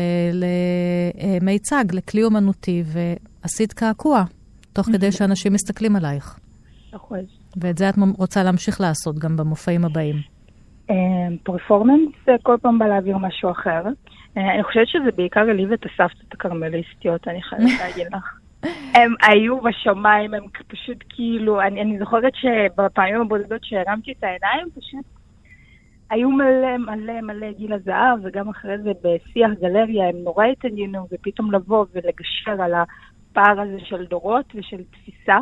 למיצג, 1.42 1.86
לכלי 1.92 2.24
אומנותי, 2.24 2.84
ועשית 2.86 3.74
קעקוע, 3.74 4.24
תוך 4.74 4.86
כדי 4.86 5.12
שאנשים 5.12 5.54
מסתכלים 5.54 5.96
עלייך. 5.96 6.40
נכון. 6.94 7.20
ואת 7.58 7.78
זה 7.78 7.90
את 7.90 7.96
רוצה 8.18 8.44
להמשיך 8.44 8.82
לעשות 8.82 9.20
גם 9.20 9.38
במופעים 9.38 9.86
הבאים. 9.86 10.39
פרפורמנס 11.44 12.14
אה, 12.30 12.36
כל 12.44 12.58
פעם 12.62 12.80
בא 12.80 12.88
להעביר 12.88 13.18
משהו 13.18 13.52
אחר. 13.52 13.84
אה, 14.38 14.54
אני 14.54 14.64
חושבת 14.64 14.88
שזה 14.88 15.12
בעיקר 15.16 15.40
העליב 15.40 15.72
את 15.72 15.86
הסבתות 15.86 16.34
הכרמליסטיות, 16.34 17.28
אני 17.28 17.42
חייבת 17.42 17.80
להגיד 17.82 18.08
לך. 18.14 18.40
הם 18.94 19.14
היו 19.28 19.62
בשמיים, 19.62 20.34
הם 20.34 20.44
פשוט 20.68 20.98
כאילו, 21.10 21.62
אני, 21.62 21.82
אני 21.82 22.00
זוכרת 22.00 22.34
שבפעמים 22.36 23.22
הבודדות 23.22 23.64
שהרמתי 23.64 24.12
את 24.12 24.24
העיניים, 24.24 24.68
פשוט 24.70 25.06
היו 26.10 26.30
מלא 26.32 26.78
מלא 26.78 27.22
מלא 27.22 27.52
גיל 27.52 27.74
הזהב, 27.74 28.20
וגם 28.24 28.50
אחרי 28.50 28.78
זה 28.78 28.92
בשיח 29.04 29.52
גלריה 29.62 30.10
הם 30.10 30.16
נורא 30.24 30.46
התעניינו, 30.46 31.08
ופתאום 31.12 31.52
לבוא 31.52 31.86
ולגשר 31.94 32.62
על 32.64 32.74
הפער 32.74 33.62
הזה 33.62 33.80
של 33.80 34.06
דורות 34.06 34.46
ושל 34.56 34.84
תפיסה, 34.92 35.38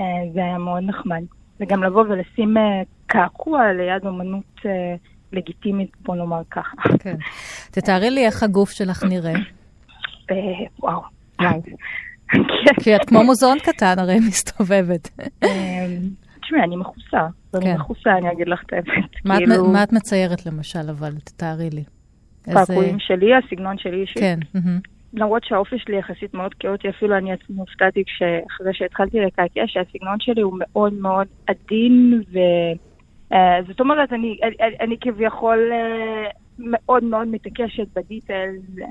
אה, 0.00 0.04
זה 0.32 0.40
היה 0.40 0.58
מאוד 0.58 0.82
נחמד. 0.82 1.22
וגם 1.60 1.84
לבוא 1.84 2.02
ולשים 2.02 2.54
קעקוע 3.06 3.72
ליד 3.72 4.06
אומנות 4.06 4.44
אה, 4.66 4.94
לגיטימית, 5.32 5.90
בוא 6.00 6.16
נאמר 6.16 6.42
ככה. 6.50 6.76
כן. 6.98 7.16
תתארי 7.70 8.10
לי 8.10 8.26
איך 8.26 8.42
הגוף 8.42 8.70
שלך 8.70 9.04
נראה. 9.04 9.34
אה, 10.30 10.36
וואו. 10.80 11.02
כי 12.82 12.96
את 12.96 13.04
כמו 13.06 13.24
מוזיאון 13.24 13.58
קטן 13.58 13.98
הרי 13.98 14.18
מסתובבת. 14.28 15.10
אה, 15.42 15.86
תשמעי, 16.42 16.62
אני 16.62 16.76
מכוסה. 16.76 17.26
אני 17.54 17.64
כן. 17.64 17.74
מכוסה, 17.76 18.10
אני 18.18 18.32
אגיד 18.32 18.48
לך 18.48 18.62
את 18.66 18.72
האמת. 18.72 19.10
כאילו- 19.38 19.72
מה 19.72 19.82
את 19.82 19.92
מציירת 19.92 20.46
למשל, 20.46 20.90
אבל 20.90 21.12
תתארי 21.24 21.70
לי. 21.70 21.84
קעקועים 22.42 22.96
שלי, 22.98 23.30
הסגנון 23.34 23.78
שלי 23.78 24.00
אישי. 24.00 24.20
כן. 24.20 24.38
למרות 25.14 25.44
שהאופי 25.44 25.78
שלי 25.78 25.96
יחסית 25.96 26.34
מאוד 26.34 26.54
כאוטי, 26.54 26.88
אפילו 26.88 27.16
אני 27.16 27.32
עצמי 27.32 27.56
הופתעתי 27.58 28.02
אחרי 28.46 28.74
שהתחלתי 28.74 29.20
לקעקע, 29.20 29.62
שהסגנון 29.66 30.20
שלי 30.20 30.42
הוא 30.42 30.58
מאוד 30.58 30.92
מאוד 30.92 31.26
עדין 31.46 32.22
ו... 32.32 32.38
אה, 33.32 33.58
זאת 33.68 33.80
אומרת, 33.80 34.12
אני, 34.12 34.38
אני, 34.42 34.76
אני 34.80 34.96
כביכול 35.00 35.70
אה, 35.72 36.30
מאוד 36.58 37.04
מאוד 37.04 37.28
מתעקשת 37.28 37.86
בדיטלס, 37.96 38.62
אה, 38.82 38.86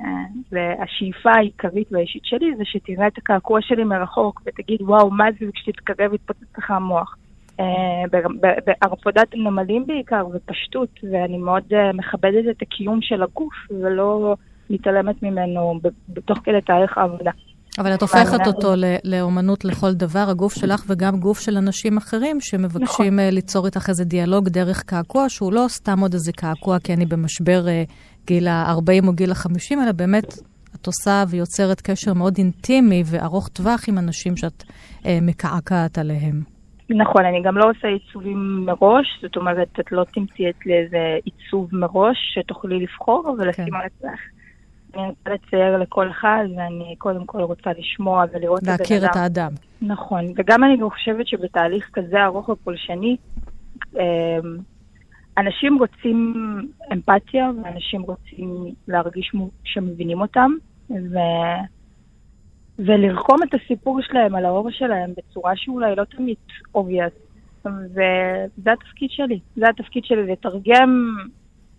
והשאיפה 0.51 1.31
העיקרית 1.31 1.87
והאישית 1.91 2.25
שלי 2.25 2.55
זה 2.57 2.63
שתראה 2.65 3.07
את 3.07 3.17
הקעקוע 3.17 3.61
שלי 3.61 3.83
מרחוק 3.83 4.41
ותגיד, 4.45 4.81
וואו, 4.81 5.11
מה 5.11 5.25
זה, 5.39 5.45
וכשתתקרב 5.49 6.13
יתפוצץ 6.13 6.57
לך 6.57 6.71
המוח. 6.71 7.17
בערפודת 8.65 9.27
נמלים 9.35 9.85
בעיקר, 9.85 10.25
ופשטות, 10.33 10.89
ואני 11.11 11.37
מאוד 11.37 11.63
מכבדת 11.93 12.49
את 12.49 12.61
הקיום 12.61 13.01
של 13.01 13.23
הגוף, 13.23 13.53
ולא 13.71 14.35
מתעלמת 14.73 15.23
ממנו 15.23 15.79
בתוך 16.09 16.37
כדי 16.43 16.61
תהליך 16.61 16.97
העבודה. 16.97 17.31
אבל 17.79 17.93
את 17.93 18.01
הופכת 18.01 18.47
אותו 18.47 18.73
לאומנות 19.03 19.65
לכל 19.65 19.93
דבר, 19.93 20.25
הגוף 20.29 20.53
שלך 20.53 20.83
וגם 20.87 21.19
גוף 21.19 21.39
של 21.39 21.57
אנשים 21.57 21.97
אחרים 21.97 22.37
שמבקשים 22.41 23.05
נכון. 23.05 23.19
אה, 23.19 23.29
ליצור 23.31 23.65
איתך 23.65 23.89
איזה 23.89 24.05
דיאלוג 24.05 24.49
דרך 24.49 24.83
קעקוע, 24.83 25.29
שהוא 25.29 25.53
לא 25.53 25.65
סתם 25.67 25.99
עוד 25.99 26.13
איזה 26.13 26.31
קעקוע 26.31 26.79
כי 26.79 26.93
אני 26.93 27.05
במשבר 27.05 27.67
אה, 27.67 27.83
גיל 28.27 28.47
ה-40 28.47 29.07
או 29.07 29.13
גיל 29.13 29.31
ה-50, 29.31 29.83
אלא 29.83 29.91
באמת 29.91 30.33
את 30.75 30.87
עושה 30.87 31.23
ויוצרת 31.29 31.81
קשר 31.81 32.13
מאוד 32.13 32.33
אינטימי 32.37 33.03
וארוך 33.05 33.47
טווח 33.47 33.89
עם 33.89 33.97
אנשים 33.97 34.37
שאת 34.37 34.63
אה, 35.05 35.17
מקעקעת 35.21 35.97
עליהם. 35.97 36.41
נכון, 36.89 37.25
אני 37.25 37.41
גם 37.43 37.57
לא 37.57 37.69
עושה 37.69 37.87
עיצובים 37.87 38.65
מראש, 38.65 39.05
זאת 39.21 39.35
אומרת, 39.37 39.67
את 39.79 39.91
לא 39.91 40.03
תמצאי 40.13 40.49
אצלי 40.49 40.73
איזה 40.73 40.97
עיצוב 41.25 41.69
מראש 41.71 42.17
שתוכלי 42.33 42.79
לבחור 42.79 43.35
ולשים 43.39 43.65
כן. 43.65 43.75
על 43.75 43.81
עצמך. 43.85 44.19
אני 44.95 45.07
רוצה 45.07 45.29
לצייר 45.29 45.77
לכל 45.77 46.09
אחד, 46.09 46.45
ואני 46.57 46.95
קודם 46.97 47.25
כל 47.25 47.41
רוצה 47.41 47.69
לשמוע 47.77 48.25
ולראות 48.33 48.63
את 48.63 48.67
הבן 48.67 48.73
אדם. 48.73 48.79
להכיר 48.79 49.05
את 49.05 49.15
האדם. 49.15 49.51
נכון, 49.81 50.25
וגם 50.37 50.63
אני 50.63 50.77
גם 50.77 50.89
חושבת 50.89 51.27
שבתהליך 51.27 51.89
כזה 51.93 52.23
ארוך 52.23 52.49
ופולשני, 52.49 53.17
אמ, 53.95 53.99
אנשים 55.37 55.77
רוצים 55.79 56.33
אמפתיה, 56.93 57.51
ואנשים 57.63 58.01
רוצים 58.01 58.73
להרגיש 58.87 59.31
שמבינים 59.63 60.21
אותם, 60.21 60.51
ו... 60.89 61.17
ולרקום 62.79 63.37
את 63.43 63.53
הסיפור 63.53 64.01
שלהם 64.01 64.35
על 64.35 64.45
האור 64.45 64.71
שלהם 64.71 65.13
בצורה 65.17 65.51
שאולי 65.55 65.95
לא 65.95 66.03
תמיד 66.03 66.37
obvious. 66.77 67.13
וזה 67.65 68.71
התפקיד 68.71 69.09
שלי. 69.11 69.39
זה 69.55 69.69
התפקיד 69.69 70.05
שלי, 70.05 70.31
לתרגם 70.31 71.15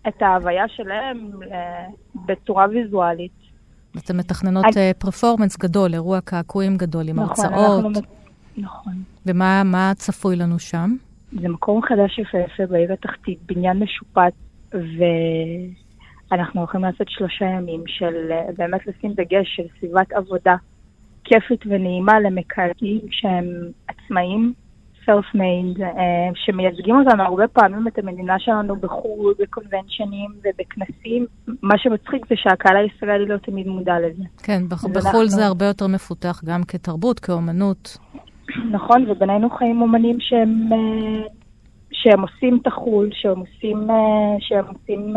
את 0.07 0.21
ההוויה 0.21 0.67
שלהם 0.67 1.29
אה, 1.51 1.85
בצורה 2.25 2.65
ויזואלית. 2.69 3.45
אתן 3.97 4.17
מתכננות 4.17 4.65
פרפורמנס 4.97 5.57
אני... 5.61 5.69
גדול, 5.69 5.93
אירוע 5.93 6.21
קעקועים 6.21 6.77
גדול 6.77 7.09
עם 7.09 7.19
נכון, 7.19 7.45
הרצאות. 7.45 7.85
אנחנו... 7.85 8.01
נכון. 8.57 8.93
ומה 9.25 9.91
צפוי 9.95 10.35
לנו 10.35 10.59
שם? 10.59 10.95
זה 11.41 11.49
מקום 11.49 11.81
חדש 11.81 12.19
יפהפה 12.19 12.65
בעיר 12.65 12.93
התחתית, 12.93 13.39
בניין 13.45 13.79
משופץ, 13.79 14.33
ואנחנו 16.31 16.61
הולכים 16.61 16.81
לעשות 16.81 17.09
שלושה 17.09 17.45
ימים 17.45 17.83
של 17.87 18.31
אה, 18.31 18.45
באמת 18.57 18.87
לשים 18.87 19.13
דגש 19.13 19.55
של 19.55 19.63
סביבת 19.79 20.11
עבודה 20.11 20.55
כיפית 21.23 21.61
ונעימה 21.65 22.19
למקרקעים 22.19 23.01
שהם 23.11 23.45
עצמאים, 23.87 24.53
self-made, 25.05 25.81
אה, 25.83 25.89
שמייצגים 26.35 26.95
אותנו 26.95 27.23
הרבה 27.23 27.47
פעמים 27.47 27.87
את 27.87 27.97
המדינה 27.99 28.39
שלנו 28.39 28.75
בחו"ל, 28.75 29.33
בקונבנשנים 29.39 30.31
ובכנסים. 30.43 31.25
מה 31.61 31.77
שמצחיק 31.77 32.25
זה 32.29 32.35
שהקהל 32.37 32.77
הישראלי 32.77 33.25
לא 33.25 33.37
תמיד 33.37 33.67
מודע 33.67 33.93
לזה. 33.99 34.23
כן, 34.43 34.69
בח- 34.69 34.85
בחו"ל 34.85 35.01
אנחנו... 35.05 35.27
זה 35.27 35.45
הרבה 35.45 35.65
יותר 35.65 35.87
מפותח 35.87 36.41
גם 36.45 36.63
כתרבות, 36.63 37.19
כאומנות. 37.19 37.97
נכון, 38.71 39.09
ובינינו 39.09 39.49
חיים 39.49 39.81
אומנים 39.81 40.17
שהם, 40.19 40.69
אה, 40.73 41.27
שהם 41.91 42.21
עושים 42.21 42.59
את 42.61 42.67
החו"ל, 42.67 43.09
שהם 43.13 43.39
עושים, 43.39 43.89
אה, 43.89 43.95
שהם 44.39 44.65
עושים 44.67 45.13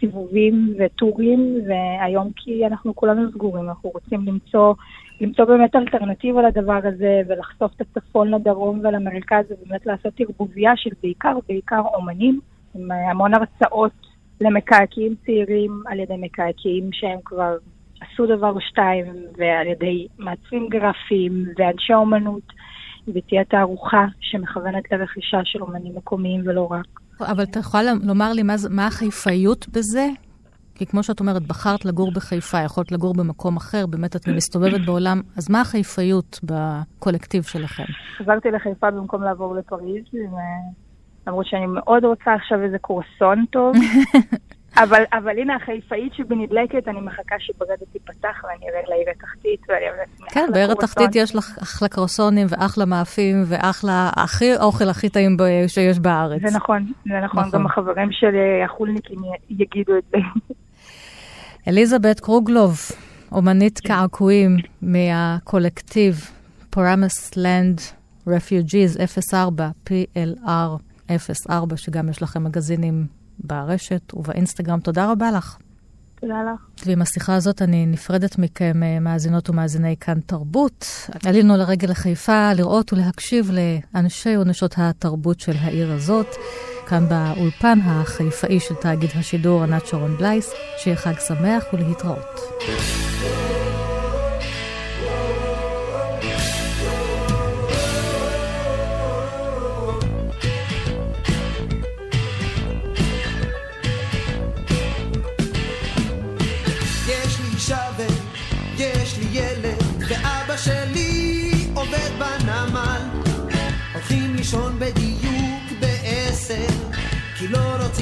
סיבובים 0.00 0.74
וטורים, 0.78 1.56
והיום 1.68 2.30
כי 2.36 2.66
אנחנו 2.66 2.94
כולנו 2.96 3.30
סגורים, 3.30 3.68
אנחנו 3.68 3.90
רוצים 3.90 4.20
למצוא, 4.26 4.74
למצוא 5.20 5.44
באמת 5.44 5.76
אלטרנטיבה 5.76 6.42
לדבר 6.42 6.80
הזה, 6.84 7.22
ולחשוף 7.28 7.72
את 7.76 7.80
הצפון 7.80 8.34
לדרום 8.34 8.80
ולמרכז, 8.84 9.44
ובאמת 9.50 9.86
לעשות 9.86 10.12
ערבוביה 10.20 10.72
של 10.76 10.90
בעיקר, 11.02 11.38
בעיקר 11.48 11.82
אומנים, 11.94 12.40
עם 12.74 12.90
המון 12.90 13.34
הרצאות 13.34 13.92
למקעקעים 14.40 15.14
צעירים 15.24 15.82
על 15.86 16.00
ידי 16.00 16.16
מקעקעים 16.18 16.88
שהם 16.92 17.18
כבר 17.24 17.56
עשו 18.00 18.26
דבר 18.26 18.50
או 18.50 18.60
שתיים, 18.60 19.06
ועל 19.36 19.66
ידי 19.66 20.06
מעצבים 20.18 20.68
גרפיים 20.68 21.44
ואנשי 21.58 21.94
אומנות, 21.94 22.52
ותהיה 23.08 23.44
תערוכה 23.44 24.06
שמכוונת 24.20 24.92
לרכישה 24.92 25.40
של 25.44 25.62
אומנים 25.62 25.92
מקומיים 25.96 26.40
ולא 26.44 26.68
רק. 26.70 26.86
אבל 27.22 27.42
אתה 27.42 27.58
יכול 27.58 27.80
לומר 28.02 28.32
לי 28.32 28.42
מה, 28.42 28.54
מה 28.70 28.86
החיפאיות 28.86 29.68
בזה? 29.68 30.08
כי 30.74 30.86
כמו 30.86 31.02
שאת 31.02 31.20
אומרת, 31.20 31.42
בחרת 31.42 31.84
לגור 31.84 32.12
בחיפה, 32.12 32.58
יכולת 32.58 32.92
לגור 32.92 33.14
במקום 33.14 33.56
אחר, 33.56 33.86
באמת 33.86 34.16
את 34.16 34.28
מסתובבת 34.28 34.80
בעולם, 34.86 35.20
אז 35.36 35.50
מה 35.50 35.60
החיפאיות 35.60 36.40
בקולקטיב 36.42 37.42
שלכם? 37.42 37.84
חזרתי 38.18 38.50
לחיפה 38.50 38.90
במקום 38.90 39.22
לעבור 39.22 39.54
לפריז, 39.54 40.04
למרות 41.26 41.46
שאני 41.46 41.66
מאוד 41.66 42.04
רוצה 42.04 42.34
עכשיו 42.34 42.62
איזה 42.62 42.78
קורסון 42.78 43.44
טוב. 43.50 43.74
אבל, 44.76 45.02
אבל 45.12 45.38
הנה 45.38 45.56
החיפאית 45.56 46.14
שבנדלקת, 46.14 46.88
אני 46.88 47.00
מחכה 47.00 47.36
שבגדת 47.38 47.88
תיפתח 47.92 48.44
ואני 48.44 48.66
ארד 48.66 48.88
לעיר 48.88 49.10
התחתית 49.10 49.60
ואני 49.68 49.84
ארד 49.86 50.30
כן, 50.32 50.48
בעיר 50.52 50.72
התחתית 50.72 51.10
יש 51.14 51.36
לך 51.36 51.58
אחלה 51.62 51.88
קרוסונים 51.88 52.46
ואחלה 52.50 52.84
מאפים 52.84 53.42
ואחלה, 53.46 54.10
הכי 54.16 54.56
אוכל 54.56 54.88
הכי 54.88 55.08
טעים 55.08 55.36
שיש 55.66 55.98
בארץ. 55.98 56.40
זה 56.42 56.56
נכון, 56.56 56.92
זה 57.04 57.20
נכון, 57.24 57.40
נכון. 57.40 57.60
גם 57.60 57.66
החברים 57.66 58.12
של 58.12 58.34
החולניקים 58.64 59.18
יגידו 59.50 59.98
את 59.98 60.04
זה. 60.10 60.18
אליזבת 61.68 62.20
קרוגלוב, 62.20 62.78
אומנית 63.32 63.78
קעקועים 63.78 64.56
מהקולקטיב 64.82 66.14
פרמס 66.70 67.36
לנד 67.36 67.80
רפיוג'יז 68.26 68.98
04, 69.34 69.68
PLR 69.88 71.10
04, 71.48 71.76
שגם 71.76 72.08
יש 72.08 72.22
לכם 72.22 72.44
מגזינים 72.44 73.19
ברשת 73.44 74.14
ובאינסטגרם. 74.14 74.80
תודה 74.80 75.12
רבה 75.12 75.30
לך. 75.30 75.56
תודה 76.20 76.34
לך. 76.54 76.86
ועם 76.86 77.02
השיחה 77.02 77.34
הזאת 77.34 77.62
אני 77.62 77.86
נפרדת 77.86 78.38
מכם, 78.38 78.82
אה, 78.82 79.00
מאזינות 79.00 79.50
ומאזיני 79.50 79.96
כאן 80.00 80.20
תרבות. 80.20 80.86
עלינו 81.26 81.56
לרגל 81.56 81.90
לחיפה 81.90 82.52
לראות 82.52 82.92
ולהקשיב 82.92 83.50
לאנשי 83.50 84.36
ונשות 84.36 84.74
התרבות 84.76 85.40
של 85.40 85.56
העיר 85.60 85.92
הזאת. 85.92 86.26
כאן 86.86 87.08
באולפן 87.08 87.78
החיפאי 87.84 88.60
של 88.60 88.74
תאגיד 88.74 89.10
השידור 89.14 89.62
ענת 89.62 89.86
שרון 89.86 90.16
בלייס. 90.16 90.52
שיהיה 90.78 90.96
חג 90.96 91.14
שמח 91.28 91.64
ולהתראות. 91.72 92.40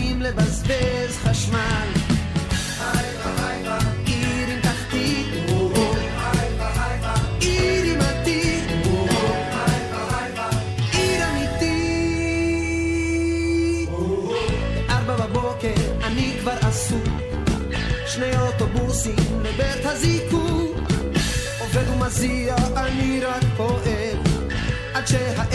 רוצים 0.09 0.22
לבזבז 0.22 1.16
חשמל. 1.22 1.88
עיר 4.06 4.48
עם 4.48 4.61
תחתית, 4.61 5.26
עיר 7.40 7.84
עם 7.84 8.00
עתיד, 8.00 8.64
עיר 10.92 11.24
אמיתית. 11.30 11.88
בארבע 14.88 15.26
בבוקר 15.26 15.74
אני 16.04 16.36
כבר 16.40 16.56
עסוק, 16.62 17.09
שני 18.06 18.38
אוטובוסים 18.38 19.42
לבית 19.42 19.84
הזיקוק, 19.84 20.76
עובד 21.61 21.88
ומזיע 21.88 22.56
אני 22.76 23.20
רק 23.20 23.42
פועל, 23.56 24.16
עד 24.94 25.06
שהערב 25.06 25.47